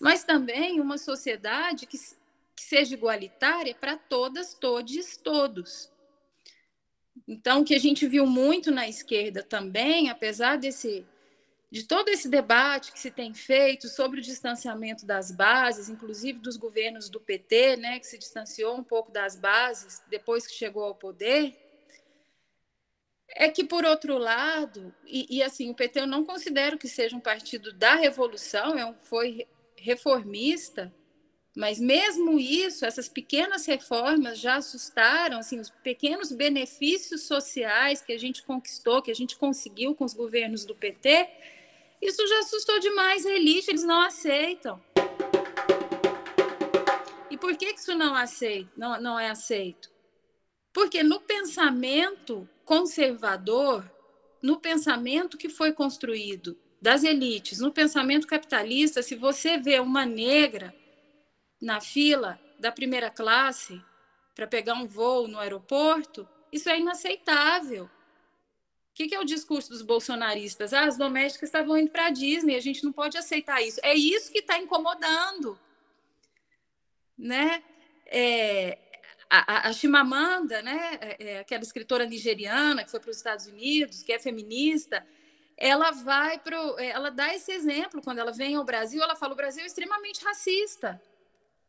mas 0.00 0.24
também 0.24 0.80
uma 0.80 0.98
sociedade 0.98 1.86
que, 1.86 1.96
que 1.96 2.62
seja 2.62 2.94
igualitária 2.94 3.72
para 3.72 3.96
todas, 3.96 4.52
todes, 4.52 5.16
todos. 5.16 5.92
Então, 7.28 7.60
o 7.60 7.64
que 7.64 7.74
a 7.74 7.78
gente 7.78 8.04
viu 8.08 8.26
muito 8.26 8.72
na 8.72 8.88
esquerda 8.88 9.44
também, 9.44 10.10
apesar 10.10 10.58
desse 10.58 11.06
de 11.70 11.84
todo 11.84 12.10
esse 12.10 12.28
debate 12.28 12.92
que 12.92 13.00
se 13.00 13.10
tem 13.10 13.32
feito 13.32 13.88
sobre 13.88 14.20
o 14.20 14.22
distanciamento 14.22 15.06
das 15.06 15.30
bases, 15.30 15.88
inclusive 15.88 16.38
dos 16.38 16.58
governos 16.58 17.08
do 17.08 17.18
PT, 17.18 17.76
né, 17.78 17.98
que 17.98 18.06
se 18.06 18.18
distanciou 18.18 18.76
um 18.76 18.84
pouco 18.84 19.10
das 19.10 19.36
bases 19.36 20.02
depois 20.10 20.46
que 20.46 20.52
chegou 20.52 20.84
ao 20.84 20.94
poder, 20.94 21.61
é 23.34 23.48
que, 23.48 23.64
por 23.64 23.84
outro 23.84 24.18
lado, 24.18 24.94
e, 25.06 25.38
e, 25.38 25.42
assim, 25.42 25.70
o 25.70 25.74
PT 25.74 26.00
eu 26.00 26.06
não 26.06 26.24
considero 26.24 26.78
que 26.78 26.88
seja 26.88 27.16
um 27.16 27.20
partido 27.20 27.72
da 27.72 27.94
revolução, 27.94 28.78
é 28.78 28.84
um, 28.84 28.94
foi 29.02 29.46
reformista, 29.76 30.94
mas 31.54 31.78
mesmo 31.78 32.38
isso, 32.38 32.84
essas 32.84 33.08
pequenas 33.08 33.66
reformas 33.66 34.38
já 34.38 34.56
assustaram, 34.56 35.38
assim, 35.38 35.60
os 35.60 35.70
pequenos 35.70 36.32
benefícios 36.32 37.22
sociais 37.22 38.00
que 38.00 38.12
a 38.12 38.18
gente 38.18 38.42
conquistou, 38.42 39.02
que 39.02 39.10
a 39.10 39.14
gente 39.14 39.36
conseguiu 39.36 39.94
com 39.94 40.04
os 40.04 40.14
governos 40.14 40.64
do 40.64 40.74
PT, 40.74 41.28
isso 42.00 42.26
já 42.26 42.38
assustou 42.40 42.80
demais 42.80 43.24
a 43.24 43.30
elite, 43.30 43.70
eles 43.70 43.84
não 43.84 44.00
aceitam. 44.00 44.82
E 47.30 47.36
por 47.36 47.56
que 47.56 47.66
isso 47.66 47.94
não, 47.94 48.14
aceita, 48.14 48.70
não, 48.76 49.00
não 49.00 49.20
é 49.20 49.30
aceito? 49.30 49.90
Porque 50.72 51.02
no 51.02 51.20
pensamento 51.20 52.48
conservador, 52.72 53.84
no 54.40 54.58
pensamento 54.58 55.36
que 55.36 55.50
foi 55.50 55.74
construído 55.74 56.58
das 56.80 57.04
elites, 57.04 57.58
no 57.58 57.70
pensamento 57.70 58.26
capitalista, 58.26 59.02
se 59.02 59.14
você 59.14 59.58
vê 59.58 59.78
uma 59.78 60.06
negra 60.06 60.74
na 61.60 61.82
fila 61.82 62.40
da 62.58 62.72
primeira 62.72 63.10
classe 63.10 63.78
para 64.34 64.46
pegar 64.46 64.72
um 64.72 64.86
voo 64.86 65.28
no 65.28 65.38
aeroporto, 65.38 66.26
isso 66.50 66.70
é 66.70 66.80
inaceitável. 66.80 67.84
O 67.84 67.90
que, 68.94 69.06
que, 69.06 69.14
é 69.14 69.20
o 69.20 69.24
discurso 69.24 69.68
dos 69.68 69.82
bolsonaristas? 69.82 70.72
Ah, 70.72 70.86
as 70.86 70.96
domésticas 70.96 71.50
estavam 71.50 71.76
indo 71.76 71.90
para 71.90 72.06
a 72.06 72.10
Disney, 72.10 72.56
a 72.56 72.60
gente 72.60 72.82
não 72.84 72.92
pode 72.92 73.18
aceitar 73.18 73.60
isso. 73.60 73.80
É 73.82 73.92
isso 73.92 74.32
que 74.32 74.38
está 74.38 74.56
incomodando. 74.56 75.60
Né? 77.18 77.62
É, 78.06 78.78
a, 79.34 79.68
a 79.68 79.72
Chimamanda, 79.72 80.60
né, 80.60 80.98
é, 81.00 81.16
é, 81.18 81.38
aquela 81.38 81.62
escritora 81.62 82.04
nigeriana 82.04 82.84
que 82.84 82.90
foi 82.90 83.00
para 83.00 83.10
os 83.10 83.16
Estados 83.16 83.46
Unidos, 83.46 84.02
que 84.02 84.12
é 84.12 84.18
feminista, 84.18 85.06
ela 85.56 85.90
vai 85.90 86.38
pro, 86.38 86.78
ela 86.78 87.10
dá 87.10 87.34
esse 87.34 87.50
exemplo 87.50 88.02
quando 88.02 88.18
ela 88.18 88.30
vem 88.30 88.56
ao 88.56 88.64
Brasil, 88.64 89.02
ela 89.02 89.16
fala 89.16 89.32
o 89.32 89.36
Brasil 89.36 89.62
é 89.62 89.66
extremamente 89.66 90.22
racista. 90.22 91.00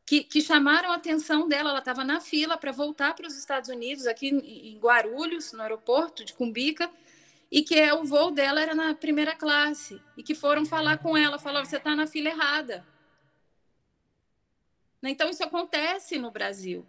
Que, 0.05 0.21
que 0.21 0.41
chamaram 0.41 0.91
a 0.91 0.95
atenção 0.95 1.47
dela, 1.47 1.69
ela 1.69 1.79
estava 1.79 2.03
na 2.03 2.19
fila 2.19 2.57
para 2.57 2.73
voltar 2.73 3.15
para 3.15 3.25
os 3.25 3.37
Estados 3.37 3.69
Unidos, 3.69 4.05
aqui 4.05 4.27
em 4.27 4.77
Guarulhos, 4.77 5.53
no 5.53 5.61
aeroporto 5.61 6.25
de 6.25 6.33
Cumbica, 6.33 6.91
e 7.49 7.63
que 7.63 7.75
é, 7.75 7.93
o 7.93 8.03
voo 8.03 8.29
dela 8.29 8.59
era 8.59 8.75
na 8.75 8.93
primeira 8.93 9.33
classe, 9.33 10.01
e 10.17 10.23
que 10.23 10.35
foram 10.35 10.65
falar 10.65 10.97
com 10.97 11.15
ela, 11.15 11.39
falaram, 11.39 11.65
você 11.65 11.77
está 11.77 11.95
na 11.95 12.05
fila 12.05 12.27
errada. 12.27 12.85
Então, 15.01 15.29
isso 15.29 15.43
acontece 15.43 16.17
no 16.17 16.29
Brasil. 16.29 16.85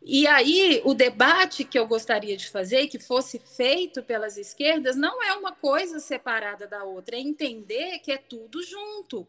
E 0.00 0.26
aí, 0.26 0.80
o 0.84 0.94
debate 0.94 1.64
que 1.64 1.78
eu 1.78 1.86
gostaria 1.86 2.36
de 2.36 2.48
fazer, 2.48 2.86
que 2.86 2.98
fosse 2.98 3.38
feito 3.38 4.02
pelas 4.02 4.36
esquerdas, 4.36 4.96
não 4.96 5.22
é 5.22 5.34
uma 5.34 5.52
coisa 5.52 5.98
separada 5.98 6.66
da 6.66 6.84
outra, 6.84 7.16
é 7.16 7.20
entender 7.20 7.98
que 7.98 8.12
é 8.12 8.16
tudo 8.16 8.62
junto. 8.62 9.26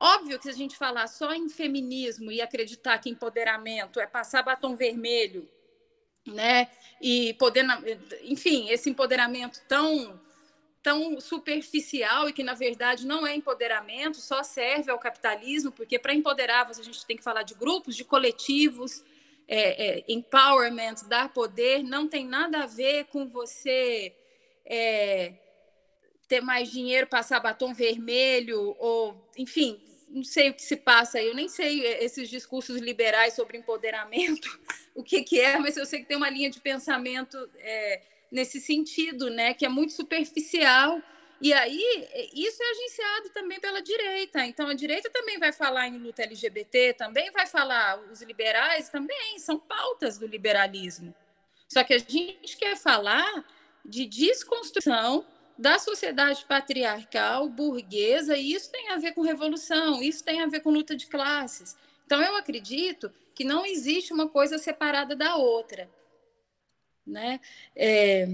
Óbvio 0.00 0.38
que 0.38 0.44
se 0.44 0.50
a 0.50 0.54
gente 0.54 0.76
falar 0.76 1.08
só 1.08 1.32
em 1.32 1.48
feminismo 1.48 2.30
e 2.30 2.40
acreditar 2.40 2.98
que 2.98 3.10
empoderamento 3.10 3.98
é 3.98 4.06
passar 4.06 4.42
batom 4.42 4.76
vermelho 4.76 5.48
né? 6.32 6.68
E 7.00 7.34
poder, 7.34 7.64
enfim, 8.22 8.68
esse 8.70 8.90
empoderamento 8.90 9.60
tão 9.68 10.20
tão 10.80 11.20
superficial 11.20 12.28
e 12.28 12.32
que 12.32 12.42
na 12.42 12.54
verdade 12.54 13.04
não 13.04 13.26
é 13.26 13.34
empoderamento, 13.34 14.18
só 14.18 14.42
serve 14.42 14.90
ao 14.90 14.98
capitalismo, 14.98 15.72
porque 15.72 15.98
para 15.98 16.14
empoderar 16.14 16.66
a 16.66 16.82
gente 16.82 17.04
tem 17.04 17.16
que 17.16 17.22
falar 17.22 17.42
de 17.42 17.52
grupos, 17.54 17.96
de 17.96 18.04
coletivos, 18.04 19.04
é, 19.48 19.98
é, 19.98 20.04
empowerment, 20.06 20.96
dar 21.08 21.32
poder, 21.32 21.82
não 21.82 22.06
tem 22.06 22.26
nada 22.26 22.64
a 22.64 22.66
ver 22.66 23.06
com 23.06 23.26
você 23.26 24.14
é, 24.66 25.32
ter 26.28 26.42
mais 26.42 26.70
dinheiro, 26.70 27.06
passar 27.06 27.40
batom 27.40 27.72
vermelho 27.72 28.76
ou, 28.78 29.16
enfim, 29.38 29.80
não 30.10 30.22
sei 30.22 30.50
o 30.50 30.54
que 30.54 30.62
se 30.62 30.76
passa 30.76 31.18
aí, 31.18 31.26
eu 31.26 31.34
nem 31.34 31.48
sei 31.48 31.80
esses 32.02 32.28
discursos 32.28 32.80
liberais 32.80 33.34
sobre 33.34 33.56
empoderamento, 33.56 34.60
o 34.94 35.02
que, 35.02 35.22
que 35.22 35.40
é, 35.40 35.58
mas 35.58 35.76
eu 35.76 35.86
sei 35.86 36.00
que 36.00 36.06
tem 36.06 36.16
uma 36.16 36.30
linha 36.30 36.50
de 36.50 36.60
pensamento 36.60 37.36
é, 37.58 38.02
nesse 38.30 38.60
sentido, 38.60 39.30
né, 39.30 39.54
que 39.54 39.64
é 39.64 39.68
muito 39.68 39.94
superficial. 39.94 41.00
E 41.40 41.52
aí, 41.52 42.08
isso 42.34 42.60
é 42.60 42.70
agenciado 42.70 43.30
também 43.30 43.60
pela 43.60 43.80
direita. 43.80 44.44
Então, 44.44 44.66
a 44.66 44.74
direita 44.74 45.08
também 45.10 45.38
vai 45.38 45.52
falar 45.52 45.86
em 45.86 45.96
luta 45.96 46.22
LGBT, 46.22 46.94
também 46.94 47.30
vai 47.30 47.46
falar, 47.46 48.00
os 48.10 48.20
liberais 48.22 48.88
também, 48.88 49.38
são 49.38 49.58
pautas 49.58 50.18
do 50.18 50.26
liberalismo. 50.26 51.14
Só 51.68 51.84
que 51.84 51.94
a 51.94 51.98
gente 51.98 52.56
quer 52.56 52.76
falar 52.76 53.44
de 53.84 54.04
desconstrução 54.04 55.24
da 55.56 55.78
sociedade 55.78 56.44
patriarcal, 56.44 57.48
burguesa, 57.48 58.36
e 58.36 58.52
isso 58.52 58.70
tem 58.72 58.90
a 58.90 58.96
ver 58.96 59.12
com 59.12 59.22
revolução, 59.22 60.02
isso 60.02 60.24
tem 60.24 60.40
a 60.40 60.46
ver 60.46 60.60
com 60.60 60.70
luta 60.70 60.96
de 60.96 61.06
classes. 61.06 61.76
Então, 62.04 62.20
eu 62.20 62.36
acredito 62.36 63.12
que 63.32 63.44
não 63.44 63.64
existe 63.64 64.12
uma 64.12 64.28
coisa 64.28 64.58
separada 64.58 65.14
da 65.14 65.36
outra. 65.36 65.88
Né? 67.06 67.40
É, 67.76 68.26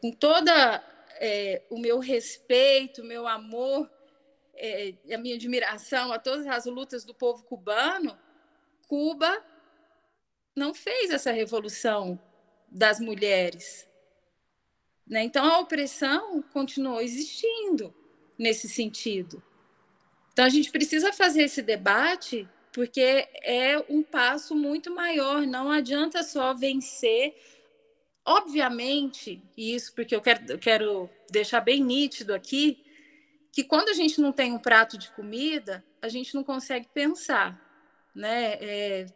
com 0.00 0.10
toda 0.10 0.82
é, 1.20 1.62
o 1.70 1.78
meu 1.78 1.98
respeito, 1.98 3.02
o 3.02 3.04
meu 3.04 3.26
amor, 3.26 3.90
é, 4.54 4.94
a 5.12 5.18
minha 5.18 5.34
admiração 5.34 6.12
a 6.12 6.18
todas 6.18 6.46
as 6.46 6.66
lutas 6.66 7.04
do 7.04 7.14
povo 7.14 7.44
cubano, 7.44 8.18
Cuba 8.88 9.44
não 10.54 10.72
fez 10.72 11.10
essa 11.10 11.32
revolução 11.32 12.18
das 12.68 12.98
mulheres. 13.00 13.86
Né? 15.06 15.22
Então, 15.22 15.44
a 15.44 15.58
opressão 15.58 16.42
continuou 16.52 17.00
existindo 17.00 17.94
nesse 18.38 18.68
sentido. 18.68 19.42
Então, 20.32 20.44
a 20.44 20.48
gente 20.48 20.70
precisa 20.70 21.12
fazer 21.12 21.44
esse 21.44 21.62
debate 21.62 22.48
porque 22.72 23.26
é 23.42 23.82
um 23.88 24.02
passo 24.02 24.54
muito 24.54 24.94
maior. 24.94 25.46
Não 25.46 25.70
adianta 25.70 26.22
só 26.22 26.52
vencer. 26.52 27.34
Obviamente, 28.26 29.40
isso 29.56 29.94
porque 29.94 30.14
eu 30.14 30.20
quero, 30.20 30.44
eu 30.50 30.58
quero 30.58 31.08
deixar 31.30 31.60
bem 31.60 31.80
nítido 31.80 32.34
aqui, 32.34 32.84
que 33.52 33.62
quando 33.62 33.88
a 33.88 33.92
gente 33.92 34.20
não 34.20 34.32
tem 34.32 34.52
um 34.52 34.58
prato 34.58 34.98
de 34.98 35.10
comida, 35.10 35.84
a 36.02 36.08
gente 36.08 36.34
não 36.34 36.42
consegue 36.42 36.88
pensar. 36.92 37.58
Né? 38.12 38.54
É, 38.54 39.06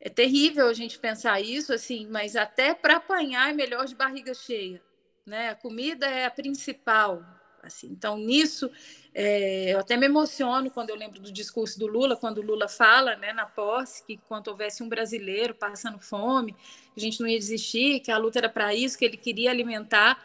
é 0.00 0.10
terrível 0.10 0.68
a 0.68 0.74
gente 0.74 0.98
pensar 0.98 1.40
isso, 1.40 1.72
assim, 1.72 2.06
mas 2.08 2.34
até 2.34 2.74
para 2.74 2.96
apanhar 2.96 3.50
é 3.50 3.52
melhor 3.54 3.86
de 3.86 3.94
barriga 3.94 4.34
cheia, 4.34 4.82
né? 5.24 5.50
A 5.50 5.54
comida 5.54 6.06
é 6.06 6.26
a 6.26 6.30
principal, 6.30 7.24
assim. 7.66 7.88
Então 7.90 8.16
nisso 8.18 8.70
é, 9.14 9.72
eu 9.72 9.78
até 9.78 9.96
me 9.96 10.06
emociono 10.06 10.70
quando 10.70 10.90
eu 10.90 10.96
lembro 10.96 11.20
do 11.20 11.30
discurso 11.30 11.78
do 11.78 11.86
Lula, 11.86 12.16
quando 12.16 12.38
o 12.38 12.42
Lula 12.42 12.68
fala, 12.68 13.14
né, 13.16 13.32
na 13.32 13.46
posse, 13.46 14.04
que 14.04 14.16
quando 14.28 14.48
houvesse 14.48 14.82
um 14.82 14.88
brasileiro 14.88 15.54
passando 15.54 16.00
fome, 16.00 16.56
a 16.96 17.00
gente 17.00 17.20
não 17.20 17.28
ia 17.28 17.38
desistir, 17.38 18.00
que 18.00 18.10
a 18.10 18.18
luta 18.18 18.40
era 18.40 18.48
para 18.48 18.74
isso, 18.74 18.98
que 18.98 19.04
ele 19.04 19.16
queria 19.16 19.50
alimentar. 19.50 20.20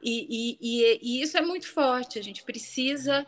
E, 0.00 0.26
e, 0.30 0.58
e, 0.60 1.00
e 1.02 1.22
isso 1.22 1.36
é 1.36 1.40
muito 1.40 1.66
forte. 1.66 2.18
A 2.18 2.22
gente 2.22 2.44
precisa 2.44 3.26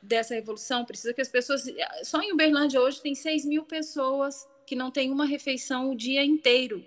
dessa 0.00 0.34
revolução, 0.34 0.84
precisa 0.84 1.12
que 1.12 1.20
as 1.20 1.28
pessoas. 1.28 1.64
Só 2.02 2.20
em 2.22 2.32
Uberlândia 2.32 2.80
hoje 2.80 3.02
tem 3.02 3.14
6 3.14 3.44
mil 3.44 3.64
pessoas 3.64 4.48
que 4.66 4.74
não 4.74 4.90
tem 4.90 5.10
uma 5.10 5.26
refeição 5.26 5.90
o 5.90 5.96
dia 5.96 6.24
inteiro, 6.24 6.84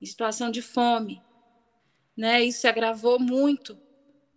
em 0.00 0.06
situação 0.06 0.50
de 0.50 0.62
fome. 0.62 1.20
Né? 2.16 2.44
Isso 2.44 2.60
se 2.60 2.68
agravou 2.68 3.18
muito 3.18 3.76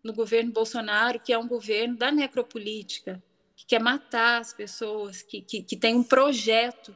no 0.05 0.13
governo 0.13 0.51
Bolsonaro, 0.51 1.19
que 1.19 1.33
é 1.33 1.37
um 1.37 1.47
governo 1.47 1.97
da 1.97 2.11
necropolítica, 2.11 3.21
que 3.55 3.65
quer 3.65 3.81
matar 3.81 4.39
as 4.39 4.53
pessoas, 4.53 5.23
que, 5.23 5.41
que, 5.41 5.63
que 5.63 5.75
tem 5.75 5.95
um 5.95 6.03
projeto 6.03 6.95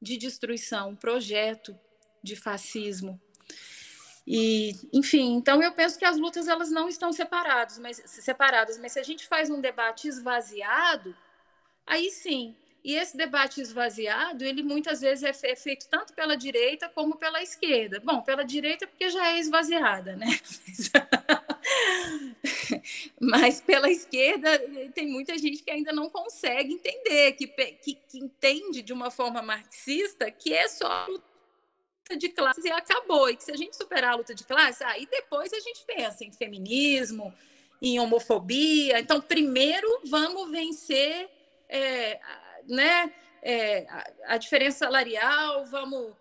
de 0.00 0.16
destruição, 0.16 0.90
um 0.90 0.96
projeto 0.96 1.78
de 2.20 2.34
fascismo. 2.34 3.20
E, 4.26 4.74
enfim, 4.92 5.34
então 5.34 5.62
eu 5.62 5.70
penso 5.70 5.96
que 5.96 6.04
as 6.04 6.18
lutas 6.18 6.48
elas 6.48 6.68
não 6.68 6.88
estão 6.88 7.12
separadas, 7.12 7.78
mas 7.78 8.02
separadas, 8.06 8.76
mas 8.76 8.90
se 8.90 8.98
a 8.98 9.04
gente 9.04 9.24
faz 9.28 9.48
um 9.48 9.60
debate 9.60 10.08
esvaziado, 10.08 11.16
aí 11.86 12.10
sim, 12.10 12.56
e 12.82 12.96
esse 12.96 13.16
debate 13.16 13.60
esvaziado, 13.60 14.44
ele 14.44 14.64
muitas 14.64 15.00
vezes 15.00 15.22
é, 15.22 15.52
é 15.52 15.54
feito 15.54 15.88
tanto 15.88 16.12
pela 16.12 16.36
direita 16.36 16.88
como 16.88 17.16
pela 17.16 17.40
esquerda. 17.40 18.00
Bom, 18.04 18.20
pela 18.20 18.44
direita 18.44 18.88
porque 18.88 19.08
já 19.10 19.28
é 19.28 19.38
esvaziada, 19.38 20.16
né? 20.16 20.26
Mas 23.20 23.60
pela 23.60 23.90
esquerda 23.90 24.58
tem 24.94 25.06
muita 25.06 25.36
gente 25.38 25.62
que 25.62 25.70
ainda 25.70 25.92
não 25.92 26.08
consegue 26.10 26.74
entender, 26.74 27.32
que, 27.32 27.46
que, 27.46 27.94
que 27.94 28.18
entende 28.18 28.82
de 28.82 28.92
uma 28.92 29.10
forma 29.10 29.42
marxista 29.42 30.30
que 30.30 30.52
é 30.52 30.68
só 30.68 31.06
luta 31.06 32.16
de 32.16 32.28
classes 32.28 32.64
e 32.64 32.70
acabou. 32.70 33.28
E 33.30 33.36
que 33.36 33.44
se 33.44 33.52
a 33.52 33.56
gente 33.56 33.76
superar 33.76 34.12
a 34.12 34.16
luta 34.16 34.34
de 34.34 34.44
classes, 34.44 34.82
aí 34.82 35.06
depois 35.06 35.52
a 35.52 35.60
gente 35.60 35.84
pensa 35.86 36.24
em 36.24 36.32
feminismo, 36.32 37.32
em 37.80 37.98
homofobia. 37.98 38.98
Então, 38.98 39.20
primeiro 39.20 40.00
vamos 40.04 40.50
vencer 40.50 41.30
é, 41.68 42.20
né, 42.68 43.12
é, 43.42 43.86
a, 43.88 44.34
a 44.34 44.36
diferença 44.36 44.78
salarial, 44.78 45.64
vamos. 45.66 46.14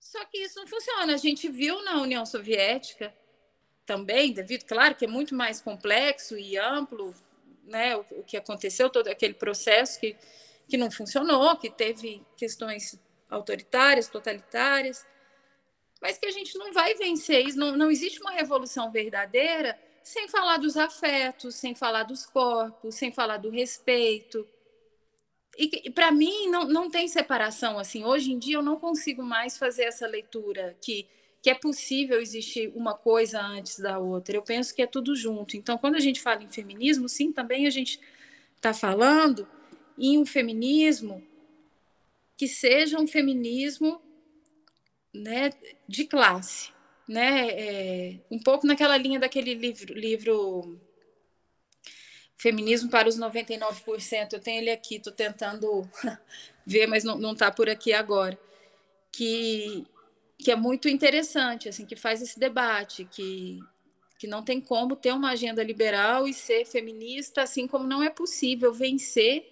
Só 0.00 0.24
que 0.26 0.38
isso 0.38 0.58
não 0.58 0.66
funciona. 0.66 1.14
A 1.14 1.18
gente 1.18 1.48
viu 1.48 1.82
na 1.82 2.00
União 2.00 2.24
Soviética 2.24 3.14
também, 3.86 4.32
devido, 4.32 4.64
claro, 4.64 4.94
que 4.94 5.04
é 5.04 5.08
muito 5.08 5.34
mais 5.34 5.60
complexo 5.60 6.38
e 6.38 6.56
amplo, 6.56 7.14
né, 7.64 7.96
o, 7.96 8.04
o 8.18 8.24
que 8.24 8.36
aconteceu, 8.36 8.90
todo 8.90 9.08
aquele 9.08 9.34
processo 9.34 10.00
que, 10.00 10.16
que 10.68 10.76
não 10.76 10.90
funcionou, 10.90 11.56
que 11.56 11.70
teve 11.70 12.22
questões 12.36 12.98
autoritárias, 13.28 14.08
totalitárias, 14.08 15.06
mas 16.00 16.18
que 16.18 16.26
a 16.26 16.30
gente 16.30 16.56
não 16.58 16.72
vai 16.72 16.94
vencer 16.94 17.46
isso, 17.46 17.58
não, 17.58 17.76
não 17.76 17.90
existe 17.90 18.20
uma 18.20 18.32
revolução 18.32 18.90
verdadeira 18.90 19.78
sem 20.02 20.28
falar 20.28 20.58
dos 20.58 20.76
afetos, 20.76 21.54
sem 21.54 21.74
falar 21.74 22.02
dos 22.02 22.26
corpos, 22.26 22.94
sem 22.94 23.10
falar 23.10 23.38
do 23.38 23.48
respeito, 23.48 24.46
e 25.56 25.90
para 25.90 26.10
mim 26.10 26.48
não, 26.48 26.64
não 26.64 26.90
tem 26.90 27.06
separação 27.06 27.78
assim. 27.78 28.04
Hoje 28.04 28.32
em 28.32 28.38
dia 28.38 28.56
eu 28.56 28.62
não 28.62 28.76
consigo 28.76 29.22
mais 29.22 29.56
fazer 29.56 29.84
essa 29.84 30.06
leitura 30.06 30.76
que 30.80 31.06
que 31.44 31.50
é 31.50 31.54
possível 31.54 32.22
existir 32.22 32.72
uma 32.74 32.94
coisa 32.94 33.38
antes 33.38 33.78
da 33.78 33.98
outra. 33.98 34.34
Eu 34.34 34.40
penso 34.40 34.74
que 34.74 34.80
é 34.80 34.86
tudo 34.86 35.14
junto. 35.14 35.58
Então, 35.58 35.76
quando 35.76 35.94
a 35.94 36.00
gente 36.00 36.18
fala 36.22 36.42
em 36.42 36.50
feminismo, 36.50 37.06
sim, 37.06 37.30
também 37.30 37.66
a 37.66 37.70
gente 37.70 38.00
está 38.56 38.72
falando 38.72 39.46
em 39.98 40.16
um 40.16 40.24
feminismo 40.24 41.22
que 42.34 42.48
seja 42.48 42.98
um 42.98 43.06
feminismo 43.06 44.00
né, 45.12 45.50
de 45.86 46.06
classe, 46.06 46.70
né? 47.06 47.50
É, 47.50 48.18
um 48.30 48.38
pouco 48.38 48.66
naquela 48.66 48.96
linha 48.96 49.20
daquele 49.20 49.52
livro, 49.52 49.92
livro 49.92 50.80
Feminismo 52.38 52.88
para 52.88 53.06
os 53.06 53.18
99%. 53.18 54.32
Eu 54.32 54.40
tenho 54.40 54.62
ele 54.62 54.70
aqui, 54.70 54.96
estou 54.96 55.12
tentando 55.12 55.86
ver, 56.64 56.86
mas 56.86 57.04
não 57.04 57.32
está 57.32 57.50
por 57.50 57.68
aqui 57.68 57.92
agora. 57.92 58.38
Que, 59.12 59.86
que 60.38 60.50
é 60.50 60.56
muito 60.56 60.88
interessante, 60.88 61.68
assim, 61.68 61.86
que 61.86 61.96
faz 61.96 62.20
esse 62.20 62.38
debate, 62.38 63.04
que, 63.10 63.60
que 64.18 64.26
não 64.26 64.42
tem 64.42 64.60
como 64.60 64.96
ter 64.96 65.12
uma 65.12 65.30
agenda 65.30 65.62
liberal 65.62 66.26
e 66.26 66.34
ser 66.34 66.64
feminista, 66.64 67.42
assim 67.42 67.66
como 67.66 67.86
não 67.86 68.02
é 68.02 68.10
possível 68.10 68.72
vencer 68.72 69.50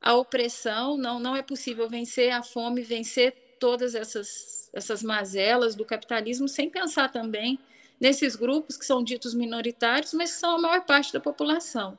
a 0.00 0.14
opressão, 0.14 0.96
não, 0.96 1.18
não 1.18 1.34
é 1.34 1.42
possível 1.42 1.88
vencer 1.88 2.30
a 2.30 2.42
fome, 2.42 2.82
vencer 2.82 3.56
todas 3.58 3.94
essas, 3.94 4.70
essas 4.72 5.02
mazelas 5.02 5.74
do 5.74 5.84
capitalismo 5.84 6.46
sem 6.48 6.68
pensar 6.68 7.10
também 7.10 7.58
nesses 7.98 8.36
grupos 8.36 8.76
que 8.76 8.84
são 8.84 9.02
ditos 9.02 9.32
minoritários, 9.32 10.12
mas 10.12 10.32
que 10.32 10.38
são 10.38 10.56
a 10.56 10.60
maior 10.60 10.84
parte 10.84 11.12
da 11.12 11.20
população. 11.20 11.96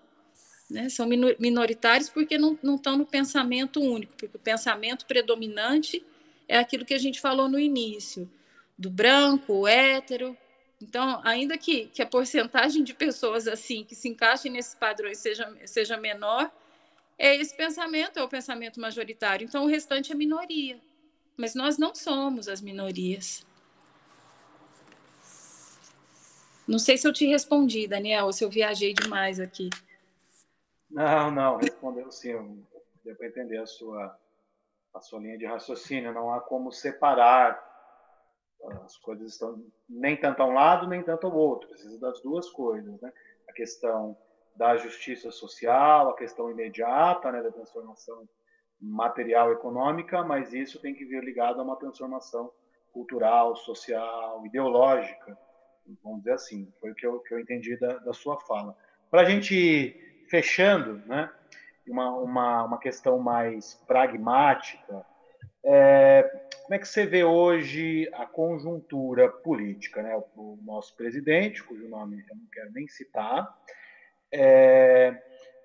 Né? 0.70 0.90
São 0.90 1.08
minoritários 1.40 2.10
porque 2.10 2.38
não, 2.38 2.58
não 2.62 2.76
estão 2.76 2.98
no 2.98 3.06
pensamento 3.06 3.80
único, 3.80 4.14
porque 4.16 4.38
o 4.38 4.40
pensamento 4.40 5.06
predominante 5.06 6.06
é 6.48 6.58
aquilo 6.58 6.86
que 6.86 6.94
a 6.94 6.98
gente 6.98 7.20
falou 7.20 7.48
no 7.50 7.60
início, 7.60 8.30
do 8.78 8.90
branco, 8.90 9.54
o 9.54 9.68
hétero. 9.68 10.38
Então, 10.82 11.22
ainda 11.24 11.58
que, 11.58 11.88
que 11.88 12.02
a 12.02 12.06
porcentagem 12.06 12.84
de 12.84 12.94
pessoas 12.94 13.48
assim 13.48 13.84
que 13.84 13.96
se 13.96 14.10
encaixem 14.10 14.52
nesses 14.52 14.76
padrões 14.76 15.18
seja, 15.18 15.52
seja 15.66 15.98
menor, 15.98 16.52
é 17.18 17.36
esse 17.36 17.56
pensamento, 17.56 18.20
é 18.20 18.24
o 18.24 18.28
pensamento 18.28 18.80
majoritário. 18.80 19.46
Então, 19.46 19.64
o 19.64 19.68
restante 19.68 20.12
é 20.12 20.16
minoria. 20.16 20.80
Mas 21.38 21.56
nós 21.56 21.78
não 21.78 21.94
somos 21.94 22.48
as 22.48 22.62
minorias. 22.62 23.46
Não 26.68 26.80
sei 26.80 26.98
se 26.98 27.08
eu 27.08 27.14
te 27.14 27.26
respondi, 27.26 27.88
Daniel, 27.88 28.26
ou 28.26 28.34
se 28.34 28.44
eu 28.44 28.50
viajei 28.50 28.94
demais 28.94 29.40
aqui. 29.40 29.70
Não, 30.90 31.30
não, 31.30 31.58
respondeu 31.58 32.12
sim. 32.12 32.66
Deu 33.04 33.16
para 33.16 33.28
entender 33.28 33.58
a 33.58 33.66
sua, 33.66 34.18
a 34.96 35.02
sua 35.02 35.20
linha 35.20 35.38
de 35.38 35.46
raciocínio. 35.46 36.14
Não 36.14 36.34
há 36.34 36.40
como 36.42 36.72
separar. 36.72 37.64
As 38.84 38.98
coisas 38.98 39.34
estão 39.34 39.64
nem 39.88 40.18
tanto 40.18 40.42
a 40.42 40.46
um 40.46 40.54
lado, 40.54 40.88
nem 40.88 41.04
tanto 41.04 41.28
ao 41.28 41.36
outro. 41.36 41.70
Precisa 41.70 42.00
das 42.00 42.22
duas 42.22 42.50
coisas. 42.50 43.00
Né? 43.02 43.12
A 43.48 43.54
questão 43.54 44.18
da 44.56 44.78
justiça 44.78 45.30
social, 45.32 46.10
a 46.10 46.16
questão 46.16 46.50
imediata 46.50 47.32
né, 47.32 47.44
da 47.44 47.52
transformação 47.52 48.28
material 48.80 49.52
econômica, 49.52 50.24
mas 50.24 50.54
isso 50.54 50.80
tem 50.80 50.94
que 50.94 51.06
vir 51.06 51.24
ligado 51.24 51.60
a 51.60 51.64
uma 51.64 51.76
transformação 51.76 52.52
cultural, 52.94 53.56
social, 53.58 54.46
ideológica, 54.46 55.38
vamos 56.02 56.20
dizer 56.20 56.34
assim. 56.34 56.72
Foi 56.80 56.92
o 56.92 56.96
que 56.96 57.06
eu, 57.06 57.20
que 57.20 57.34
eu 57.34 57.40
entendi 57.40 57.78
da, 57.78 57.98
da 57.98 58.14
sua 58.14 58.40
fala. 58.42 58.76
Para 59.12 59.22
a 59.22 59.26
gente 59.26 59.54
ir 59.54 60.26
fechando, 60.30 61.06
né, 61.06 61.30
uma, 61.88 62.12
uma, 62.12 62.64
uma 62.64 62.80
questão 62.80 63.20
mais 63.20 63.76
pragmática, 63.88 65.06
é, 65.64 66.24
como 66.64 66.76
é 66.76 66.80
que 66.80 66.88
você 66.88 67.06
vê 67.06 67.24
hoje 67.24 68.10
a 68.14 68.26
conjuntura 68.26 69.30
política? 69.30 70.04
Né? 70.04 70.16
O, 70.16 70.42
o 70.42 70.60
nosso 70.64 70.96
presidente, 70.96 71.64
cujo 71.64 71.88
nome 71.88 72.24
eu 72.30 72.36
não 72.36 72.46
quero 72.52 72.72
nem 72.72 72.88
citar, 72.88 73.56
é, 74.32 75.20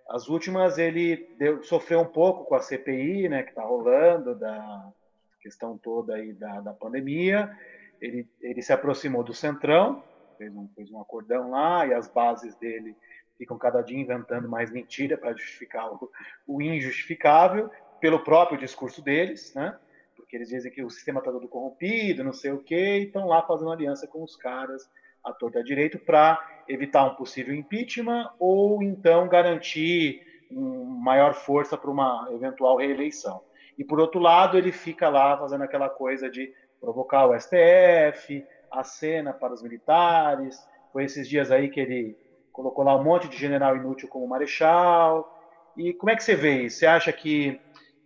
as 0.09 0.29
últimas 0.29 0.79
ele 0.79 1.29
deu, 1.39 1.63
sofreu 1.63 2.01
um 2.01 2.07
pouco 2.07 2.45
com 2.45 2.55
a 2.55 2.61
CPI, 2.61 3.29
né, 3.29 3.43
que 3.43 3.51
está 3.51 3.63
rolando, 3.63 4.35
da 4.35 4.93
questão 5.41 5.79
toda 5.79 6.15
aí 6.15 6.33
da, 6.33 6.61
da 6.61 6.73
pandemia. 6.73 7.57
Ele, 8.01 8.29
ele 8.41 8.63
se 8.63 8.73
aproximou 8.73 9.23
do 9.23 9.33
Centrão, 9.33 10.03
fez 10.37 10.55
um, 10.55 10.69
fez 10.75 10.91
um 10.91 11.01
acordão 11.01 11.51
lá, 11.51 11.87
e 11.87 11.95
as 11.95 12.09
bases 12.09 12.57
dele 12.57 12.97
ficam 13.41 13.57
cada 13.57 13.81
dia 13.81 13.99
inventando 13.99 14.47
mais 14.47 14.71
mentira 14.71 15.17
para 15.17 15.33
justificar 15.33 15.91
o, 15.91 16.11
o, 16.47 16.61
injustificável, 16.61 17.71
pelo 17.99 18.23
próprio 18.23 18.59
discurso 18.59 19.01
deles, 19.01 19.55
né? 19.55 19.79
Porque 20.15 20.37
eles 20.37 20.51
dizem 20.51 20.71
que 20.71 20.85
o 20.85 20.91
sistema 20.91 21.21
está 21.21 21.33
todo 21.33 21.49
corrompido, 21.49 22.23
não 22.23 22.35
sei 22.35 22.53
o 22.53 22.59
quê, 22.59 22.99
e 22.99 23.05
estão 23.05 23.27
lá 23.27 23.41
fazendo 23.41 23.73
aliança 23.73 24.07
com 24.07 24.23
os 24.23 24.37
caras 24.37 24.91
à 25.25 25.33
torta 25.33 25.65
direito 25.65 25.99
para 25.99 26.39
evitar 26.69 27.03
um 27.07 27.15
possível 27.15 27.55
impeachment 27.55 28.31
ou 28.39 28.83
então 28.83 29.27
garantir 29.27 30.23
maior 30.51 31.33
força 31.33 31.79
para 31.79 31.91
uma 31.91 32.29
eventual 32.33 32.77
reeleição. 32.77 33.43
E 33.79 33.85
por 33.85 33.99
outro 33.99 34.21
lado, 34.21 34.59
ele 34.59 34.71
fica 34.71 35.09
lá 35.09 35.39
fazendo 35.39 35.65
aquela 35.65 35.89
coisa 35.89 36.29
de 36.29 36.53
provocar 36.79 37.27
o 37.27 37.41
STF, 37.41 38.45
a 38.71 38.85
cena 38.85 39.33
para 39.33 39.55
os 39.55 39.63
militares. 39.63 40.59
Foi 40.93 41.05
esses 41.05 41.27
dias 41.27 41.51
aí 41.51 41.71
que 41.71 41.81
ele 41.81 42.19
colocou 42.53 42.85
lá 42.85 42.97
um 42.97 43.03
monte 43.03 43.29
de 43.29 43.37
general 43.37 43.77
inútil 43.77 44.09
como 44.09 44.27
marechal. 44.27 45.37
E 45.77 45.93
como 45.95 46.11
é 46.11 46.17
que 46.17 46.25
você 46.25 46.35
vê 46.35 46.63
isso? 46.63 46.79
Você 46.79 46.87
acha 46.87 47.13
que, 47.13 47.61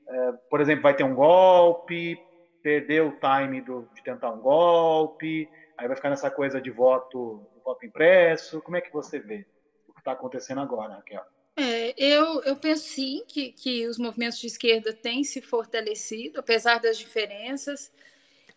é, 0.09 0.33
por 0.51 0.61
exemplo, 0.61 0.83
vai 0.83 0.95
ter 0.95 1.05
um 1.05 1.15
golpe, 1.15 2.19
perdeu 2.63 3.09
o 3.09 3.19
time 3.19 3.61
do, 3.61 3.89
de 3.95 4.03
tentar 4.03 4.31
um 4.31 4.41
golpe? 4.41 5.49
Aí 5.77 5.87
vai 5.87 5.97
ficar 5.97 6.11
nessa 6.11 6.31
coisa 6.31 6.61
de 6.61 6.71
voto, 6.71 7.47
voto 7.65 7.85
impresso. 7.85 8.61
Como 8.63 8.77
é 8.77 8.81
que 8.81 8.93
você 8.93 9.19
vê 9.19 9.47
o 9.89 9.93
que 9.93 10.01
está 10.01 10.13
acontecendo 10.13 10.61
agora, 10.61 10.95
Raquel? 10.95 11.23
É, 11.57 11.95
eu, 11.97 12.43
eu 12.43 12.57
penso 12.57 12.85
sim 12.89 13.25
que, 13.27 13.53
que 13.53 13.87
os 13.87 13.97
movimentos 13.97 14.39
de 14.39 14.49
esquerda 14.49 14.93
têm 14.93 15.23
se 15.23 15.41
fortalecido, 15.41 16.41
apesar 16.41 16.79
das 16.81 16.99
diferenças. 16.99 17.93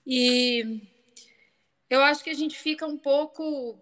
E 0.06 0.82
eu 1.90 2.02
acho 2.02 2.24
que 2.24 2.30
a 2.30 2.36
gente 2.36 2.58
fica 2.58 2.86
um 2.86 2.98
pouco. 2.98 3.80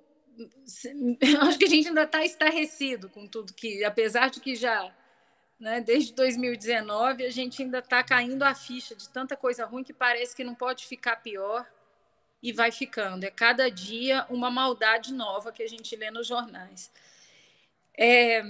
Eu 1.21 1.41
acho 1.41 1.57
que 1.57 1.65
a 1.65 1.69
gente 1.69 1.87
ainda 1.87 2.03
está 2.03 2.23
estarrecido 2.25 3.09
com 3.09 3.27
tudo 3.27 3.53
que, 3.53 3.83
apesar 3.83 4.29
de 4.29 4.39
que 4.39 4.55
já, 4.55 4.93
né, 5.59 5.81
desde 5.81 6.13
2019, 6.13 7.25
a 7.25 7.29
gente 7.29 7.61
ainda 7.61 7.79
está 7.79 8.03
caindo 8.03 8.43
a 8.43 8.53
ficha 8.53 8.95
de 8.95 9.09
tanta 9.09 9.35
coisa 9.35 9.65
ruim 9.65 9.83
que 9.83 9.93
parece 9.93 10.35
que 10.35 10.43
não 10.43 10.55
pode 10.55 10.85
ficar 10.85 11.17
pior 11.17 11.65
e 12.41 12.51
vai 12.51 12.71
ficando. 12.71 13.23
É 13.23 13.31
cada 13.31 13.69
dia 13.71 14.25
uma 14.29 14.51
maldade 14.51 15.13
nova 15.13 15.51
que 15.51 15.63
a 15.63 15.67
gente 15.67 15.95
lê 15.95 16.11
nos 16.11 16.27
jornais. 16.27 16.91
É, 17.97 18.43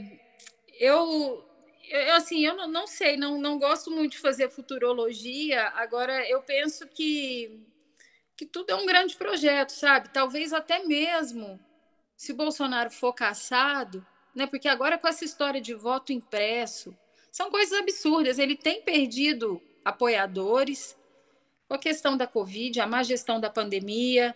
eu, 0.79 1.47
eu, 1.87 2.15
assim, 2.15 2.45
eu 2.45 2.55
não, 2.55 2.67
não 2.67 2.87
sei, 2.87 3.15
não, 3.15 3.39
não 3.39 3.59
gosto 3.59 3.91
muito 3.91 4.13
de 4.13 4.17
fazer 4.17 4.49
futurologia. 4.49 5.69
Agora, 5.75 6.27
eu 6.27 6.41
penso 6.41 6.87
que, 6.87 7.63
que 8.35 8.45
tudo 8.45 8.71
é 8.71 8.75
um 8.75 8.85
grande 8.85 9.15
projeto, 9.15 9.71
sabe? 9.71 10.09
Talvez 10.09 10.51
até 10.51 10.83
mesmo 10.83 11.59
se 12.15 12.31
o 12.31 12.35
Bolsonaro 12.35 12.91
for 12.91 13.13
caçado, 13.13 14.05
né? 14.33 14.47
Porque 14.47 14.67
agora 14.67 14.97
com 14.97 15.07
essa 15.07 15.25
história 15.25 15.61
de 15.61 15.73
voto 15.73 16.11
impresso, 16.11 16.95
são 17.31 17.49
coisas 17.49 17.77
absurdas. 17.77 18.39
Ele 18.39 18.55
tem 18.55 18.81
perdido 18.81 19.61
apoiadores, 19.83 20.97
com 21.67 21.73
a 21.73 21.79
questão 21.79 22.15
da 22.15 22.27
Covid, 22.27 22.79
a 22.79 22.87
má 22.87 23.03
gestão 23.03 23.39
da 23.39 23.49
pandemia, 23.49 24.35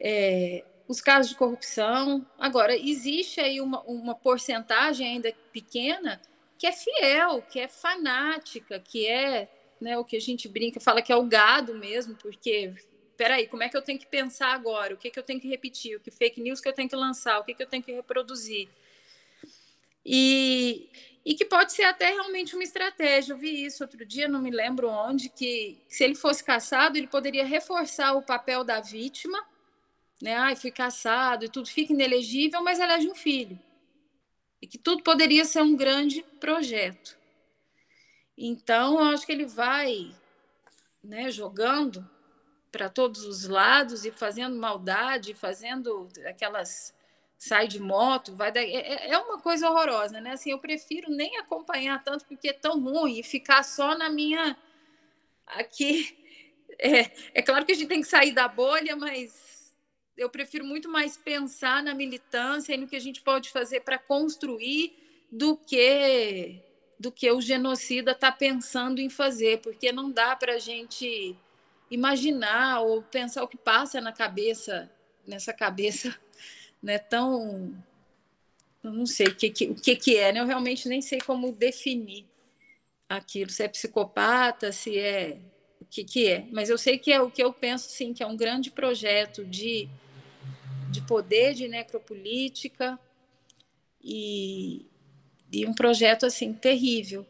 é, 0.00 0.64
os 0.88 1.00
casos 1.00 1.32
de 1.32 1.38
corrupção. 1.38 2.26
Agora, 2.38 2.76
existe 2.76 3.40
aí 3.40 3.60
uma, 3.60 3.82
uma 3.82 4.14
porcentagem 4.14 5.06
ainda 5.06 5.32
pequena 5.52 6.20
que 6.58 6.66
é 6.66 6.72
fiel, 6.72 7.42
que 7.42 7.60
é 7.60 7.68
fanática, 7.68 8.78
que 8.80 9.06
é 9.06 9.50
né, 9.80 9.98
o 9.98 10.04
que 10.04 10.16
a 10.16 10.20
gente 10.20 10.48
brinca, 10.48 10.80
fala 10.80 11.02
que 11.02 11.12
é 11.12 11.16
o 11.16 11.24
gado 11.24 11.74
mesmo, 11.74 12.14
porque, 12.16 12.74
peraí, 13.16 13.46
como 13.46 13.62
é 13.62 13.68
que 13.68 13.76
eu 13.76 13.82
tenho 13.82 13.98
que 13.98 14.06
pensar 14.06 14.54
agora? 14.54 14.94
O 14.94 14.96
que, 14.96 15.10
que 15.10 15.18
eu 15.18 15.22
tenho 15.22 15.40
que 15.40 15.48
repetir? 15.48 15.96
O 15.96 16.00
que 16.00 16.10
fake 16.10 16.40
news 16.40 16.60
que 16.60 16.68
eu 16.68 16.72
tenho 16.72 16.88
que 16.88 16.96
lançar? 16.96 17.38
O 17.38 17.44
que, 17.44 17.54
que 17.54 17.62
eu 17.62 17.66
tenho 17.66 17.82
que 17.82 17.92
reproduzir? 17.92 18.68
E, 20.04 20.88
e 21.24 21.34
que 21.34 21.44
pode 21.44 21.72
ser 21.72 21.84
até 21.84 22.10
realmente 22.10 22.54
uma 22.54 22.62
estratégia. 22.62 23.32
Eu 23.32 23.38
vi 23.38 23.64
isso 23.64 23.82
outro 23.82 24.04
dia, 24.04 24.28
não 24.28 24.40
me 24.40 24.50
lembro 24.50 24.88
onde, 24.88 25.28
que 25.28 25.78
se 25.88 26.04
ele 26.04 26.14
fosse 26.14 26.44
caçado, 26.44 26.98
ele 26.98 27.06
poderia 27.06 27.44
reforçar 27.44 28.14
o 28.14 28.22
papel 28.22 28.62
da 28.62 28.80
vítima, 28.80 29.42
né? 30.20 30.34
Ai, 30.34 30.56
fui 30.56 30.70
caçado 30.70 31.44
e 31.44 31.48
tudo 31.48 31.68
fica 31.68 31.92
inelegível, 31.92 32.62
mas 32.62 32.78
elege 32.78 33.08
um 33.08 33.14
filho. 33.14 33.58
E 34.60 34.66
que 34.66 34.78
tudo 34.78 35.02
poderia 35.02 35.44
ser 35.44 35.62
um 35.62 35.76
grande 35.76 36.22
projeto. 36.40 37.16
Então, 38.36 38.98
eu 38.98 39.04
acho 39.14 39.24
que 39.24 39.32
ele 39.32 39.46
vai 39.46 40.14
né, 41.02 41.30
jogando 41.30 42.08
para 42.74 42.88
todos 42.88 43.24
os 43.24 43.46
lados 43.46 44.04
e 44.04 44.10
fazendo 44.10 44.56
maldade, 44.56 45.32
fazendo 45.32 46.08
aquelas 46.26 46.92
sai 47.38 47.68
de 47.68 47.78
moto, 47.78 48.34
vai 48.34 48.50
daí. 48.50 48.74
É, 48.74 48.94
é, 48.94 49.10
é 49.10 49.18
uma 49.18 49.38
coisa 49.38 49.70
horrorosa, 49.70 50.20
né? 50.20 50.32
Assim, 50.32 50.50
eu 50.50 50.58
prefiro 50.58 51.08
nem 51.08 51.38
acompanhar 51.38 52.02
tanto 52.02 52.24
porque 52.24 52.48
é 52.48 52.52
tão 52.52 52.82
ruim 52.82 53.20
e 53.20 53.22
ficar 53.22 53.62
só 53.62 53.96
na 53.96 54.10
minha 54.10 54.56
aqui. 55.46 56.18
É, 56.76 57.12
é 57.34 57.40
claro 57.40 57.64
que 57.64 57.70
a 57.70 57.74
gente 57.76 57.86
tem 57.86 58.00
que 58.00 58.08
sair 58.08 58.32
da 58.32 58.48
bolha, 58.48 58.96
mas 58.96 59.72
eu 60.16 60.28
prefiro 60.28 60.64
muito 60.64 60.88
mais 60.88 61.16
pensar 61.16 61.80
na 61.84 61.94
militância 61.94 62.74
e 62.74 62.76
no 62.76 62.88
que 62.88 62.96
a 62.96 63.00
gente 63.00 63.22
pode 63.22 63.48
fazer 63.50 63.82
para 63.82 63.96
construir 63.96 64.92
do 65.30 65.56
que 65.56 66.60
do 66.98 67.12
que 67.12 67.30
o 67.30 67.40
genocida 67.40 68.10
está 68.10 68.32
pensando 68.32 69.00
em 69.00 69.08
fazer, 69.08 69.60
porque 69.60 69.92
não 69.92 70.10
dá 70.10 70.34
para 70.34 70.54
a 70.54 70.58
gente 70.58 71.38
imaginar 71.90 72.80
ou 72.80 73.02
pensar 73.02 73.42
o 73.42 73.48
que 73.48 73.56
passa 73.56 74.00
na 74.00 74.12
cabeça, 74.12 74.90
nessa 75.26 75.52
cabeça 75.52 76.16
né, 76.82 76.98
tão. 76.98 77.74
Eu 78.82 78.92
não 78.92 79.06
sei 79.06 79.28
o 79.28 79.34
que, 79.34 79.50
que, 79.50 79.64
o 79.70 79.74
que, 79.74 79.96
que 79.96 80.16
é, 80.16 80.32
né? 80.32 80.40
eu 80.40 80.46
realmente 80.46 80.88
nem 80.88 81.00
sei 81.00 81.18
como 81.18 81.52
definir 81.52 82.26
aquilo, 83.08 83.50
se 83.50 83.62
é 83.62 83.68
psicopata, 83.68 84.72
se 84.72 84.98
é 84.98 85.38
o 85.80 85.84
que, 85.86 86.04
que 86.04 86.26
é. 86.26 86.46
Mas 86.50 86.68
eu 86.68 86.76
sei 86.76 86.98
que 86.98 87.12
é 87.12 87.20
o 87.20 87.30
que 87.30 87.42
eu 87.42 87.52
penso, 87.52 87.88
sim, 87.88 88.12
que 88.12 88.22
é 88.22 88.26
um 88.26 88.36
grande 88.36 88.70
projeto 88.70 89.44
de, 89.44 89.88
de 90.90 91.00
poder, 91.02 91.54
de 91.54 91.66
necropolítica 91.68 92.98
e, 94.02 94.86
e 95.50 95.66
um 95.66 95.72
projeto 95.72 96.26
assim 96.26 96.52
terrível, 96.52 97.26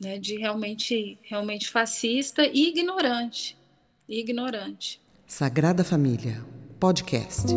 né, 0.00 0.18
de 0.18 0.36
realmente, 0.36 1.18
realmente 1.22 1.68
fascista 1.68 2.46
e 2.46 2.68
ignorante, 2.68 3.56
e 4.08 4.20
ignorante. 4.20 5.00
Sagrada 5.26 5.82
Família, 5.82 6.40
podcast. 6.78 7.52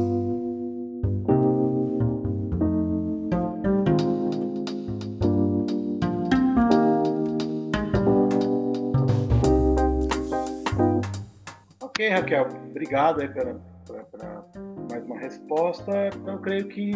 Ok, 11.81 12.09
Raquel, 12.09 12.47
obrigado 12.69 13.21
aí 13.21 13.27
pela, 13.27 13.53
pela, 13.85 14.03
pela 14.03 14.51
mais 14.89 15.03
uma 15.03 15.19
resposta. 15.19 16.09
Então, 16.15 16.35
eu 16.35 16.39
creio 16.39 16.67
que 16.67 16.91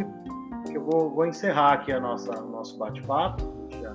que 0.70 0.78
eu 0.78 0.84
vou, 0.84 1.10
vou 1.10 1.26
encerrar 1.26 1.74
aqui 1.74 1.92
a 1.92 2.00
nossa, 2.00 2.32
o 2.42 2.50
nosso 2.50 2.78
bate-papo. 2.78 3.44
A 3.44 3.74
gente 3.74 3.82
já 3.82 3.94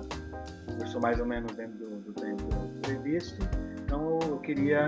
conversou 0.65 1.01
mais 1.01 1.19
ou 1.19 1.25
menos 1.25 1.55
dentro 1.55 1.77
do, 1.77 1.99
do 2.01 2.13
tempo 2.13 2.43
previsto. 2.81 3.37
Então 3.83 4.19
eu 4.27 4.37
queria 4.39 4.87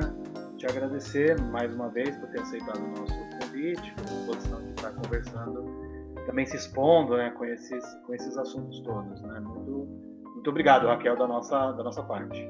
te 0.59 0.67
agradecer 0.67 1.39
mais 1.39 1.73
uma 1.73 1.87
vez 1.87 2.17
por 2.17 2.27
ter 2.29 2.41
aceitado 2.41 2.79
o 2.79 2.89
nosso 2.89 3.13
convite, 3.39 3.93
por 3.93 4.03
disposição 4.03 4.61
de 4.61 4.69
estar 4.71 4.91
conversando, 4.91 6.13
também 6.25 6.45
se 6.45 6.57
expondo 6.57 7.15
né, 7.15 7.29
com, 7.31 7.45
esses, 7.45 7.83
com 8.05 8.13
esses 8.13 8.37
assuntos 8.37 8.81
todos. 8.81 9.21
Né? 9.21 9.39
Muito, 9.39 9.87
muito 10.33 10.49
obrigado, 10.49 10.85
Raquel, 10.85 11.15
da 11.17 11.25
nossa, 11.25 11.71
da 11.71 11.81
nossa 11.81 12.03
parte. 12.03 12.45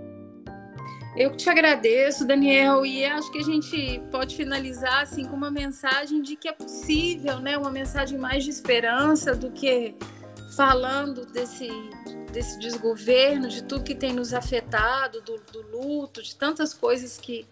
Eu 1.16 1.36
te 1.38 1.50
agradeço, 1.50 2.26
Daniel, 2.26 2.84
e 2.84 3.06
acho 3.06 3.32
que 3.32 3.40
a 3.40 3.44
gente 3.44 4.02
pode 4.12 4.36
finalizar 4.36 5.04
assim 5.04 5.26
com 5.26 5.36
uma 5.36 5.52
mensagem 5.52 6.22
de 6.22 6.36
que 6.36 6.48
é 6.48 6.54
possível, 6.54 7.40
né? 7.40 7.58
Uma 7.58 7.72
mensagem 7.72 8.18
mais 8.18 8.44
de 8.44 8.50
esperança 8.50 9.36
do 9.36 9.52
que 9.52 9.96
falando 10.56 11.26
desse 11.26 11.70
desse 12.32 12.60
desgoverno, 12.60 13.48
de 13.48 13.64
tudo 13.64 13.84
que 13.84 13.96
tem 13.96 14.14
nos 14.14 14.34
afetado, 14.34 15.22
do, 15.22 15.42
do 15.52 15.72
luto, 15.72 16.22
de 16.22 16.36
tantas 16.36 16.74
coisas 16.74 17.18
que 17.18 17.46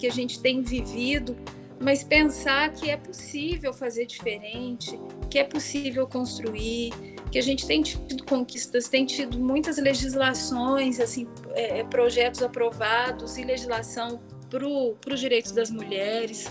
que 0.00 0.06
a 0.06 0.10
gente 0.10 0.40
tem 0.40 0.62
vivido, 0.62 1.36
mas 1.78 2.02
pensar 2.02 2.72
que 2.72 2.88
é 2.88 2.96
possível 2.96 3.72
fazer 3.74 4.06
diferente, 4.06 4.98
que 5.30 5.38
é 5.38 5.44
possível 5.44 6.06
construir, 6.06 6.90
que 7.30 7.38
a 7.38 7.42
gente 7.42 7.66
tem 7.66 7.82
tido 7.82 8.24
conquistas, 8.24 8.88
tem 8.88 9.04
tido 9.04 9.38
muitas 9.38 9.76
legislações, 9.76 10.98
assim, 10.98 11.28
é, 11.50 11.80
é 11.80 11.84
projetos 11.84 12.42
aprovados 12.42 13.36
e 13.36 13.44
legislação 13.44 14.18
para 14.48 14.66
os 14.66 15.20
direitos 15.20 15.52
das 15.52 15.70
mulheres. 15.70 16.46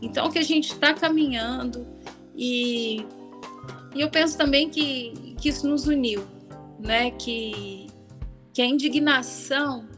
Então, 0.00 0.30
que 0.30 0.38
a 0.38 0.42
gente 0.42 0.72
está 0.72 0.94
caminhando 0.94 1.86
e, 2.34 3.04
e 3.94 4.00
eu 4.00 4.10
penso 4.10 4.36
também 4.38 4.70
que, 4.70 5.34
que 5.40 5.50
isso 5.50 5.68
nos 5.68 5.86
uniu, 5.86 6.26
né? 6.78 7.10
Que, 7.12 7.86
que 8.52 8.62
a 8.62 8.66
indignação 8.66 9.88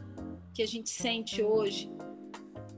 que 0.53 0.61
a 0.61 0.67
gente 0.67 0.89
sente 0.89 1.41
hoje 1.41 1.89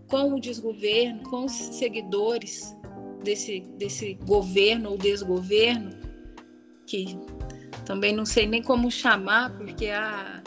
com 0.08 0.34
o 0.34 0.40
desgoverno, 0.40 1.24
com 1.30 1.46
os 1.46 1.52
seguidores 1.52 2.76
desse, 3.24 3.62
desse 3.78 4.14
governo 4.26 4.92
ou 4.92 4.98
desgoverno, 4.98 5.92
que 6.86 7.18
também 7.86 8.14
não 8.14 8.26
sei 8.26 8.46
nem 8.46 8.62
como 8.62 8.92
chamar, 8.92 9.56
porque 9.58 9.88
há, 9.88 10.42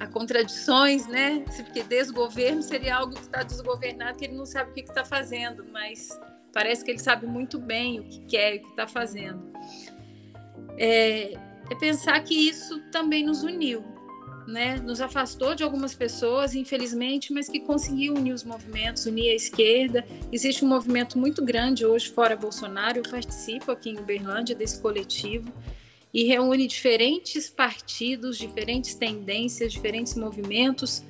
há 0.00 0.06
contradições, 0.06 1.06
né? 1.06 1.44
Porque 1.56 1.82
desgoverno 1.82 2.62
seria 2.62 2.96
algo 2.96 3.14
que 3.14 3.20
está 3.20 3.42
desgovernado, 3.42 4.18
que 4.18 4.24
ele 4.24 4.34
não 4.36 4.46
sabe 4.46 4.70
o 4.70 4.74
que 4.74 4.80
está 4.80 5.04
fazendo, 5.04 5.64
mas 5.72 6.08
parece 6.52 6.84
que 6.84 6.90
ele 6.90 6.98
sabe 6.98 7.26
muito 7.26 7.58
bem 7.58 8.00
o 8.00 8.04
que 8.04 8.20
quer 8.26 8.54
e 8.54 8.58
o 8.58 8.62
que 8.62 8.68
está 8.68 8.86
fazendo. 8.86 9.52
É, 10.76 11.34
é 11.70 11.74
pensar 11.78 12.20
que 12.22 12.34
isso 12.34 12.80
também 12.90 13.24
nos 13.24 13.42
uniu, 13.42 13.82
né? 14.46 14.76
Nos 14.76 15.00
afastou 15.00 15.54
de 15.54 15.62
algumas 15.62 15.94
pessoas, 15.94 16.54
infelizmente, 16.54 17.32
mas 17.32 17.48
que 17.48 17.60
conseguiu 17.60 18.14
unir 18.14 18.32
os 18.32 18.44
movimentos, 18.44 19.06
unir 19.06 19.30
a 19.30 19.34
esquerda. 19.34 20.04
Existe 20.30 20.64
um 20.64 20.68
movimento 20.68 21.18
muito 21.18 21.44
grande 21.44 21.86
hoje 21.86 22.10
fora 22.10 22.36
Bolsonaro. 22.36 22.98
Eu 22.98 23.10
participo 23.10 23.70
aqui 23.70 23.90
em 23.90 23.98
Uberlândia 23.98 24.54
desse 24.54 24.80
coletivo 24.80 25.52
e 26.12 26.24
reúne 26.24 26.66
diferentes 26.66 27.48
partidos, 27.48 28.38
diferentes 28.38 28.94
tendências, 28.94 29.72
diferentes 29.72 30.14
movimentos, 30.14 31.02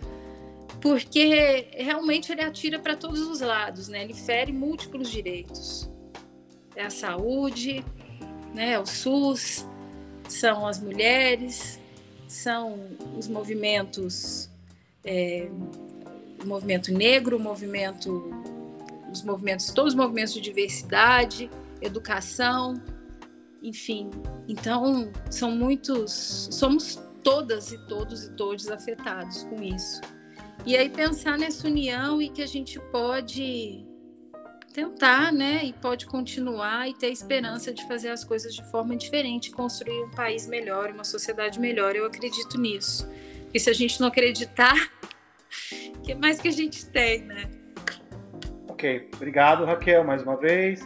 porque 0.81 1.69
realmente 1.73 2.33
ele 2.33 2.41
atira 2.41 2.79
para 2.79 2.97
todos 2.97 3.21
os 3.21 3.41
lados, 3.41 3.89
né? 3.89 4.03
Ele 4.03 4.15
fere 4.15 4.53
múltiplos 4.53 5.11
direitos. 5.11 5.91
É 6.75 6.85
a 6.85 6.91
saúde, 6.91 7.85
né? 8.55 8.79
O 8.79 8.87
SUS, 8.87 9.67
são 10.29 10.67
as 10.67 10.81
mulheres, 10.81 11.81
são 12.35 12.79
os 13.17 13.29
movimentos, 13.29 14.49
é, 15.05 15.49
o 16.43 16.47
movimento 16.47 16.93
negro, 16.93 17.37
o 17.37 17.41
movimento, 17.41 18.31
os 19.11 19.23
movimentos, 19.23 19.71
todos 19.71 19.93
os 19.93 19.99
movimentos 19.99 20.35
de 20.35 20.41
diversidade, 20.41 21.51
educação, 21.81 22.75
enfim. 23.63 24.11
Então, 24.49 25.11
são 25.31 25.51
muitos, 25.53 26.49
somos 26.53 27.01
todas 27.23 27.73
e 27.73 27.79
todos 27.87 28.25
e 28.25 28.33
todos 28.33 28.69
afetados 28.69 29.45
com 29.45 29.63
isso. 29.63 30.01
E 30.67 30.77
aí 30.77 30.89
pensar 30.89 31.39
nessa 31.39 31.67
união 31.67 32.21
e 32.21 32.29
que 32.29 32.43
a 32.43 32.47
gente 32.47 32.81
pode 32.91 33.85
tentar, 34.75 35.33
né, 35.33 35.61
e 35.65 35.73
pode 35.73 36.05
continuar 36.05 36.89
e 36.89 36.95
ter 36.95 37.09
esperança 37.09 37.73
de 37.73 37.87
fazer 37.87 38.11
as 38.11 38.25
coisas 38.25 38.53
de 38.53 38.63
forma 38.71 38.97
diferente, 38.97 39.53
construir 39.53 40.03
um 40.03 40.11
país 40.11 40.49
melhor, 40.49 40.91
uma 40.91 41.05
sociedade 41.05 41.61
melhor. 41.61 41.95
Eu 41.95 42.05
acredito 42.05 42.61
nisso. 42.61 43.09
E 43.55 43.61
se 43.61 43.71
a 43.71 43.73
gente 43.73 44.01
não 44.01 44.09
acreditar, 44.09 44.75
o 45.97 46.01
que 46.01 46.13
mais 46.17 46.41
que 46.41 46.49
a 46.49 46.51
gente 46.51 46.87
tem, 46.87 47.23
né? 47.23 47.49
Ok, 48.69 49.09
obrigado 49.15 49.65
Raquel 49.65 50.03
mais 50.03 50.23
uma 50.25 50.37
vez. 50.37 50.81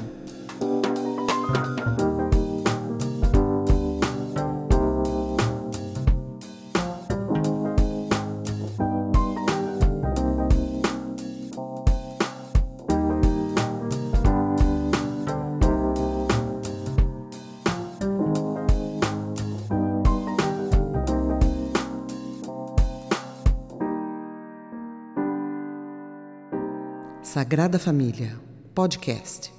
Sagrada 27.47 27.79
Família, 27.79 28.37
podcast. 28.75 29.56